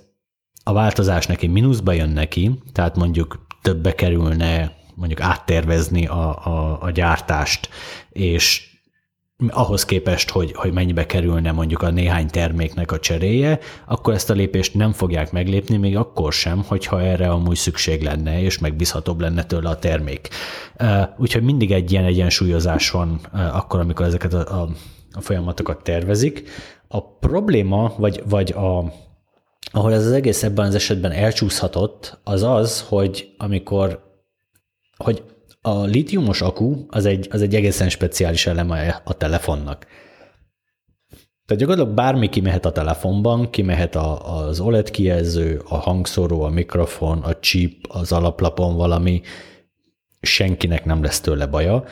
a 0.65 0.73
változás 0.73 1.27
neki 1.27 1.47
mínuszba 1.47 1.93
jön 1.93 2.11
neki, 2.11 2.59
tehát 2.73 2.97
mondjuk 2.97 3.47
többe 3.63 3.95
kerülne 3.95 4.73
mondjuk 4.95 5.21
áttervezni 5.21 6.07
a, 6.07 6.47
a, 6.47 6.79
a 6.83 6.91
gyártást, 6.91 7.69
és 8.11 8.71
ahhoz 9.49 9.85
képest, 9.85 10.31
hogy, 10.31 10.53
hogy 10.53 10.73
mennyibe 10.73 11.07
kerülne 11.07 11.53
mondjuk 11.53 11.83
a 11.83 11.91
néhány 11.91 12.27
terméknek 12.27 12.93
a 12.93 12.99
cseréje, 12.99 13.59
akkor 13.87 14.15
ezt 14.15 14.31
a 14.31 14.35
lépést 14.35 14.75
nem 14.75 14.93
fogják 14.93 15.33
meglépni, 15.33 15.77
még 15.77 15.97
akkor 15.97 16.33
sem, 16.33 16.65
hogyha 16.67 17.01
erre 17.01 17.31
amúgy 17.31 17.57
szükség 17.57 18.03
lenne, 18.03 18.41
és 18.43 18.59
megbízhatóbb 18.59 19.21
lenne 19.21 19.45
tőle 19.45 19.69
a 19.69 19.79
termék. 19.79 20.29
Úgyhogy 21.19 21.43
mindig 21.43 21.73
egy 21.73 21.93
ilyen 21.93 22.05
egyensúlyozás 22.05 22.91
van 22.91 23.21
akkor, 23.33 23.81
amikor 23.81 24.07
ezeket 24.07 24.35
a, 24.35 24.63
a, 24.63 24.69
a 25.13 25.21
folyamatokat 25.21 25.83
tervezik. 25.83 26.49
A 26.89 27.03
probléma, 27.03 27.93
vagy, 27.97 28.23
vagy 28.29 28.53
a, 28.53 28.93
ahol 29.73 29.93
ez 29.93 30.07
az 30.07 30.13
egész 30.13 30.43
ebben 30.43 30.67
az 30.67 30.75
esetben 30.75 31.13
elcsúszhatott, 31.13 32.19
az 32.25 32.43
az, 32.43 32.81
hogy 32.89 33.35
amikor 33.37 34.11
hogy 34.97 35.23
a 35.61 35.83
litiumos 35.83 36.41
akku 36.41 36.85
az 36.89 37.05
egy, 37.05 37.29
az 37.31 37.43
egy 37.43 37.55
egészen 37.55 37.89
speciális 37.89 38.47
eleme 38.47 39.03
a 39.05 39.17
telefonnak. 39.17 39.87
Tehát 41.47 41.63
gyakorlatilag 41.63 41.95
bármi 41.95 42.29
kimehet 42.29 42.65
a 42.65 42.73
telefonban, 42.73 43.51
kimehet 43.51 43.95
a, 43.95 44.37
az 44.37 44.61
OLED 44.61 44.91
kijelző, 44.91 45.63
a 45.69 45.77
hangszóró, 45.77 46.43
a 46.43 46.49
mikrofon, 46.49 47.19
a 47.19 47.39
chip, 47.39 47.87
az 47.89 48.13
alaplapon 48.13 48.77
valami, 48.77 49.21
senkinek 50.21 50.85
nem 50.85 51.03
lesz 51.03 51.21
tőle 51.21 51.47
baja. 51.47 51.85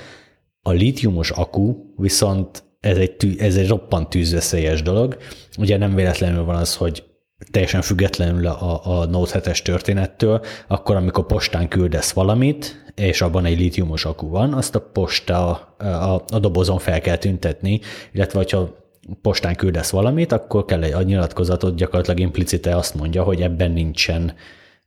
A 0.63 0.71
litiumos 0.71 1.31
akku 1.31 1.75
viszont 1.97 2.63
ez 2.81 2.99
egy, 2.99 3.17
tű, 3.17 3.37
ez 3.39 3.57
egy 3.57 3.69
roppant 3.69 4.09
tűzveszélyes 4.09 4.83
dolog. 4.83 5.17
Ugye 5.59 5.77
nem 5.77 5.95
véletlenül 5.95 6.45
van 6.45 6.57
az, 6.57 6.77
hogy 6.77 7.10
teljesen 7.51 7.83
függetlenül 7.83 8.47
a, 8.47 9.01
a 9.01 9.05
Note 9.05 9.41
7-es 9.41 9.63
történettől, 9.63 10.41
akkor 10.69 10.97
amikor 10.97 11.27
postán 11.27 11.69
küldesz 11.69 12.13
valamit, 12.13 12.85
és 12.95 13.21
abban 13.21 13.45
egy 13.45 13.59
lítiumos 13.59 14.05
akku 14.05 14.29
van, 14.29 14.53
azt 14.53 14.75
a 14.75 14.81
posta 14.81 15.49
a, 15.79 16.23
a 16.33 16.39
dobozon 16.39 16.79
fel 16.79 17.01
kell 17.01 17.17
tüntetni, 17.17 17.81
illetve 18.13 18.39
hogyha 18.39 18.79
postán 19.23 19.55
küldesz 19.55 19.91
valamit, 19.91 20.33
akkor 20.33 20.65
kell 20.65 20.83
egy 20.83 20.93
a 20.93 21.03
nyilatkozatot, 21.03 21.77
gyakorlatilag 21.77 22.21
implicite 22.21 22.77
azt 22.77 22.95
mondja, 22.95 23.23
hogy 23.23 23.41
ebben 23.41 23.71
nincsen 23.71 24.35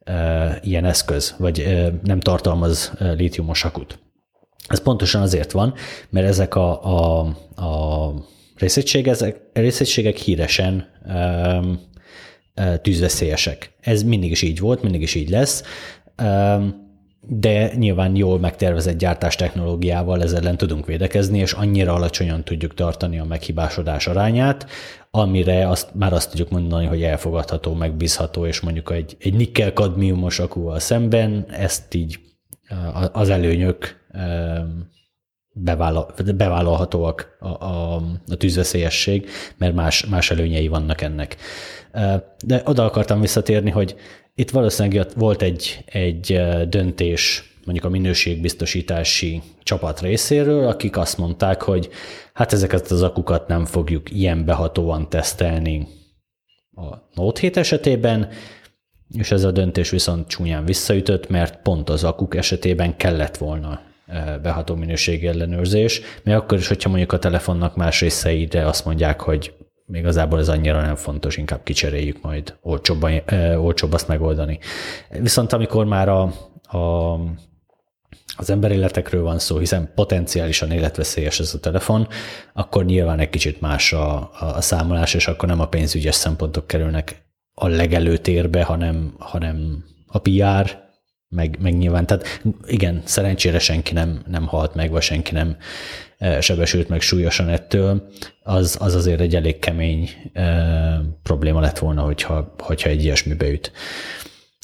e, 0.03 0.59
ilyen 0.61 0.85
eszköz, 0.85 1.35
vagy 1.37 1.59
e, 1.59 1.93
nem 2.03 2.19
tartalmaz 2.19 2.91
e, 2.99 3.11
lítiumos 3.11 3.63
akut. 3.63 3.99
Ez 4.67 4.81
pontosan 4.81 5.21
azért 5.21 5.51
van, 5.51 5.73
mert 6.09 6.27
ezek 6.27 6.55
a, 6.55 6.83
a, 6.83 7.19
a 7.63 8.13
ezek, 9.03 9.41
részegységek 9.53 10.17
híresen 10.17 10.87
e, 11.07 11.59
tűzveszélyesek. 12.81 13.71
Ez 13.81 14.03
mindig 14.03 14.31
is 14.31 14.41
így 14.41 14.59
volt, 14.59 14.81
mindig 14.81 15.01
is 15.01 15.15
így 15.15 15.29
lesz, 15.29 15.63
de 17.27 17.75
nyilván 17.75 18.15
jól 18.15 18.39
megtervezett 18.39 18.97
gyártás 18.97 19.35
technológiával 19.35 20.21
ezzel 20.21 20.39
ellen 20.39 20.57
tudunk 20.57 20.85
védekezni, 20.85 21.39
és 21.39 21.51
annyira 21.51 21.93
alacsonyan 21.93 22.43
tudjuk 22.43 22.73
tartani 22.73 23.19
a 23.19 23.25
meghibásodás 23.25 24.07
arányát, 24.07 24.69
amire 25.11 25.69
azt, 25.69 25.89
már 25.93 26.13
azt 26.13 26.29
tudjuk 26.29 26.49
mondani, 26.49 26.85
hogy 26.85 27.03
elfogadható, 27.03 27.73
megbízható, 27.73 28.45
és 28.45 28.59
mondjuk 28.59 28.91
egy, 28.91 29.17
egy 29.19 29.33
nikkel-kadmiumos 29.33 30.39
akúval 30.39 30.79
szemben 30.79 31.45
ezt 31.49 31.93
így 31.93 32.19
az 33.11 33.29
előnyök 33.29 34.05
bevállalhatóak 35.53 37.37
a, 37.39 37.47
a, 37.47 37.95
a 38.27 38.35
tűzveszélyesség, 38.35 39.29
mert 39.57 39.75
más, 39.75 40.05
más 40.05 40.31
előnyei 40.31 40.67
vannak 40.67 41.01
ennek. 41.01 41.37
De 42.45 42.61
oda 42.65 42.85
akartam 42.85 43.19
visszatérni, 43.19 43.69
hogy 43.69 43.95
itt 44.35 44.49
valószínűleg 44.49 45.07
volt 45.15 45.41
egy, 45.41 45.83
egy 45.85 46.41
döntés 46.69 47.53
mondjuk 47.65 47.85
a 47.85 47.89
minőségbiztosítási 47.89 49.41
csapat 49.63 50.01
részéről, 50.01 50.67
akik 50.67 50.97
azt 50.97 51.17
mondták, 51.17 51.61
hogy 51.61 51.89
hát 52.33 52.53
ezeket 52.53 52.91
az 52.91 53.01
akukat 53.01 53.47
nem 53.47 53.65
fogjuk 53.65 54.11
ilyen 54.11 54.45
behatóan 54.45 55.09
tesztelni 55.09 55.87
a 56.75 56.95
Note 57.13 57.39
7 57.39 57.57
esetében, 57.57 58.29
és 59.17 59.31
ez 59.31 59.43
a 59.43 59.51
döntés 59.51 59.89
viszont 59.89 60.27
csúnyán 60.27 60.65
visszaütött, 60.65 61.29
mert 61.29 61.61
pont 61.61 61.89
az 61.89 62.03
akuk 62.03 62.35
esetében 62.35 62.97
kellett 62.97 63.37
volna 63.37 63.81
beható 64.41 64.76
minőségi 64.76 65.28
ellenőrzés, 65.28 66.01
még 66.24 66.36
akkor 66.36 66.57
is, 66.57 66.68
hogyha 66.68 66.89
mondjuk 66.89 67.11
a 67.11 67.20
telefonnak 67.20 67.76
más 67.76 68.01
részeire 68.01 68.68
azt 68.68 68.86
mondják, 68.86 69.22
hogy 69.22 69.53
még 69.86 70.01
igazából 70.01 70.39
ez 70.39 70.49
annyira 70.49 70.82
nem 70.82 70.95
fontos, 70.95 71.38
inkább 71.38 71.64
kicseréljük 71.64 72.22
majd 72.22 72.55
olcsóbban, 72.61 73.22
olcsóbb 73.57 73.93
azt 73.93 74.07
megoldani. 74.07 74.59
Viszont 75.20 75.53
amikor 75.53 75.86
már 75.86 76.09
a, 76.09 76.22
a 76.78 77.14
az 78.38 78.49
emberéletekről 78.49 79.24
van 79.24 79.39
szó, 79.39 79.57
hiszen 79.57 79.91
potenciálisan 79.95 80.72
életveszélyes 80.72 81.39
ez 81.39 81.53
a 81.53 81.59
telefon, 81.59 82.07
akkor 82.53 82.86
nyilván 82.86 83.20
egy 83.20 83.30
kicsit 83.30 83.61
más 83.61 83.93
a, 83.93 84.32
a 84.39 84.61
számolás, 84.61 85.14
és 85.14 85.28
akkor 85.28 85.49
nem 85.49 85.59
a 85.59 85.68
pénzügyes 85.68 86.16
szempontok 86.16 86.68
kerülnek 86.68 87.26
a 87.53 87.68
legelőtérbe, 87.68 88.64
hanem, 88.64 89.14
hanem 89.18 89.84
a 90.07 90.20
PR, 90.20 90.82
meg, 91.34 91.57
meg 91.61 91.77
nyilván, 91.77 92.05
tehát 92.05 92.41
igen, 92.67 93.01
szerencsére 93.05 93.59
senki 93.59 93.93
nem, 93.93 94.21
nem 94.27 94.47
halt 94.47 94.75
meg, 94.75 94.91
vagy 94.91 95.01
senki 95.01 95.34
nem 95.34 95.57
e, 96.17 96.41
sebesült 96.41 96.89
meg 96.89 97.01
súlyosan 97.01 97.49
ettől, 97.49 98.07
az, 98.43 98.77
az 98.79 98.95
azért 98.95 99.19
egy 99.19 99.36
elég 99.36 99.59
kemény 99.59 100.09
e, 100.34 100.43
probléma 101.23 101.59
lett 101.59 101.79
volna, 101.79 102.01
hogyha, 102.01 102.53
hogyha 102.57 102.89
egy 102.89 103.03
ilyesmi 103.03 103.34
beüt. 103.34 103.71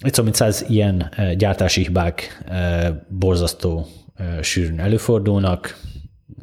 Itt 0.06 0.14
szó, 0.14 0.24
mint 0.24 0.36
száz 0.36 0.66
ilyen 0.68 1.12
e, 1.16 1.34
gyártási 1.34 1.82
hibák 1.82 2.44
e, 2.48 3.06
borzasztó 3.10 3.88
e, 4.16 4.42
sűrűn 4.42 4.80
előfordulnak, 4.80 5.78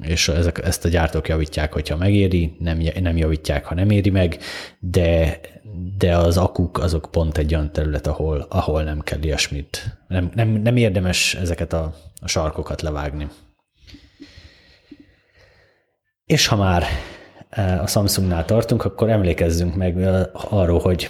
és 0.03 0.29
ezek, 0.29 0.65
ezt 0.65 0.85
a 0.85 0.89
gyártók 0.89 1.29
javítják, 1.29 1.73
hogyha 1.73 1.97
megéri, 1.97 2.57
nem, 2.59 2.83
nem 3.01 3.17
javítják, 3.17 3.65
ha 3.65 3.75
nem 3.75 3.91
éri 3.91 4.11
meg, 4.11 4.39
de, 4.79 5.41
de 5.99 6.17
az 6.17 6.37
akuk 6.37 6.79
azok 6.79 7.09
pont 7.11 7.39
egy 7.39 7.55
olyan 7.55 7.73
terület, 7.73 8.07
ahol, 8.07 8.47
ahol 8.49 8.83
nem 8.83 9.01
kell 9.01 9.23
ilyesmit. 9.23 9.99
Nem, 10.09 10.31
nem, 10.35 10.49
nem 10.49 10.77
érdemes 10.77 11.35
ezeket 11.35 11.73
a, 11.73 11.95
a 12.21 12.29
sarkokat 12.29 12.83
levágni. 12.83 13.29
És 16.25 16.47
ha 16.47 16.57
már 16.57 16.85
a 17.81 17.87
Samsungnál 17.87 18.45
tartunk, 18.45 18.85
akkor 18.85 19.11
emlékezzünk 19.11 19.75
meg 19.75 19.99
arról, 20.33 20.81
hogy 20.81 21.09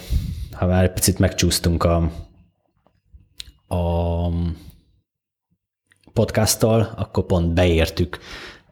ha 0.51 0.65
már 0.65 0.83
egy 0.83 0.93
picit 0.93 1.19
megcsúsztunk 1.19 1.83
a, 1.83 2.11
a 3.67 4.29
podcasttal, 6.13 6.93
akkor 6.95 7.25
pont 7.25 7.53
beértük 7.53 8.19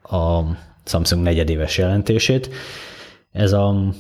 a 0.04 0.42
Samsung 0.84 1.24
negyedéves 1.24 1.78
jelentését. 1.78 2.50
Ez 3.32 3.54
a, 3.54 3.94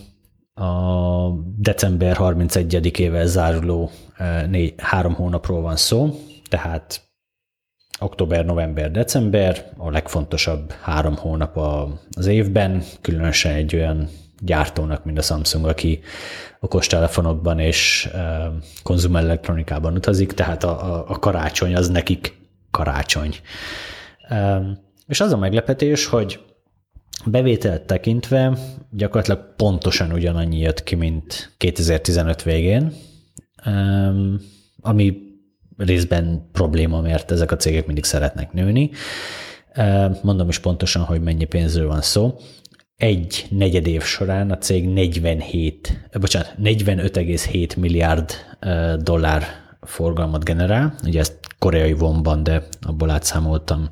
a 0.55 1.29
december 1.57 2.17
31-ével 2.19 3.25
záruló 3.25 3.91
e, 4.17 4.45
négy, 4.45 4.73
három 4.77 5.13
hónapról 5.13 5.61
van 5.61 5.75
szó, 5.75 6.19
tehát 6.49 7.01
október, 7.99 8.45
november, 8.45 8.91
december, 8.91 9.71
a 9.77 9.89
legfontosabb 9.89 10.71
három 10.71 11.15
hónap 11.15 11.57
az 12.17 12.25
évben, 12.25 12.83
különösen 13.01 13.53
egy 13.53 13.75
olyan 13.75 14.09
gyártónak, 14.39 15.05
mint 15.05 15.17
a 15.17 15.21
Samsung, 15.21 15.65
aki 15.65 15.99
okostelefonokban 16.59 17.59
és 17.59 18.09
e, 18.13 18.51
konzumelektronikában 18.83 19.93
utazik, 19.95 20.33
tehát 20.33 20.63
a, 20.63 21.09
a, 21.09 21.19
karácsony 21.19 21.75
az 21.75 21.89
nekik 21.89 22.37
karácsony. 22.71 23.35
És 25.07 25.19
az 25.19 25.33
a 25.33 25.37
meglepetés, 25.37 26.05
hogy 26.05 26.39
bevételt 27.25 27.81
tekintve 27.81 28.57
gyakorlatilag 28.91 29.55
pontosan 29.55 30.11
ugyanannyi 30.11 30.59
jött 30.59 30.83
ki, 30.83 30.95
mint 30.95 31.53
2015 31.57 32.43
végén, 32.43 32.93
ami 34.81 35.17
részben 35.77 36.49
probléma, 36.51 37.01
mert 37.01 37.31
ezek 37.31 37.51
a 37.51 37.55
cégek 37.55 37.85
mindig 37.85 38.03
szeretnek 38.03 38.51
nőni. 38.51 38.89
Mondom 40.21 40.49
is 40.49 40.59
pontosan, 40.59 41.01
hogy 41.01 41.21
mennyi 41.21 41.45
pénzről 41.45 41.87
van 41.87 42.01
szó. 42.01 42.35
Egy 42.95 43.45
negyed 43.49 43.87
év 43.87 44.03
során 44.03 44.51
a 44.51 44.57
cég 44.57 44.87
47, 44.89 46.09
bocsánat, 46.19 46.55
45,7 46.63 47.77
milliárd 47.77 48.31
dollár 48.97 49.43
forgalmat 49.81 50.43
generál. 50.43 50.95
Ugye 51.03 51.19
ezt 51.19 51.37
koreai 51.59 51.93
vonban, 51.93 52.43
de 52.43 52.63
abból 52.81 53.09
átszámoltam 53.09 53.89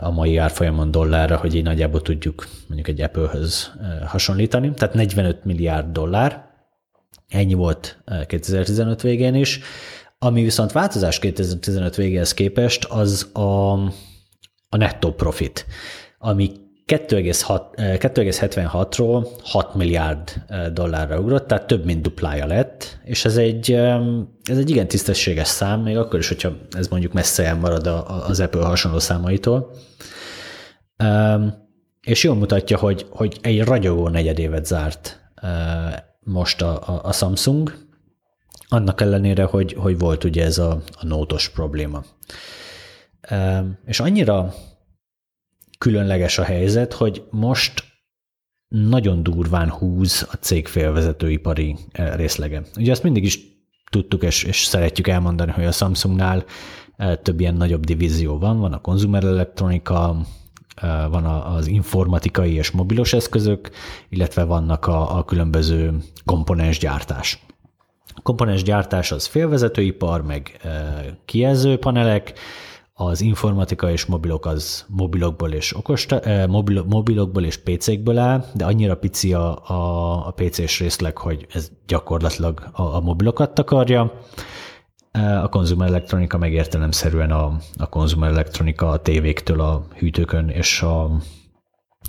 a 0.00 0.10
mai 0.10 0.36
árfolyamon 0.36 0.90
dollárra, 0.90 1.36
hogy 1.36 1.54
így 1.54 1.62
nagyjából 1.62 2.02
tudjuk 2.02 2.48
mondjuk 2.66 2.88
egy 2.88 3.00
Apple-höz 3.00 3.72
hasonlítani. 4.06 4.74
Tehát 4.74 4.94
45 4.94 5.44
milliárd 5.44 5.92
dollár, 5.92 6.50
ennyi 7.28 7.54
volt 7.54 8.02
2015 8.26 9.02
végén 9.02 9.34
is. 9.34 9.60
Ami 10.18 10.42
viszont 10.42 10.72
változás 10.72 11.18
2015 11.18 11.96
végéhez 11.96 12.34
képest, 12.34 12.84
az 12.84 13.30
a, 13.32 13.72
a 14.68 14.76
nettó 14.76 15.12
profit, 15.12 15.66
ami 16.18 16.50
2,76-ról 16.86 19.28
6 19.42 19.74
milliárd 19.74 20.44
dollárra 20.72 21.18
ugrott, 21.18 21.46
tehát 21.46 21.66
több 21.66 21.84
mint 21.84 22.02
duplája 22.02 22.46
lett, 22.46 22.98
és 23.04 23.24
ez 23.24 23.36
egy, 23.36 23.80
ez 24.44 24.58
egy 24.58 24.70
igen 24.70 24.88
tisztességes 24.88 25.48
szám, 25.48 25.80
még 25.80 25.96
akkor 25.96 26.18
is, 26.18 26.28
hogyha 26.28 26.52
ez 26.70 26.88
mondjuk 26.88 27.12
messze 27.12 27.44
elmarad 27.44 27.86
az 28.06 28.40
Apple 28.40 28.64
hasonló 28.64 28.98
számaitól. 28.98 29.70
És 32.00 32.24
jól 32.24 32.34
mutatja, 32.34 32.78
hogy, 32.78 33.06
hogy 33.10 33.38
egy 33.40 33.64
ragyogó 33.64 34.08
negyedévet 34.08 34.66
zárt 34.66 35.20
most 36.20 36.62
a, 36.62 37.00
a, 37.04 37.12
Samsung, 37.12 37.74
annak 38.68 39.00
ellenére, 39.00 39.44
hogy, 39.44 39.72
hogy 39.72 39.98
volt 39.98 40.24
ugye 40.24 40.44
ez 40.44 40.58
a, 40.58 40.82
a 40.92 41.06
nótos 41.06 41.48
probléma. 41.48 42.04
És 43.84 44.00
annyira 44.00 44.54
különleges 45.78 46.38
a 46.38 46.42
helyzet, 46.42 46.92
hogy 46.92 47.24
most 47.30 47.84
nagyon 48.68 49.22
durván 49.22 49.70
húz 49.70 50.28
a 50.30 50.34
cég 50.34 50.66
félvezetőipari 50.66 51.76
részlege. 51.92 52.62
Ugye 52.76 52.90
azt 52.90 53.02
mindig 53.02 53.24
is 53.24 53.51
tudtuk, 53.92 54.22
és, 54.22 54.42
és 54.42 54.64
szeretjük 54.64 55.08
elmondani, 55.08 55.52
hogy 55.52 55.64
a 55.64 55.72
Samsungnál 55.72 56.44
eh, 56.96 57.16
több 57.22 57.40
ilyen 57.40 57.54
nagyobb 57.54 57.84
divízió 57.84 58.38
van, 58.38 58.60
van 58.60 58.72
a 58.72 58.80
konzumer 58.80 59.24
elektronika, 59.24 60.16
eh, 60.74 60.90
van 61.10 61.24
az 61.24 61.66
informatikai 61.66 62.52
és 62.52 62.70
mobilos 62.70 63.12
eszközök, 63.12 63.70
illetve 64.08 64.44
vannak 64.44 64.86
a, 64.86 65.18
a 65.18 65.24
különböző 65.24 65.96
komponensgyártás. 66.24 67.44
A 68.14 68.20
komponensgyártás 68.22 69.12
az 69.12 69.26
félvezetőipar, 69.26 70.22
meg 70.22 70.60
kijelzőpanelek, 71.24 72.32
az 73.06 73.20
informatika 73.20 73.90
és 73.90 74.04
mobilok 74.04 74.46
az 74.46 74.84
mobilokból 74.88 75.52
és 75.52 75.76
okos, 75.76 76.06
eh, 76.06 76.46
mobil, 76.46 76.84
mobilokból 76.88 77.44
és 77.44 77.56
PC-kből 77.56 78.18
áll, 78.18 78.44
de 78.54 78.64
annyira 78.64 78.96
pici 78.96 79.34
a, 79.34 79.70
a, 79.70 80.26
a 80.26 80.30
PC-s 80.30 80.80
részleg, 80.80 81.16
hogy 81.18 81.46
ez 81.52 81.70
gyakorlatilag 81.86 82.68
a, 82.72 82.82
a 82.82 83.00
mobilokat 83.00 83.54
takarja. 83.54 84.12
Eh, 85.10 85.44
a 85.44 85.48
konzumer 85.48 85.88
elektronika 85.88 86.38
meg 86.38 86.66
a, 87.30 87.52
a 87.76 87.88
konzumer 87.88 88.30
elektronika 88.30 88.88
a 88.88 88.98
tévéktől 88.98 89.60
a 89.60 89.86
hűtőkön 89.98 90.48
és 90.48 90.82
a, 90.82 91.04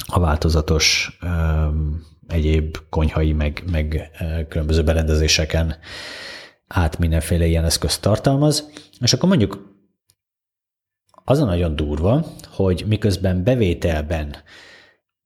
a 0.05 0.19
változatos 0.19 1.17
um, 1.21 2.01
egyéb 2.27 2.77
konyhai 2.89 3.33
meg, 3.33 3.63
meg 3.71 4.11
különböző 4.49 4.83
berendezéseken 4.83 5.75
át 6.67 6.97
mindenféle 6.97 7.45
ilyen 7.45 7.65
eszközt 7.65 8.01
tartalmaz. 8.01 8.69
És 8.99 9.13
akkor 9.13 9.29
mondjuk 9.29 9.72
az 11.23 11.39
a 11.39 11.45
nagyon 11.45 11.75
durva, 11.75 12.25
hogy 12.51 12.83
miközben 12.87 13.43
bevételben 13.43 14.35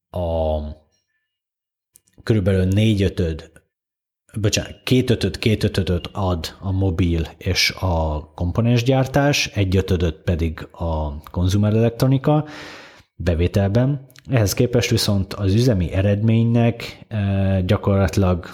a 0.10 0.60
körülbelül 2.24 2.66
négy 2.66 3.02
ötöd, 3.02 3.52
bocsánat, 4.42 4.80
két 4.84 5.10
ötöd, 5.10 5.38
két 5.38 5.64
ötödöt 5.64 6.10
ad 6.12 6.56
a 6.60 6.72
mobil 6.72 7.28
és 7.38 7.74
a 7.80 8.26
komponensgyártás, 8.36 9.48
egy 9.48 9.76
ötödöt 9.76 10.16
pedig 10.16 10.68
a 10.72 11.22
konzumerelektronika 11.32 12.46
bevételben. 13.16 14.08
Ehhez 14.30 14.54
képest 14.54 14.90
viszont 14.90 15.34
az 15.34 15.54
üzemi 15.54 15.92
eredménynek 15.92 17.06
eh, 17.08 17.62
gyakorlatilag 17.66 18.46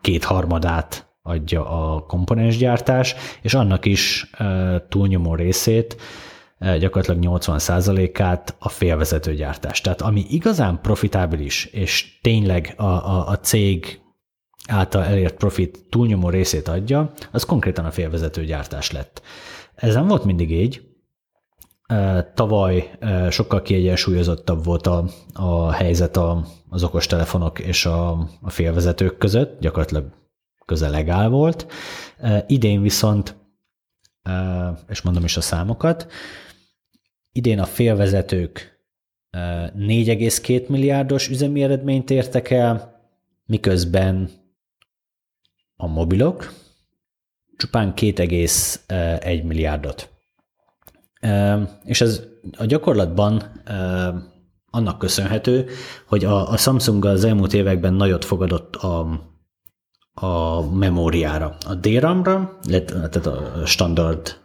kétharmadát 0.00 1.06
adja 1.22 1.68
a 1.68 2.00
komponensgyártás, 2.00 3.14
és 3.42 3.54
annak 3.54 3.84
is 3.84 4.30
eh, 4.32 4.80
túlnyomó 4.88 5.34
részét 5.34 5.96
gyakorlatilag 6.58 7.40
80%-át 7.40 8.56
a 8.58 8.68
félvezetőgyártás. 8.68 9.80
Tehát 9.80 10.00
ami 10.00 10.24
igazán 10.28 10.80
profitábilis, 10.80 11.64
és 11.64 12.18
tényleg 12.20 12.74
a, 12.76 12.84
a, 12.84 13.28
a 13.28 13.38
cég 13.38 14.00
által 14.68 15.04
elért 15.04 15.36
profit 15.36 15.84
túlnyomó 15.90 16.28
részét 16.28 16.68
adja, 16.68 17.12
az 17.32 17.44
konkrétan 17.44 17.84
a 17.84 17.90
félvezetőgyártás 17.90 18.90
lett. 18.90 19.22
Ez 19.74 19.94
nem 19.94 20.06
volt 20.06 20.24
mindig 20.24 20.50
így. 20.50 20.82
Eh, 21.86 22.24
tavaly 22.34 22.90
eh, 22.98 23.30
sokkal 23.30 23.62
kiegyensúlyozottabb 23.62 24.64
volt 24.64 24.86
a, 24.86 25.04
a 25.32 25.72
helyzet 25.72 26.16
a, 26.16 26.44
az 26.68 26.82
okostelefonok 26.82 27.58
és 27.58 27.86
a, 27.86 28.10
a 28.40 28.50
félvezetők 28.50 29.18
között, 29.18 29.60
gyakorlatilag 29.60 30.04
közel 30.66 30.90
legál 30.90 31.28
volt. 31.28 31.66
Idén 32.46 32.82
viszont, 32.82 33.36
és 34.88 35.02
mondom 35.02 35.24
is 35.24 35.36
a 35.36 35.40
számokat, 35.40 36.06
idén 37.36 37.58
a 37.58 37.64
félvezetők 37.64 38.80
4,2 39.32 40.66
milliárdos 40.68 41.28
üzemi 41.28 41.62
eredményt 41.62 42.10
értek 42.10 42.50
el, 42.50 43.00
miközben 43.46 44.30
a 45.76 45.86
mobilok 45.86 46.52
csupán 47.56 47.92
2,1 47.96 49.44
milliárdot. 49.44 50.10
És 51.84 52.00
ez 52.00 52.22
a 52.56 52.64
gyakorlatban 52.64 53.62
annak 54.70 54.98
köszönhető, 54.98 55.68
hogy 56.06 56.24
a, 56.24 56.56
Samsung 56.56 57.04
az 57.04 57.24
elmúlt 57.24 57.52
években 57.52 57.94
nagyot 57.94 58.24
fogadott 58.24 58.76
a, 58.76 59.20
a 60.20 60.60
memóriára. 60.70 61.56
A 61.66 61.74
DRAM-ra, 61.74 62.58
tehát 62.88 63.26
a 63.26 63.62
standard 63.64 64.36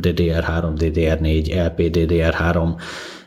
DDR3, 0.00 0.72
DDR4, 0.76 1.42
LPDDR3, 1.48 2.70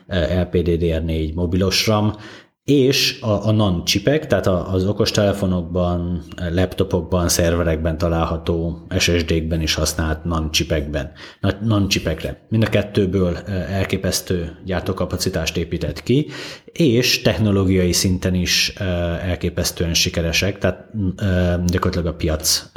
LPDDR4 0.08 1.34
mobilos 1.34 1.86
RAM, 1.86 2.16
és 2.64 3.18
a, 3.20 3.46
a 3.46 3.50
non-chipek, 3.50 4.26
tehát 4.26 4.46
az 4.46 4.86
okostelefonokban, 4.86 6.22
laptopokban, 6.50 7.28
szerverekben 7.28 7.98
található 7.98 8.86
SSD-kben 8.98 9.60
is 9.60 9.74
használt 9.74 10.24
non-chipekben, 10.24 11.12
non-chipekre. 11.62 12.46
Mind 12.48 12.62
a 12.62 12.68
kettőből 12.68 13.36
elképesztő 13.68 14.56
gyártókapacitást 14.64 15.56
épített 15.56 16.02
ki, 16.02 16.28
és 16.64 17.20
technológiai 17.20 17.92
szinten 17.92 18.34
is 18.34 18.72
elképesztően 19.20 19.94
sikeresek, 19.94 20.58
tehát 20.58 20.88
gyakorlatilag 21.66 22.06
a 22.06 22.16
piac 22.16 22.70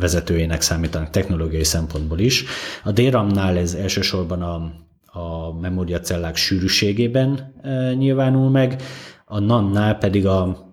vezetőjének 0.00 0.60
számítanak 0.60 1.10
technológiai 1.10 1.64
szempontból 1.64 2.18
is. 2.18 2.44
A 2.84 2.92
DRAM-nál 2.92 3.56
ez 3.56 3.74
elsősorban 3.74 4.42
a 4.42 4.72
a 5.12 5.52
memóriacellák 5.60 6.36
sűrűségében 6.36 7.54
e, 7.62 7.92
nyilvánul 7.94 8.50
meg, 8.50 8.82
a 9.26 9.38
NAN-nál 9.38 9.98
pedig 9.98 10.26
a, 10.26 10.68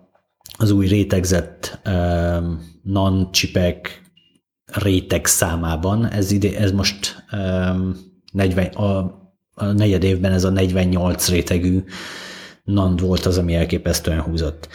az 0.58 0.70
új 0.70 0.86
rétegzett 0.86 1.78
e, 1.82 1.92
NAN 2.82 3.32
csipek 3.32 4.02
réteg 4.64 5.26
számában. 5.26 6.06
Ez, 6.06 6.30
ide, 6.30 6.58
ez 6.58 6.72
most 6.72 7.24
e, 7.30 7.74
40, 8.32 8.66
a, 8.66 8.96
a 9.54 9.64
negyed 9.64 10.02
évben 10.02 10.32
ez 10.32 10.44
a 10.44 10.50
48 10.50 11.28
rétegű 11.28 11.84
NAN 12.64 12.96
volt 12.96 13.26
az, 13.26 13.38
ami 13.38 13.54
elképesztően 13.54 14.20
húzott. 14.20 14.68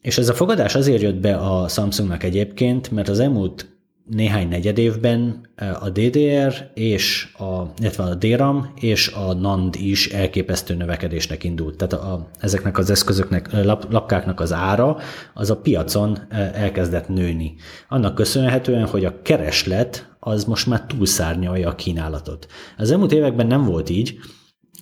És 0.00 0.18
ez 0.18 0.28
a 0.28 0.34
fogadás 0.34 0.74
azért 0.74 1.02
jött 1.02 1.20
be 1.20 1.36
a 1.36 1.68
Samsungnak 1.68 2.22
egyébként, 2.22 2.90
mert 2.90 3.08
az 3.08 3.18
elmúlt 3.18 3.71
néhány 4.04 4.48
negyed 4.48 4.78
évben 4.78 5.48
a 5.80 5.90
DDR 5.90 6.70
és 6.74 7.32
a, 7.38 7.72
illetve 7.80 8.02
a 8.02 8.14
DRAM 8.14 8.72
és 8.74 9.08
a 9.08 9.32
NAND 9.32 9.74
is 9.74 10.08
elképesztő 10.08 10.74
növekedésnek 10.74 11.44
indult. 11.44 11.76
Tehát 11.76 12.04
a, 12.04 12.28
ezeknek 12.38 12.78
az 12.78 12.90
eszközöknek, 12.90 13.64
lap, 13.64 13.92
lapkáknak 13.92 14.40
az 14.40 14.52
ára 14.52 14.96
az 15.34 15.50
a 15.50 15.56
piacon 15.56 16.18
elkezdett 16.52 17.08
nőni. 17.08 17.54
Annak 17.88 18.14
köszönhetően, 18.14 18.86
hogy 18.86 19.04
a 19.04 19.22
kereslet 19.22 20.16
az 20.20 20.44
most 20.44 20.66
már 20.66 20.86
túlszárnyalja 20.86 21.68
a 21.68 21.74
kínálatot. 21.74 22.46
Az 22.76 22.90
elmúlt 22.90 23.12
években 23.12 23.46
nem 23.46 23.64
volt 23.64 23.90
így, 23.90 24.18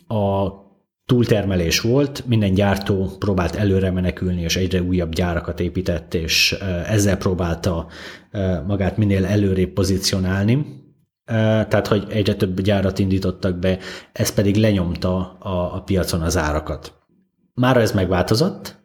a 0.06 0.48
túltermelés 1.10 1.80
volt, 1.80 2.26
minden 2.26 2.54
gyártó 2.54 3.10
próbált 3.18 3.54
előre 3.54 3.90
menekülni, 3.90 4.42
és 4.42 4.56
egyre 4.56 4.82
újabb 4.82 5.14
gyárakat 5.14 5.60
épített, 5.60 6.14
és 6.14 6.52
ezzel 6.86 7.16
próbálta 7.16 7.86
magát 8.66 8.96
minél 8.96 9.26
előrébb 9.26 9.68
pozícionálni. 9.68 10.66
Tehát, 11.68 11.86
hogy 11.86 12.06
egyre 12.08 12.34
több 12.34 12.60
gyárat 12.60 12.98
indítottak 12.98 13.58
be, 13.58 13.78
ez 14.12 14.34
pedig 14.34 14.56
lenyomta 14.56 15.36
a, 15.38 15.74
a 15.74 15.82
piacon 15.82 16.20
az 16.20 16.36
árakat. 16.36 16.92
Mára 17.54 17.80
ez 17.80 17.92
megváltozott, 17.92 18.82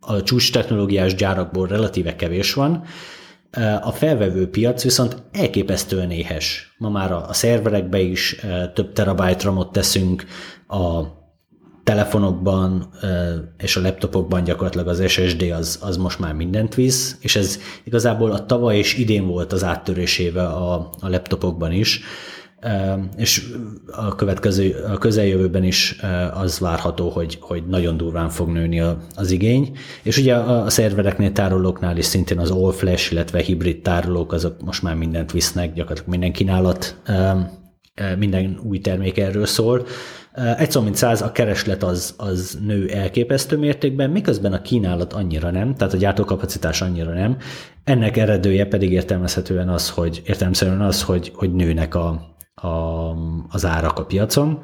a 0.00 0.22
csúcs 0.22 0.52
technológiás 0.52 1.14
gyárakból 1.14 1.66
relatíve 1.66 2.16
kevés 2.16 2.52
van, 2.54 2.84
a 3.80 3.92
felvevő 3.92 4.48
piac 4.48 4.82
viszont 4.82 5.22
elképesztően 5.32 6.10
éhes. 6.10 6.74
Ma 6.78 6.90
már 6.90 7.12
a 7.12 7.32
szerverekbe 7.32 8.00
is 8.00 8.36
több 8.74 8.92
terabájt 8.92 9.42
ramot 9.42 9.72
teszünk, 9.72 10.24
a 10.68 11.02
telefonokban 11.84 12.90
és 13.58 13.76
a 13.76 13.80
laptopokban 13.80 14.44
gyakorlatilag 14.44 14.88
az 14.88 15.02
SSD 15.08 15.42
az, 15.42 15.78
az 15.82 15.96
most 15.96 16.18
már 16.18 16.32
mindent 16.32 16.74
visz, 16.74 17.16
és 17.20 17.36
ez 17.36 17.58
igazából 17.84 18.30
a 18.32 18.46
tavaly 18.46 18.76
és 18.76 18.98
idén 18.98 19.26
volt 19.26 19.52
az 19.52 19.64
áttörésével 19.64 20.46
a, 20.46 20.90
a 21.00 21.08
laptopokban 21.08 21.72
is, 21.72 22.00
és 23.16 23.52
a 23.86 24.14
következő, 24.14 24.84
a 24.92 24.98
közeljövőben 24.98 25.64
is 25.64 25.96
az 26.34 26.58
várható, 26.58 27.08
hogy, 27.08 27.38
hogy 27.40 27.66
nagyon 27.66 27.96
durván 27.96 28.28
fog 28.28 28.48
nőni 28.48 28.82
az 29.14 29.30
igény. 29.30 29.76
És 30.02 30.18
ugye 30.18 30.34
a, 30.34 30.70
szervereknél 30.70 31.32
tárolóknál 31.32 31.96
is 31.96 32.04
szintén 32.04 32.38
az 32.38 32.50
all 32.50 32.72
flash, 32.72 33.12
illetve 33.12 33.40
hibrid 33.40 33.82
tárolók, 33.82 34.32
azok 34.32 34.62
most 34.64 34.82
már 34.82 34.94
mindent 34.94 35.32
visznek, 35.32 35.72
gyakorlatilag 35.72 36.10
minden 36.10 36.32
kínálat, 36.32 36.96
minden 38.18 38.60
új 38.62 38.80
termék 38.80 39.18
erről 39.18 39.46
szól. 39.46 39.86
Egy 40.58 40.70
szó, 40.70 40.80
mint 40.80 40.96
száz, 40.96 41.22
a 41.22 41.32
kereslet 41.32 41.82
az, 41.82 42.14
az 42.16 42.58
nő 42.66 42.88
elképesztő 42.88 43.56
mértékben, 43.56 44.10
miközben 44.10 44.52
a 44.52 44.62
kínálat 44.62 45.12
annyira 45.12 45.50
nem, 45.50 45.74
tehát 45.74 45.94
a 45.94 45.96
gyártókapacitás 45.96 46.82
annyira 46.82 47.12
nem. 47.12 47.36
Ennek 47.84 48.16
eredője 48.16 48.66
pedig 48.66 48.92
értelmezhetően 48.92 49.68
az, 49.68 49.90
hogy 49.90 50.22
értelmezhetően 50.26 50.80
az, 50.80 51.02
hogy, 51.02 51.32
hogy 51.34 51.52
nőnek 51.52 51.94
a, 51.94 52.33
a, 52.64 53.16
az 53.48 53.64
árak 53.64 53.98
a 53.98 54.04
piacon. 54.04 54.62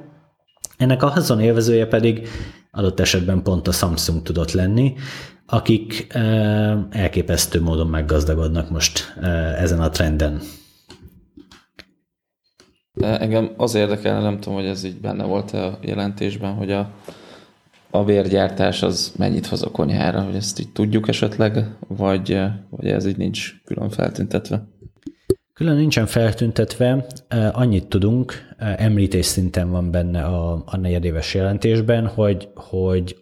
Ennek 0.76 1.02
a 1.02 1.08
haszonélvezője 1.08 1.86
pedig 1.86 2.28
adott 2.70 3.00
esetben 3.00 3.42
pont 3.42 3.68
a 3.68 3.72
Samsung 3.72 4.22
tudott 4.22 4.52
lenni, 4.52 4.94
akik 5.46 6.06
elképesztő 6.90 7.60
módon 7.60 7.86
meggazdagodnak 7.86 8.70
most 8.70 9.14
ezen 9.58 9.80
a 9.80 9.88
trenden. 9.88 10.40
Engem 13.00 13.50
az 13.56 13.74
érdekelne, 13.74 14.20
nem 14.20 14.40
tudom, 14.40 14.58
hogy 14.58 14.66
ez 14.66 14.84
így 14.84 15.00
benne 15.00 15.24
volt 15.24 15.50
a 15.50 15.78
jelentésben, 15.82 16.54
hogy 16.54 16.72
a, 16.72 16.90
a 17.90 18.04
vérgyártás 18.04 18.82
az 18.82 19.12
mennyit 19.16 19.46
hoz 19.46 19.62
a 19.62 19.70
konyhára, 19.70 20.22
hogy 20.22 20.34
ezt 20.34 20.60
így 20.60 20.72
tudjuk 20.72 21.08
esetleg, 21.08 21.76
vagy, 21.88 22.40
vagy 22.70 22.86
ez 22.86 23.06
így 23.06 23.16
nincs 23.16 23.62
külön 23.64 23.90
feltüntetve? 23.90 24.68
Külön 25.60 25.76
nincsen 25.76 26.06
feltüntetve, 26.06 27.06
annyit 27.52 27.86
tudunk, 27.86 28.54
említés 28.58 29.26
szinten 29.26 29.70
van 29.70 29.90
benne 29.90 30.22
a, 30.22 30.62
a 30.66 30.76
negyedéves 30.76 31.34
jelentésben, 31.34 32.06
hogy, 32.06 32.48
hogy 32.54 33.16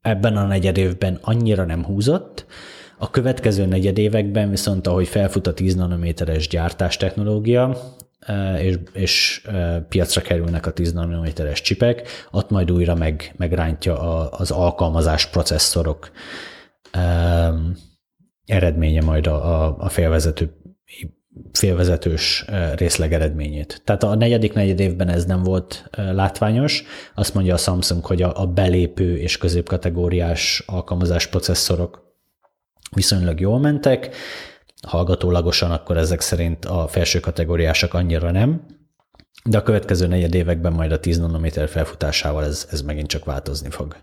ebben 0.00 0.36
a 0.36 0.46
negyedévben 0.46 1.18
annyira 1.22 1.64
nem 1.64 1.84
húzott, 1.84 2.46
a 2.98 3.10
következő 3.10 3.66
negyedévekben 3.66 4.50
viszont, 4.50 4.86
ahogy 4.86 5.08
felfut 5.08 5.46
a 5.46 5.54
10 5.54 5.74
nanométeres 5.74 6.48
gyártás 6.48 6.96
technológia, 6.96 7.76
és, 8.58 8.78
és 8.92 9.46
piacra 9.88 10.20
kerülnek 10.20 10.66
a 10.66 10.72
10 10.72 10.92
nanométeres 10.92 11.60
csipek, 11.60 12.08
ott 12.30 12.50
majd 12.50 12.70
újra 12.70 12.94
meg, 12.94 13.34
megrántja 13.36 13.98
az 14.30 14.50
alkalmazás 14.50 15.26
processzorok 15.26 16.10
eredménye 18.46 19.02
majd 19.02 19.26
a, 19.26 19.78
a 19.78 19.88
félvezető 19.88 20.52
félvezetős 21.52 22.44
részleg 22.74 23.12
eredményét. 23.12 23.82
Tehát 23.84 24.02
a 24.02 24.14
negyedik 24.14 24.52
negyed 24.52 24.80
évben 24.80 25.08
ez 25.08 25.24
nem 25.24 25.42
volt 25.42 25.90
látványos. 25.92 26.84
Azt 27.14 27.34
mondja 27.34 27.54
a 27.54 27.58
Samsung, 27.58 28.04
hogy 28.04 28.22
a, 28.22 28.46
belépő 28.46 29.18
és 29.18 29.38
középkategóriás 29.38 30.62
alkalmazás 30.66 31.26
processzorok 31.26 32.06
viszonylag 32.94 33.40
jól 33.40 33.58
mentek, 33.58 34.14
hallgatólagosan 34.86 35.70
akkor 35.70 35.96
ezek 35.96 36.20
szerint 36.20 36.64
a 36.64 36.88
felső 36.88 37.20
kategóriások 37.20 37.94
annyira 37.94 38.30
nem, 38.30 38.66
de 39.44 39.58
a 39.58 39.62
következő 39.62 40.06
negyed 40.06 40.34
években 40.34 40.72
majd 40.72 40.92
a 40.92 41.00
10 41.00 41.18
nanométer 41.18 41.68
felfutásával 41.68 42.44
ez, 42.44 42.68
ez 42.70 42.82
megint 42.82 43.08
csak 43.08 43.24
változni 43.24 43.70
fog. 43.70 43.96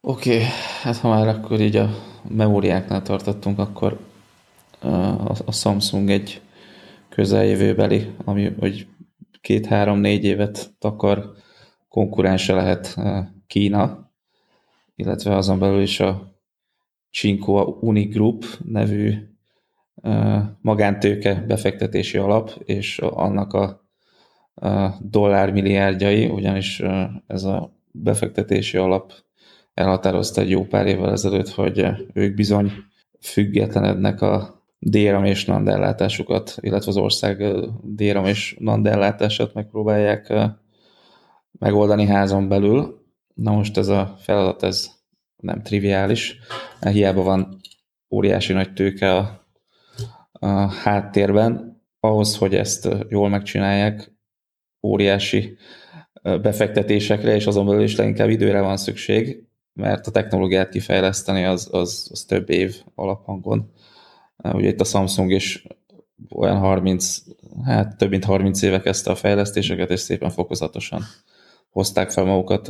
Oké, 0.00 0.34
okay, 0.34 0.46
hát 0.82 0.96
ha 0.96 1.08
már 1.08 1.28
akkor 1.28 1.60
így 1.60 1.76
a 1.76 1.90
memóriáknál 2.28 3.02
tartottunk, 3.02 3.58
akkor 3.58 3.98
a 5.44 5.52
Samsung 5.52 6.10
egy 6.10 6.42
közeljövőbeli, 7.08 8.10
ami 8.24 8.54
hogy 8.58 8.86
két-három-négy 9.40 10.24
évet 10.24 10.70
takar 10.78 11.32
konkurense 11.88 12.54
lehet 12.54 12.96
Kína, 13.46 14.12
illetve 14.94 15.36
azon 15.36 15.58
belül 15.58 15.80
is 15.80 16.00
a 16.00 16.36
Csinko 17.10 17.76
Unigroup 17.80 18.44
nevű 18.64 19.14
magántőke 20.60 21.44
befektetési 21.46 22.18
alap, 22.18 22.50
és 22.64 22.98
annak 22.98 23.52
a 23.52 23.86
dollármilliárdjai, 25.00 26.26
ugyanis 26.26 26.82
ez 27.26 27.44
a 27.44 27.72
befektetési 27.90 28.76
alap 28.76 29.12
elhatározta 29.74 30.40
egy 30.40 30.50
jó 30.50 30.64
pár 30.64 30.86
évvel 30.86 31.10
ezelőtt, 31.10 31.48
hogy 31.48 31.86
ők 32.12 32.34
bizony 32.34 32.72
függetlenednek 33.20 34.20
a 34.20 34.57
DRAM 34.78 35.24
és 35.24 35.44
NAND 35.44 35.68
ellátásukat, 35.68 36.54
illetve 36.60 36.90
az 36.90 36.96
ország 36.96 37.42
DRAM 37.82 38.24
és 38.24 38.56
NAND 38.58 38.86
ellátását 38.86 39.54
megpróbálják 39.54 40.32
megoldani 41.52 42.06
házon 42.06 42.48
belül. 42.48 43.06
Na 43.34 43.52
most 43.52 43.76
ez 43.76 43.88
a 43.88 44.16
feladat, 44.18 44.62
ez 44.62 44.90
nem 45.36 45.62
triviális, 45.62 46.38
hiába 46.80 47.22
van 47.22 47.60
óriási 48.10 48.52
nagy 48.52 48.72
tőke 48.72 49.16
a, 49.16 49.46
a 50.32 50.46
háttérben, 50.72 51.82
ahhoz, 52.00 52.36
hogy 52.36 52.54
ezt 52.54 52.88
jól 53.08 53.28
megcsinálják, 53.28 54.16
óriási 54.82 55.56
befektetésekre, 56.22 57.34
és 57.34 57.46
azon 57.46 57.66
belül 57.66 57.82
is 57.82 57.96
leginkább 57.96 58.28
időre 58.28 58.60
van 58.60 58.76
szükség, 58.76 59.48
mert 59.72 60.06
a 60.06 60.10
technológiát 60.10 60.68
kifejleszteni 60.68 61.44
az, 61.44 61.68
az, 61.72 62.08
az 62.12 62.24
több 62.24 62.50
év 62.50 62.76
alaphangon. 62.94 63.72
Ugye 64.44 64.68
itt 64.68 64.80
a 64.80 64.84
Samsung 64.84 65.32
is 65.32 65.66
olyan 66.30 66.58
30, 66.58 67.18
hát 67.64 67.96
több 67.96 68.10
mint 68.10 68.24
30 68.24 68.62
éve 68.62 68.80
kezdte 68.80 69.10
a 69.10 69.14
fejlesztéseket, 69.14 69.90
és 69.90 70.00
szépen 70.00 70.30
fokozatosan 70.30 71.02
hozták 71.70 72.10
fel 72.10 72.24
magukat, 72.24 72.68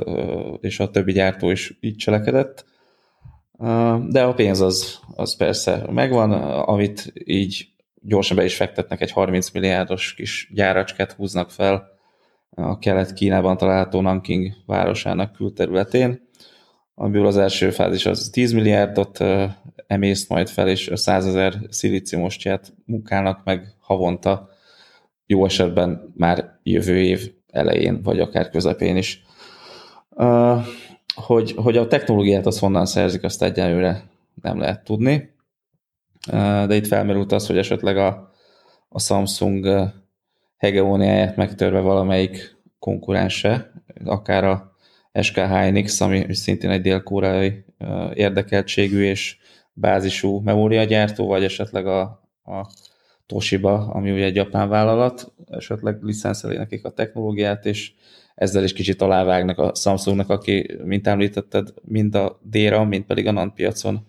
és 0.61 0.81
a 0.81 0.91
többi 0.91 1.13
gyártó 1.13 1.51
is 1.51 1.79
így 1.81 1.97
cselekedett. 1.97 2.65
De 4.09 4.23
a 4.23 4.35
pénz 4.35 4.61
az, 4.61 4.99
az 5.15 5.37
persze 5.37 5.87
megvan, 5.91 6.33
amit 6.63 7.13
így 7.25 7.69
gyorsan 8.03 8.37
be 8.37 8.45
is 8.45 8.57
fektetnek, 8.57 9.01
egy 9.01 9.11
30 9.11 9.51
milliárdos 9.51 10.15
kis 10.15 10.51
gyáracskát 10.55 11.13
húznak 11.13 11.51
fel 11.51 11.89
a 12.51 12.79
kelet-Kínában 12.79 13.57
található 13.57 14.01
Nanking 14.01 14.53
városának 14.67 15.33
külterületén, 15.33 16.28
amiből 17.01 17.27
az 17.27 17.37
első 17.37 17.71
fázis 17.71 18.07
az 18.07 18.29
10 18.33 18.53
milliárdot 18.53 19.25
emészt 19.87 20.29
majd 20.29 20.49
fel, 20.49 20.69
és 20.69 20.91
100 20.95 21.27
ezer 21.27 21.55
szilíciumostját 21.69 22.73
munkálnak 22.85 23.45
meg 23.45 23.75
havonta, 23.81 24.49
jó 25.27 25.45
esetben 25.45 26.13
már 26.17 26.59
jövő 26.63 27.01
év 27.01 27.33
elején, 27.51 28.03
vagy 28.03 28.21
akár 28.21 28.51
közepén 28.51 28.97
is. 28.97 29.25
Hogy, 31.15 31.53
hogy 31.57 31.77
a 31.77 31.87
technológiát 31.87 32.47
az 32.47 32.59
honnan 32.59 32.87
szerzik, 32.87 33.23
azt 33.23 33.43
egyelőre 33.43 34.03
nem 34.43 34.59
lehet 34.59 34.85
tudni, 34.85 35.35
de 36.67 36.75
itt 36.75 36.87
felmerült 36.87 37.33
az, 37.33 37.47
hogy 37.47 37.59
esetleg 37.59 37.97
a, 37.97 38.33
a 38.89 39.01
Samsung 39.01 39.91
hegemóniáját 40.57 41.37
megtörve 41.37 41.81
valamelyik 41.81 42.57
konkurense, 42.79 43.73
akár 44.05 44.45
a 44.45 44.77
SK 45.13 45.35
Hynix, 45.35 46.01
ami 46.01 46.35
szintén 46.35 46.71
egy 46.71 46.81
dél-koreai 46.81 47.65
érdekeltségű 48.15 49.03
és 49.03 49.37
bázisú 49.73 50.41
memóriagyártó, 50.41 51.27
vagy 51.27 51.45
esetleg 51.45 51.87
a, 51.87 52.01
a 52.45 52.71
Toshiba, 53.27 53.73
ami 53.73 54.11
ugye 54.11 54.25
egy 54.25 54.35
japán 54.35 54.69
vállalat, 54.69 55.33
esetleg 55.51 56.03
licenszeli 56.03 56.57
nekik 56.57 56.85
a 56.85 56.91
technológiát, 56.91 57.67
és 57.67 57.93
ezzel 58.35 58.65
is 58.65 58.73
kicsit 58.73 59.03
alávágnak 59.03 59.59
a 59.59 59.75
Samsungnak, 59.75 60.31
aki, 60.31 60.77
mint 60.85 61.07
említetted, 61.07 61.69
mind 61.83 62.15
a 62.15 62.41
DRAM, 62.43 62.89
mind 62.89 63.05
pedig 63.05 63.27
a 63.27 63.33
NAND 63.33 63.53
piacon 63.53 64.07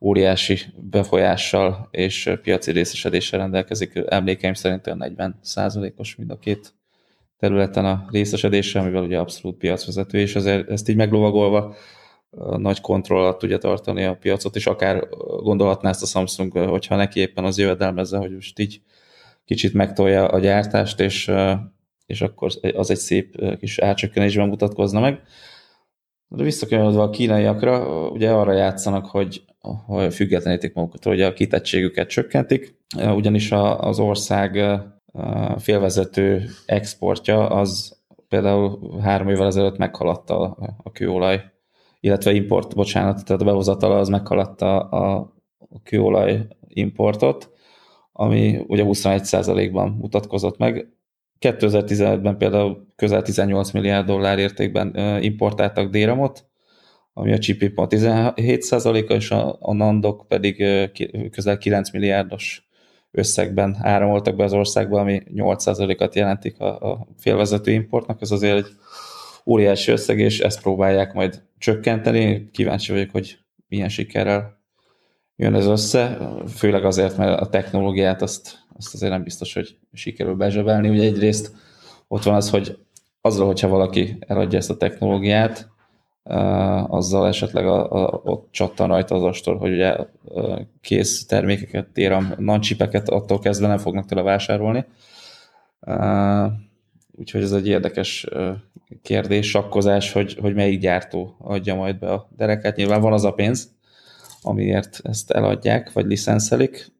óriási 0.00 0.58
befolyással 0.76 1.88
és 1.90 2.32
piaci 2.42 2.70
részesedéssel 2.70 3.38
rendelkezik. 3.38 4.02
Emlékeim 4.06 4.54
szerint 4.54 4.86
olyan 4.86 4.98
40 4.98 5.40
os 5.96 6.16
mind 6.16 6.30
a 6.30 6.38
két 6.38 6.74
területen 7.38 7.84
a 7.84 8.06
részesedése, 8.10 8.80
amivel 8.80 9.02
ugye 9.02 9.18
abszolút 9.18 9.58
piacvezető, 9.58 10.18
és 10.18 10.34
ezért 10.34 10.70
ezt 10.70 10.88
így 10.88 10.96
meglovagolva 10.96 11.74
nagy 12.56 12.80
kontroll 12.80 13.20
alatt 13.20 13.38
tudja 13.38 13.58
tartani 13.58 14.04
a 14.04 14.16
piacot, 14.16 14.56
és 14.56 14.66
akár 14.66 15.08
gondolhatná 15.42 15.88
ezt 15.88 16.02
a 16.02 16.06
Samsung, 16.06 16.58
hogyha 16.58 16.96
neki 16.96 17.20
éppen 17.20 17.44
az 17.44 17.58
jövedelmezze, 17.58 18.18
hogy 18.18 18.34
most 18.34 18.58
így 18.58 18.80
kicsit 19.44 19.72
megtolja 19.72 20.28
a 20.28 20.38
gyártást, 20.38 21.00
és, 21.00 21.30
és 22.06 22.20
akkor 22.20 22.50
az 22.74 22.90
egy 22.90 22.96
szép 22.96 23.56
kis 23.58 23.78
árcsökkenésben 23.78 24.48
mutatkozna 24.48 25.00
meg. 25.00 25.22
De 26.28 26.42
visszakanyarodva 26.42 27.02
a 27.02 27.10
kínaiakra, 27.10 28.08
ugye 28.08 28.30
arra 28.30 28.52
játszanak, 28.52 29.06
hogy, 29.06 29.42
hogy 29.86 30.14
függetlenítik 30.14 30.74
magukat, 30.74 31.04
hogy 31.04 31.22
a 31.22 31.32
kitettségüket 31.32 32.08
csökkentik, 32.08 32.78
ugyanis 32.96 33.52
az 33.52 33.98
ország 33.98 34.58
félvezető 35.58 36.44
exportja 36.66 37.48
az 37.48 37.98
például 38.28 38.98
három 39.00 39.28
évvel 39.28 39.46
ezelőtt 39.46 39.76
meghaladta 39.76 40.40
a 40.82 40.92
kőolaj, 40.92 41.44
illetve 42.00 42.32
import, 42.32 42.74
bocsánat, 42.74 43.24
tehát 43.24 43.42
a 43.42 43.44
behozatala 43.44 43.98
az 43.98 44.08
meghaladta 44.08 44.78
a, 44.78 45.34
kőolaj 45.82 46.46
importot, 46.68 47.50
ami 48.12 48.64
ugye 48.66 48.84
21%-ban 48.86 49.88
mutatkozott 49.88 50.58
meg. 50.58 50.88
2015-ben 51.40 52.36
például 52.36 52.86
közel 52.96 53.22
18 53.22 53.70
milliárd 53.70 54.06
dollár 54.06 54.38
értékben 54.38 54.96
importáltak 55.22 55.90
déramot, 55.90 56.44
ami 57.12 57.32
a 57.32 57.38
chip 57.38 57.72
17%-a, 57.76 59.12
és 59.12 59.30
a, 59.30 59.56
a 59.60 59.72
Nandok 59.72 60.24
pedig 60.28 60.64
közel 61.30 61.58
9 61.58 61.90
milliárdos 61.90 62.65
összegben 63.16 63.76
áramoltak 63.80 64.36
be 64.36 64.44
az 64.44 64.52
országba, 64.52 65.00
ami 65.00 65.22
8%-at 65.34 66.14
jelentik 66.14 66.60
a, 66.60 66.92
a 66.92 67.06
félvezető 67.18 67.70
importnak, 67.70 68.20
ez 68.20 68.30
azért 68.30 68.56
egy 68.56 68.66
óriási 69.46 69.90
összeg, 69.90 70.18
és 70.18 70.40
ezt 70.40 70.60
próbálják 70.60 71.12
majd 71.12 71.42
csökkenteni. 71.58 72.50
Kíváncsi 72.50 72.92
vagyok, 72.92 73.10
hogy 73.10 73.38
milyen 73.68 73.88
sikerrel 73.88 74.60
jön 75.36 75.54
ez 75.54 75.66
össze, 75.66 76.18
főleg 76.48 76.84
azért, 76.84 77.16
mert 77.16 77.40
a 77.40 77.48
technológiát 77.48 78.22
azt, 78.22 78.58
azt 78.76 78.94
azért 78.94 79.12
nem 79.12 79.22
biztos, 79.22 79.54
hogy 79.54 79.76
sikerül 79.92 80.34
bezsebelni. 80.34 80.88
Ugye 80.88 81.02
egyrészt 81.02 81.52
ott 82.08 82.22
van 82.22 82.34
az, 82.34 82.50
hogy 82.50 82.78
azzal, 83.20 83.46
hogyha 83.46 83.68
valaki 83.68 84.16
eladja 84.26 84.58
ezt 84.58 84.70
a 84.70 84.76
technológiát, 84.76 85.68
azzal 86.88 87.26
esetleg 87.26 87.66
a, 87.66 87.92
a, 87.92 88.20
ott 88.24 88.48
csattan 88.50 88.88
rajta 88.88 89.14
az 89.14 89.22
astor, 89.22 89.56
hogy 89.56 89.72
ugye 89.72 89.96
kész 90.80 91.26
termékeket, 91.26 91.88
téram, 91.88 92.34
nancsipeket 92.38 93.08
attól 93.08 93.38
kezdve 93.38 93.66
nem 93.66 93.78
fognak 93.78 94.06
tőle 94.06 94.22
vásárolni. 94.22 94.84
Úgyhogy 97.12 97.42
ez 97.42 97.52
egy 97.52 97.68
érdekes 97.68 98.26
kérdés, 99.02 99.50
sakkozás, 99.50 100.12
hogy, 100.12 100.36
hogy 100.40 100.54
melyik 100.54 100.80
gyártó 100.80 101.36
adja 101.38 101.74
majd 101.74 101.98
be 101.98 102.12
a 102.12 102.28
dereket. 102.36 102.76
Nyilván 102.76 103.00
van 103.00 103.12
az 103.12 103.24
a 103.24 103.32
pénz, 103.32 103.74
amiért 104.42 105.00
ezt 105.02 105.30
eladják, 105.30 105.92
vagy 105.92 106.06
licenszelik. 106.06 106.92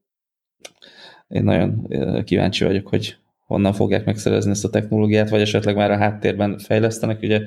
Én 1.29 1.43
nagyon 1.43 1.89
kíváncsi 2.25 2.65
vagyok, 2.65 2.87
hogy 2.87 3.17
honnan 3.47 3.73
fogják 3.73 4.05
megszerezni 4.05 4.51
ezt 4.51 4.65
a 4.65 4.71
technológiát, 4.71 5.31
vagy 5.31 5.41
esetleg 5.41 5.77
már 5.77 5.91
a 5.91 5.97
háttérben 5.97 6.59
fejlesztenek. 6.59 7.23
Ugye 7.23 7.41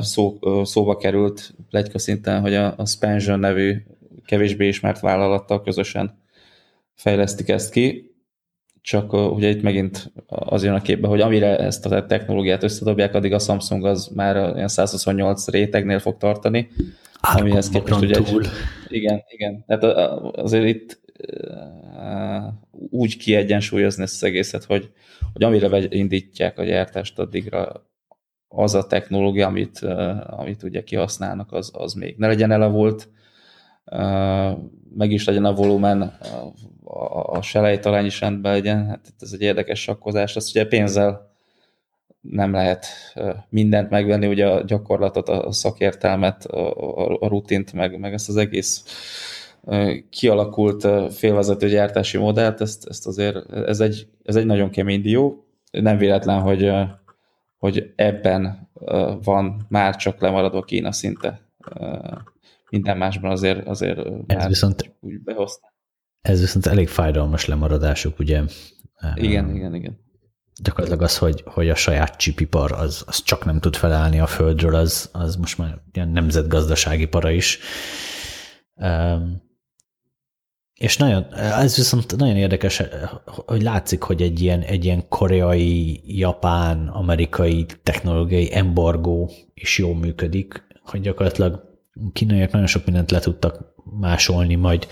szó, 0.00 0.38
szóba 0.64 0.96
került 0.96 1.54
plegyka 1.70 1.98
szinten, 1.98 2.40
hogy 2.40 2.54
a, 2.54 2.74
a 2.76 2.86
Spansion 2.86 3.38
nevű 3.38 3.82
kevésbé 4.24 4.66
ismert 4.66 5.00
vállalattal 5.00 5.62
közösen 5.62 6.18
fejlesztik 6.94 7.48
ezt 7.48 7.72
ki, 7.72 8.14
csak 8.86 9.12
ugye 9.12 9.48
itt 9.48 9.62
megint 9.62 10.12
az 10.26 10.64
jön 10.64 10.74
a 10.74 10.82
képbe, 10.82 11.08
hogy 11.08 11.20
amire 11.20 11.58
ezt 11.58 11.86
a 11.86 12.06
technológiát 12.06 12.62
összedobják, 12.62 13.14
addig 13.14 13.32
a 13.32 13.38
Samsung 13.38 13.84
az 13.84 14.10
már 14.14 14.36
olyan 14.36 14.68
128 14.68 15.48
rétegnél 15.48 15.98
fog 15.98 16.16
tartani, 16.16 16.68
amihez 17.20 17.68
képest 17.68 18.00
ugye 18.00 18.22
túl. 18.22 18.42
Egy, 18.42 18.50
igen, 18.88 19.22
igen. 19.28 19.64
Tehát 19.66 19.84
azért 20.36 20.66
itt 20.66 21.00
úgy 22.90 23.16
kiegyensúlyozni 23.16 24.02
ezt 24.02 24.14
az 24.14 24.28
egészet, 24.28 24.64
hogy, 24.64 24.90
hogy 25.32 25.42
amire 25.42 25.86
indítják 25.88 26.58
a 26.58 26.64
gyártást, 26.64 27.18
addigra 27.18 27.86
az 28.48 28.74
a 28.74 28.86
technológia, 28.86 29.46
amit, 29.46 29.78
amit 30.26 30.62
ugye 30.62 30.82
kihasználnak, 30.82 31.52
az, 31.52 31.70
az 31.74 31.92
még 31.92 32.16
ne 32.18 32.26
legyen 32.26 32.50
elavult, 32.50 33.08
meg 34.94 35.10
is 35.10 35.26
legyen 35.26 35.44
a 35.44 35.54
volumen, 35.54 36.02
a, 36.84 37.36
a 37.36 37.42
selejtalány 37.42 38.04
is 38.04 38.20
rendben 38.20 38.52
legyen. 38.52 38.86
Hát 38.86 39.12
ez 39.18 39.32
egy 39.32 39.40
érdekes 39.40 39.82
sakkozás. 39.82 40.36
Ezt 40.36 40.50
ugye 40.50 40.66
pénzzel 40.66 41.34
nem 42.20 42.52
lehet 42.52 42.86
mindent 43.48 43.90
megvenni, 43.90 44.26
ugye 44.26 44.46
a 44.46 44.64
gyakorlatot, 44.64 45.28
a 45.28 45.52
szakértelmet, 45.52 46.44
a, 46.44 47.20
a 47.20 47.28
rutint, 47.28 47.72
meg, 47.72 47.98
meg 47.98 48.12
ezt 48.12 48.28
az 48.28 48.36
egész 48.36 48.84
kialakult 50.10 51.12
félvezető 51.12 51.68
gyártási 51.68 52.18
modellt, 52.18 52.60
ezt, 52.60 52.86
ezt 52.88 53.06
azért, 53.06 53.52
ez 53.52 53.80
egy, 53.80 54.08
ez 54.24 54.36
egy 54.36 54.46
nagyon 54.46 54.70
kemény 54.70 55.02
dió. 55.02 55.44
Nem 55.70 55.98
véletlen, 55.98 56.40
hogy 56.40 56.72
hogy 57.66 57.92
ebben 57.96 58.68
van 59.22 59.66
már 59.68 59.96
csak 59.96 60.20
lemaradva 60.20 60.62
Kína 60.62 60.92
szinte. 60.92 61.40
Minden 62.70 62.96
másban 62.96 63.30
azért, 63.30 63.66
azért 63.66 63.98
ez 64.26 64.46
viszont, 64.46 64.96
úgy 65.00 65.22
behozta. 65.22 65.74
Ez 66.20 66.40
viszont 66.40 66.66
elég 66.66 66.88
fájdalmas 66.88 67.46
lemaradásuk, 67.46 68.18
ugye? 68.18 68.42
Igen, 69.14 69.54
igen, 69.54 69.74
igen. 69.74 69.98
gyakorlatilag 70.62 71.02
az, 71.02 71.18
hogy, 71.18 71.42
hogy 71.46 71.68
a 71.68 71.74
saját 71.74 72.16
csipipar 72.16 72.72
az, 72.72 73.04
az 73.06 73.22
csak 73.22 73.44
nem 73.44 73.60
tud 73.60 73.76
felállni 73.76 74.20
a 74.20 74.26
földről, 74.26 74.74
az, 74.74 75.08
az 75.12 75.36
most 75.36 75.58
már 75.58 75.78
ilyen 75.92 76.08
nemzetgazdasági 76.08 77.06
para 77.06 77.30
is. 77.30 77.58
Um, 78.74 79.45
és 80.78 80.96
nagyon, 80.96 81.34
ez 81.34 81.76
viszont 81.76 82.16
nagyon 82.16 82.36
érdekes, 82.36 82.82
hogy 83.24 83.62
látszik, 83.62 84.02
hogy 84.02 84.22
egy 84.22 84.40
ilyen, 84.40 84.60
egy 84.60 84.84
ilyen 84.84 85.08
koreai, 85.08 86.00
japán, 86.18 86.88
amerikai 86.88 87.66
technológiai 87.82 88.54
embargó 88.54 89.30
is 89.54 89.78
jól 89.78 89.94
működik, 89.94 90.66
hogy 90.84 91.00
gyakorlatilag 91.00 91.78
kínaiak 92.12 92.50
nagyon 92.50 92.66
sok 92.66 92.84
mindent 92.84 93.10
le 93.10 93.18
tudtak 93.18 93.74
másolni, 94.00 94.54
majd 94.54 94.86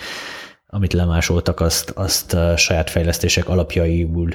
amit 0.66 0.92
lemásoltak, 0.92 1.60
azt, 1.60 1.90
azt 1.90 2.36
saját 2.56 2.90
fejlesztések 2.90 3.48
alapjaiul 3.48 4.30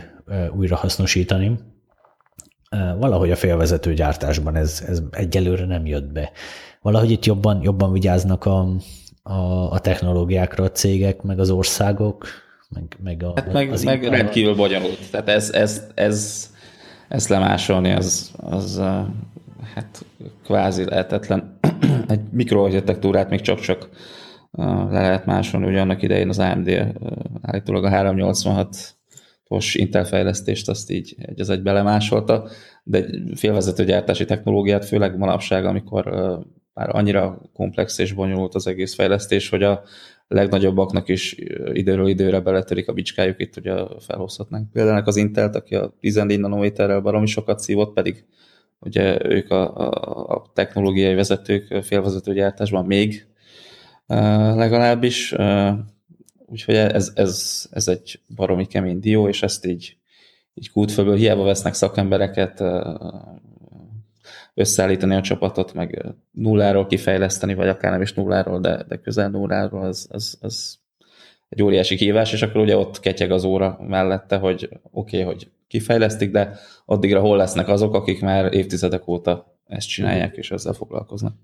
újra 0.56 0.76
hasznosítani. 0.76 1.60
Valahogy 2.97 3.32
a 3.32 3.36
félvezető 3.36 3.93
gyártásban 3.93 4.56
ez, 4.56 4.84
ez 4.88 5.02
egyelőre 5.12 5.66
nem 5.66 5.86
jött 5.86 6.12
be. 6.12 6.32
Valahogy 6.82 7.12
itt 7.12 7.26
jobban, 7.26 7.62
jobban 7.62 7.91
vigyáznak 7.91 8.45
a, 8.45 8.68
a, 9.30 9.71
a 9.71 9.80
technológiákra 9.80 10.63
a 10.63 10.71
cégek, 10.71 11.21
meg 11.21 11.39
az 11.39 11.49
országok, 11.49 12.27
meg, 12.69 12.97
meg, 13.03 13.23
a, 13.23 13.32
hát 13.36 13.53
meg, 13.53 13.71
az 13.71 13.84
meg 13.84 14.03
rendkívül 14.03 14.55
bonyolult. 14.55 15.11
Tehát 15.11 15.30
ez, 15.30 15.51
ez, 15.51 15.84
ez, 15.93 16.49
ez 17.07 17.27
lemásolni, 17.27 17.91
az, 17.91 18.32
az 18.38 18.82
hát 19.73 20.05
kvázi 20.43 20.86
lehetetlen. 20.86 21.57
Egy 22.07 22.21
mikroarchitektúrát 22.32 23.30
még 23.30 23.41
csak-csak 23.41 23.89
le 24.51 25.01
lehet 25.01 25.25
másolni, 25.25 25.67
ugye 25.67 25.82
annak 25.82 26.01
idején 26.01 26.30
az 26.30 26.39
AMD 26.39 26.93
állítólag 27.41 27.84
a 27.86 27.89
386-os 27.89 29.73
Intel 29.73 30.05
fejlesztést 30.05 30.69
azt 30.69 30.91
így 30.91 31.15
egy 31.19 31.39
az 31.39 31.49
egy 31.49 31.61
belemásolta, 31.61 32.47
de 32.84 32.97
egy 32.97 33.21
félvezető 33.36 33.86
gyártási 33.86 34.25
technológiát, 34.25 34.86
főleg 34.86 35.17
manapság, 35.17 35.65
amikor 35.65 36.07
már 36.80 36.95
annyira 36.95 37.41
komplex 37.53 37.97
és 37.97 38.13
bonyolult 38.13 38.55
az 38.55 38.67
egész 38.67 38.93
fejlesztés, 38.93 39.49
hogy 39.49 39.63
a 39.63 39.84
legnagyobbaknak 40.27 41.07
is 41.09 41.36
időről 41.73 42.07
időre 42.07 42.39
beletörik 42.39 42.88
a 42.88 42.93
bicskájuk, 42.93 43.39
itt 43.39 43.57
ugye 43.57 43.73
felhozhatnánk. 43.99 44.71
Például 44.71 45.03
az 45.03 45.15
Intelt, 45.15 45.55
aki 45.55 45.75
a 45.75 45.93
14 45.99 46.39
nanométerrel 46.39 46.99
baromi 46.99 47.25
sokat 47.25 47.59
szívott, 47.59 47.93
pedig 47.93 48.25
ugye 48.80 49.25
ők 49.25 49.51
a, 49.51 49.77
a, 49.77 49.89
a 50.36 50.51
technológiai 50.53 51.13
vezetők 51.13 51.84
félvezető 51.84 52.34
még 52.86 53.27
legalábbis, 54.55 55.36
úgyhogy 56.45 56.75
ez, 56.75 57.11
ez, 57.15 57.65
ez 57.71 57.88
egy 57.88 58.19
baromi 58.36 58.65
kemény 58.65 58.99
dió, 58.99 59.27
és 59.27 59.43
ezt 59.43 59.65
így, 59.65 59.97
így 60.53 60.71
kútfölből 60.71 61.15
hiába 61.15 61.43
vesznek 61.43 61.73
szakembereket, 61.73 62.63
összeállítani 64.60 65.16
a 65.16 65.22
csapatot, 65.22 65.74
meg 65.74 66.05
nulláról 66.32 66.86
kifejleszteni, 66.86 67.53
vagy 67.53 67.68
akár 67.68 67.91
nem 67.91 68.01
is 68.01 68.14
nulláról, 68.14 68.60
de, 68.60 68.84
de 68.88 68.97
közel 68.97 69.30
nulláról, 69.30 69.86
az, 69.86 70.07
az, 70.12 70.38
az 70.41 70.80
egy 71.49 71.64
óriási 71.64 71.95
kihívás, 71.95 72.34
és 72.34 72.41
akkor 72.41 72.62
ugye 72.62 72.78
ott 72.78 72.99
ketyeg 72.99 73.32
az 73.32 73.43
óra 73.43 73.78
mellette, 73.88 74.38
hogy 74.38 74.70
oké, 74.91 75.22
okay, 75.22 75.34
hogy 75.34 75.51
kifejlesztik, 75.68 76.32
de 76.32 76.57
addigra 76.86 77.20
hol 77.20 77.38
lesznek 77.38 77.68
azok, 77.68 77.93
akik 77.93 78.22
már 78.22 78.53
évtizedek 78.53 79.07
óta 79.07 79.60
ezt 79.66 79.88
csinálják, 79.88 80.38
és 80.38 80.51
ezzel 80.51 80.74
foglalkoznak. 80.74 81.36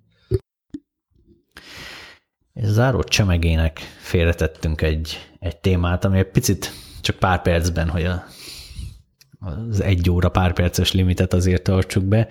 És 2.54 2.66
záró 2.66 3.04
csemegének 3.04 3.80
félretettünk 3.98 4.82
egy, 4.82 5.30
egy 5.40 5.58
témát, 5.58 6.06
ami 6.06 6.18
egy 6.18 6.32
picit 6.32 6.72
csak 7.02 7.16
pár 7.16 7.42
percben, 7.42 7.90
hogy 7.90 8.04
a, 8.04 8.24
az 9.40 9.82
egy 9.82 10.10
óra 10.10 10.30
pár 10.30 10.54
perces 10.54 10.94
limitet 10.94 11.34
azért 11.34 11.64
tartsuk 11.64 12.04
be. 12.04 12.28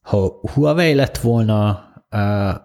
Ha 0.00 0.40
Huawei 0.52 0.94
lett 0.94 1.18
volna 1.18 1.86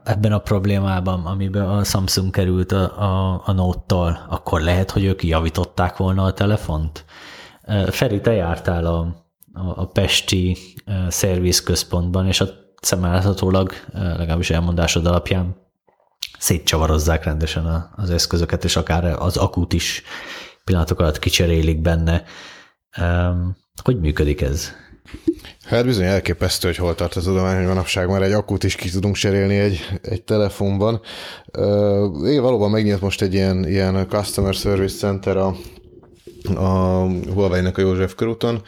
ebben 0.03 0.32
a 0.32 0.39
problémában, 0.39 1.26
amiben 1.26 1.69
a 1.69 1.84
Samsung 1.84 2.32
került 2.32 2.71
a, 2.71 3.01
a, 3.01 3.41
a 3.45 3.51
Note-tal, 3.51 4.26
akkor 4.30 4.61
lehet, 4.61 4.91
hogy 4.91 5.03
ők 5.03 5.24
javították 5.24 5.97
volna 5.97 6.24
a 6.24 6.34
telefont? 6.34 7.05
Feri, 7.88 8.21
te 8.21 8.32
jártál 8.32 8.86
a, 8.86 8.99
a, 9.53 9.82
a 9.82 9.88
Pesti 9.88 10.57
szervizközpontban, 11.07 12.28
és 12.28 12.41
a 12.41 12.47
szemelhetőleg, 12.82 13.88
legalábbis 13.93 14.49
elmondásod 14.49 15.05
alapján 15.05 15.55
szétcsavarozzák 16.39 17.24
rendesen 17.24 17.91
az 17.95 18.09
eszközöket, 18.09 18.63
és 18.63 18.76
akár 18.76 19.05
az 19.05 19.38
akut 19.38 19.74
is 19.74 20.03
pillanatok 20.63 20.99
alatt 20.99 21.19
kicserélik 21.19 21.82
benne. 21.82 22.24
Hogy 23.84 23.99
működik 23.99 24.41
ez? 24.41 24.71
Hát 25.64 25.86
bizony 25.86 26.05
elképesztő, 26.05 26.68
hogy 26.68 26.78
hol 26.78 26.95
tart 26.95 27.16
az 27.16 27.24
tudomány, 27.24 27.57
hogy 27.57 27.66
manapság 27.66 28.09
már 28.09 28.22
egy 28.22 28.32
akut 28.32 28.64
is 28.64 28.76
ki 28.76 28.89
tudunk 28.89 29.16
cserélni 29.16 29.57
egy, 29.57 29.80
egy 30.01 30.24
telefonban. 30.24 31.01
Én 32.26 32.41
valóban 32.41 32.72
megnyílt 32.72 33.01
most 33.01 33.22
egy 33.22 33.34
ilyen, 33.34 33.68
ilyen 33.68 34.07
Customer 34.09 34.53
Service 34.53 34.97
Center 34.97 35.38
a, 35.38 35.55
a 36.55 37.07
Huawei-nek 37.34 37.78
a 37.78 37.82
József 37.82 38.16
körúton. 38.16 38.61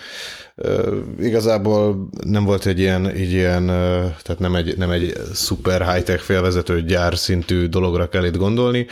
Igazából 1.20 2.10
nem 2.24 2.44
volt 2.44 2.66
egy 2.66 2.80
ilyen, 2.80 3.10
egy 3.10 3.32
ilyen 3.32 3.66
tehát 4.24 4.40
nem 4.40 4.56
egy, 4.56 4.78
nem 4.78 4.92
egy 4.92 5.14
szuper 5.34 5.92
high-tech 5.92 6.24
félvezető 6.24 6.82
gyár 6.82 7.18
szintű 7.18 7.66
dologra 7.66 8.10
kell 8.10 8.26
itt 8.26 8.38
gondolni. 8.38 8.88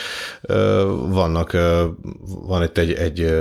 Vannak, 1.09 1.57
van 2.47 2.63
itt 2.63 2.77
egy, 2.77 2.91
egy 2.91 3.33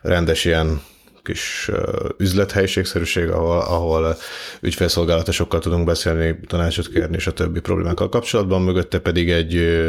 rendes 0.00 0.44
ilyen 0.44 0.80
kis 1.22 1.70
üzlethelyiségszerűség, 2.18 3.28
ahol, 3.28 3.58
ahol 3.58 4.16
ügyfélszolgálatosokkal 4.60 5.60
tudunk 5.60 5.84
beszélni, 5.84 6.40
tanácsot 6.46 6.88
kérni, 6.88 7.16
és 7.16 7.26
a 7.26 7.32
többi 7.32 7.60
problémákkal 7.60 8.08
kapcsolatban, 8.08 8.62
mögötte 8.62 8.98
pedig 8.98 9.30
egy 9.30 9.84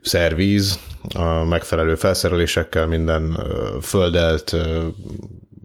szervíz, 0.00 0.78
a 1.14 1.44
megfelelő 1.44 1.94
felszerelésekkel, 1.94 2.86
minden 2.86 3.38
földelt 3.80 4.56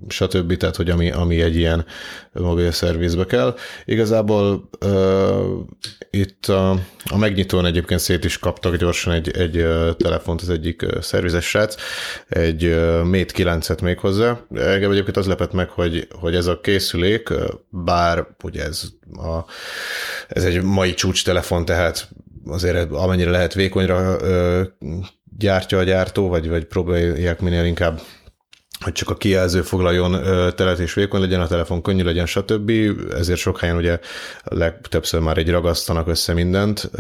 stb. 0.08 0.58
Tehát, 0.58 0.76
hogy 0.76 0.90
ami, 0.90 1.12
ami 1.12 1.42
egy 1.42 1.56
ilyen 1.56 1.86
mobil 2.32 2.72
szervizbe 2.72 3.26
kell. 3.26 3.56
Igazából 3.86 4.70
uh, 4.86 5.60
itt 6.10 6.46
a, 6.46 6.70
a 7.06 7.18
megnyitón 7.18 7.66
egyébként 7.66 8.00
szét 8.00 8.26
is 8.26 8.40
kaptak 8.40 8.76
gyorsan 8.76 9.14
egy, 9.14 9.38
egy 9.38 9.58
uh, 9.58 9.96
telefont 9.96 10.42
az 10.42 10.50
egyik 10.50 10.86
szervizes 11.02 11.46
srác, 11.46 11.76
egy 12.28 12.66
uh, 12.66 13.04
Mate 13.04 13.34
9-et 13.36 13.82
még 13.82 14.00
hozzá. 14.00 14.40
Engem 14.56 14.92
egyébként 14.92 15.18
az 15.18 15.28
lepett 15.28 15.54
meg, 15.54 15.70
hogy, 15.70 16.08
hogy 16.12 16.36
ez 16.36 16.48
a 16.48 16.60
készülék, 16.60 17.30
bár 17.70 18.28
ugye 18.44 18.64
ez, 18.64 18.84
a, 19.14 19.46
ez 20.28 20.44
egy 20.44 20.62
mai 20.62 20.94
csúcs 20.94 21.24
telefon, 21.26 21.66
tehát 21.66 22.10
azért 22.46 22.92
amennyire 22.92 23.30
lehet 23.30 23.54
vékonyra 23.54 24.18
gyártja 25.38 25.78
a 25.78 25.84
gyártó, 25.84 26.28
vagy, 26.28 26.50
vagy 26.50 26.66
próbálják 26.66 27.40
minél 27.40 27.66
inkább 27.66 28.02
hogy 28.80 28.94
csak 28.94 29.10
a 29.10 29.16
kijelző 29.16 29.62
foglaljon 29.62 30.12
telet 30.56 30.80
és 30.80 30.94
vékony 30.94 31.22
legyen, 31.22 31.42
a 31.42 31.48
telefon 31.48 31.82
könnyű 31.82 32.04
legyen, 32.04 32.26
stb. 32.26 32.72
Ezért 33.14 33.40
sok 33.40 33.60
helyen 33.60 33.76
ugye 33.76 34.00
legtöbbször 34.44 35.20
már 35.20 35.38
egy 35.38 35.50
ragasztanak 35.50 36.08
össze 36.08 36.34
mindent, 36.34 36.92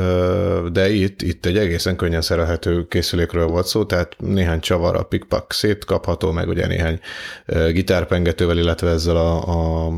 de 0.71 0.89
itt, 0.89 1.21
itt 1.21 1.45
egy 1.45 1.57
egészen 1.57 1.95
könnyen 1.95 2.21
szerelhető 2.21 2.87
készülékről 2.87 3.45
volt 3.45 3.67
szó, 3.67 3.85
tehát 3.85 4.15
néhány 4.19 4.59
csavar 4.59 4.95
a 4.95 5.03
pikpak 5.03 5.53
szétkapható, 5.53 6.31
meg 6.31 6.47
ugye 6.47 6.67
néhány 6.67 6.99
gitárpengetővel, 7.71 8.57
illetve 8.57 8.89
ezzel 8.89 9.15
a, 9.15 9.35
a 9.85 9.91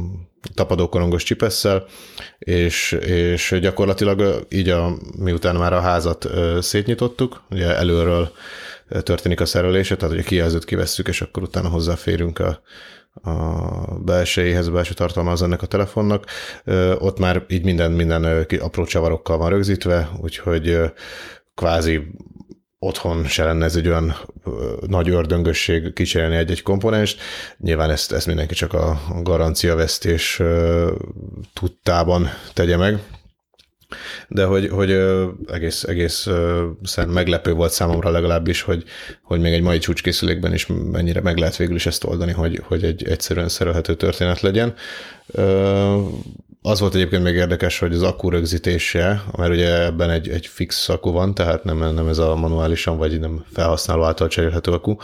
tapadókorongos 0.54 1.24
csipesszel, 1.24 1.86
és, 2.40 2.92
és 2.92 3.58
gyakorlatilag 3.62 4.46
így 4.50 4.70
a, 4.70 4.98
miután 5.18 5.56
már 5.56 5.74
a 5.74 5.80
házat 5.80 6.30
szétnyitottuk, 6.60 7.42
ugye 7.50 7.76
előről 7.76 8.32
történik 9.04 9.40
a 9.40 9.46
szerelése, 9.46 9.96
tehát 9.96 10.16
hogy 10.16 10.24
a 10.24 10.28
kijelzőt 10.28 10.66
kivesszük, 10.66 11.08
és 11.08 11.22
akkor 11.22 11.44
utána 11.44 11.70
hozzáférünk 11.70 12.40
a, 12.40 12.62
a 13.30 14.00
belsejéhez, 14.00 14.68
a 14.68 14.72
belső 14.72 14.94
tartalmához 14.94 15.42
ennek 15.42 15.62
a 15.62 15.66
telefonnak. 15.66 16.26
Ott 16.98 17.20
már 17.20 17.46
így 17.48 17.64
minden, 17.64 17.92
minden 17.92 18.46
apró 18.60 18.86
csavarokkal 18.86 19.38
van 19.38 19.50
rögzítve, 19.50 20.10
úgyhogy 20.22 20.80
kvázi 21.56 22.08
otthon 22.80 23.26
se 23.26 23.44
lenne 23.44 23.66
ez 23.66 23.76
egy 23.76 23.88
olyan 23.88 24.16
nagy 24.88 25.10
ördöngösség 25.10 25.94
kicserélni 25.94 26.36
egy-egy 26.36 26.62
komponenst. 26.62 27.22
Nyilván 27.58 27.90
ezt, 27.90 28.12
ezt 28.12 28.28
mindenki 28.28 28.54
csak 28.54 28.74
a 28.74 29.02
garanciavesztés 29.22 30.42
tudtában 31.54 32.30
tegye 32.54 32.78
meg, 32.78 33.00
de 34.28 34.46
hogy, 34.46 34.70
hogy 34.70 34.92
egész, 35.48 35.84
egész 35.84 36.28
meglepő 37.08 37.54
volt 37.54 37.72
számomra 37.72 38.10
legalábbis, 38.10 38.62
hogy, 38.62 38.84
hogy 39.22 39.40
még 39.40 39.54
egy 39.54 39.62
mai 39.62 39.78
csúcskészülékben 39.78 40.54
is 40.54 40.68
mennyire 40.92 41.22
meg 41.22 41.38
lehet 41.38 41.58
végül 41.58 41.76
is 41.76 41.86
ezt 41.86 42.04
oldani, 42.04 42.32
hogy, 42.32 42.62
hogy 42.64 42.84
egy 42.84 43.08
egyszerűen 43.08 43.50
szerelhető 43.50 43.96
történet 43.96 44.42
legyen. 44.42 44.74
Az 46.62 46.80
volt 46.80 46.96
egyébként 46.96 47.24
még 47.24 47.36
érdekes, 47.36 47.80
hogy 47.80 47.94
az 47.94 48.04
akku 48.04 48.30
rögzítése, 48.30 49.24
mert 49.38 49.52
ugye 49.52 49.84
ebben 49.84 50.10
egy, 50.10 50.30
egy 50.30 50.48
fix 50.48 50.90
akku 50.90 51.12
van, 51.12 51.34
tehát 51.34 51.64
nem, 51.64 51.94
nem 51.94 52.08
ez 52.08 52.18
a 52.18 52.36
manuálisan, 52.36 52.98
vagy 52.98 53.20
nem 53.20 53.46
felhasználó 53.54 54.04
által 54.04 54.28
cserélhető 54.28 54.72
akku, 54.72 54.96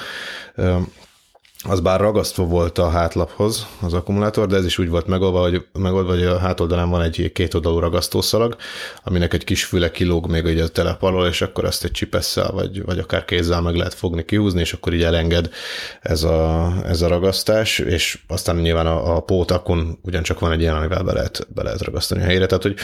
az 1.68 1.80
bár 1.80 2.00
ragasztva 2.00 2.44
volt 2.44 2.78
a 2.78 2.90
hátlaphoz 2.90 3.68
az 3.82 3.94
akkumulátor, 3.94 4.48
de 4.48 4.56
ez 4.56 4.66
is 4.66 4.78
úgy 4.78 4.90
volt 4.90 5.08
megoldva, 5.08 5.42
hogy, 5.42 5.66
megoldva, 5.80 6.14
hogy 6.14 6.24
a 6.24 6.38
hátoldalán 6.38 6.90
van 6.90 7.02
egy 7.02 7.32
két 7.34 7.54
oldalú 7.54 7.80
ragasztószalag, 7.80 8.56
aminek 9.04 9.34
egy 9.34 9.44
kis 9.44 9.66
füle 9.66 9.92
kilóg 9.92 10.30
még 10.30 10.46
egy 10.46 10.60
a 10.60 10.68
telep 10.68 11.04
alól, 11.04 11.28
és 11.28 11.42
akkor 11.42 11.66
azt 11.66 11.84
egy 11.84 11.92
csipesszel, 11.92 12.52
vagy, 12.52 12.84
vagy 12.84 13.00
akár 13.00 13.26
kézzel 13.26 13.62
meg 13.62 13.76
lehet 13.76 13.94
fogni, 13.94 14.26
kihúzni, 14.26 14.60
és 14.60 14.74
akkor 14.74 14.94
így 14.94 15.04
elenged 15.04 15.50
ez 16.02 16.24
a, 16.24 16.74
ez 16.86 17.02
a 17.02 17.08
ragasztás, 17.08 17.80
és 17.80 18.20
aztán 18.28 18.56
nyilván 18.56 18.88
a, 18.88 19.16
a 19.16 19.20
pótakon 19.20 20.00
ugyancsak 20.02 20.40
van 20.40 20.52
egy 20.52 20.62
ilyen, 20.62 20.76
amivel 20.76 21.04
be 21.04 21.14
lehet, 21.14 21.48
be 21.54 21.64
lehet 21.64 21.84
ragasztani 21.84 22.22
a 22.22 22.26
helyére, 22.26 22.46
tehát 22.46 22.64
hogy 22.64 22.76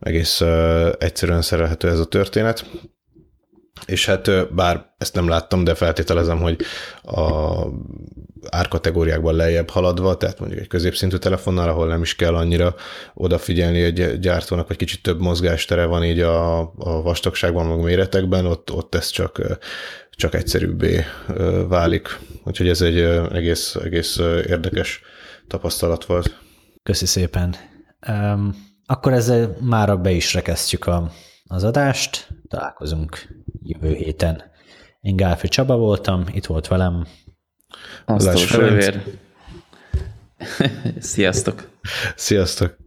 egész 0.00 0.40
uh, 0.40 0.92
egyszerűen 0.98 1.42
szerelhető 1.42 1.88
ez 1.88 1.98
a 1.98 2.04
történet. 2.04 2.64
És 3.86 4.06
hát 4.06 4.54
bár 4.54 4.92
ezt 4.98 5.14
nem 5.14 5.28
láttam, 5.28 5.64
de 5.64 5.74
feltételezem, 5.74 6.38
hogy 6.38 6.60
a 7.02 7.66
árkategóriákban 8.50 9.34
lejjebb 9.34 9.70
haladva, 9.70 10.16
tehát 10.16 10.38
mondjuk 10.38 10.60
egy 10.60 10.66
középszintű 10.68 11.16
telefonnal, 11.16 11.68
ahol 11.68 11.86
nem 11.86 12.02
is 12.02 12.16
kell 12.16 12.34
annyira 12.34 12.74
odafigyelni 13.14 13.82
egy 13.82 14.18
gyártónak, 14.18 14.68
vagy 14.68 14.76
kicsit 14.76 15.02
több 15.02 15.20
mozgástere 15.20 15.84
van 15.84 16.04
így 16.04 16.20
a, 16.20 16.58
a 16.60 17.02
vastagságban, 17.02 17.66
meg 17.66 17.78
méretekben, 17.78 18.46
ott, 18.46 18.72
ott 18.72 18.94
ez 18.94 19.08
csak, 19.08 19.40
csak 20.10 20.34
egyszerűbbé 20.34 21.04
válik. 21.68 22.18
Úgyhogy 22.44 22.68
ez 22.68 22.80
egy 22.80 22.98
egész, 23.32 23.74
egész 23.74 24.16
érdekes 24.46 25.00
tapasztalat 25.48 26.04
volt. 26.04 26.38
Köszi 26.82 27.06
szépen. 27.06 27.54
Um, 28.08 28.70
akkor 28.86 29.12
ezzel 29.12 29.56
már 29.60 30.00
be 30.00 30.10
is 30.10 30.34
rekesztjük 30.34 30.86
a, 30.86 31.12
az 31.52 31.64
adást. 31.64 32.28
Találkozunk 32.48 33.28
jövő 33.62 33.94
héten. 33.94 34.42
Én 35.00 35.16
Gálfi 35.16 35.48
Csaba 35.48 35.76
voltam, 35.76 36.24
itt 36.32 36.46
volt 36.46 36.68
velem. 36.68 37.06
Asztalos 38.04 38.56
Sziasztok! 40.98 41.70
Sziasztok! 42.16 42.81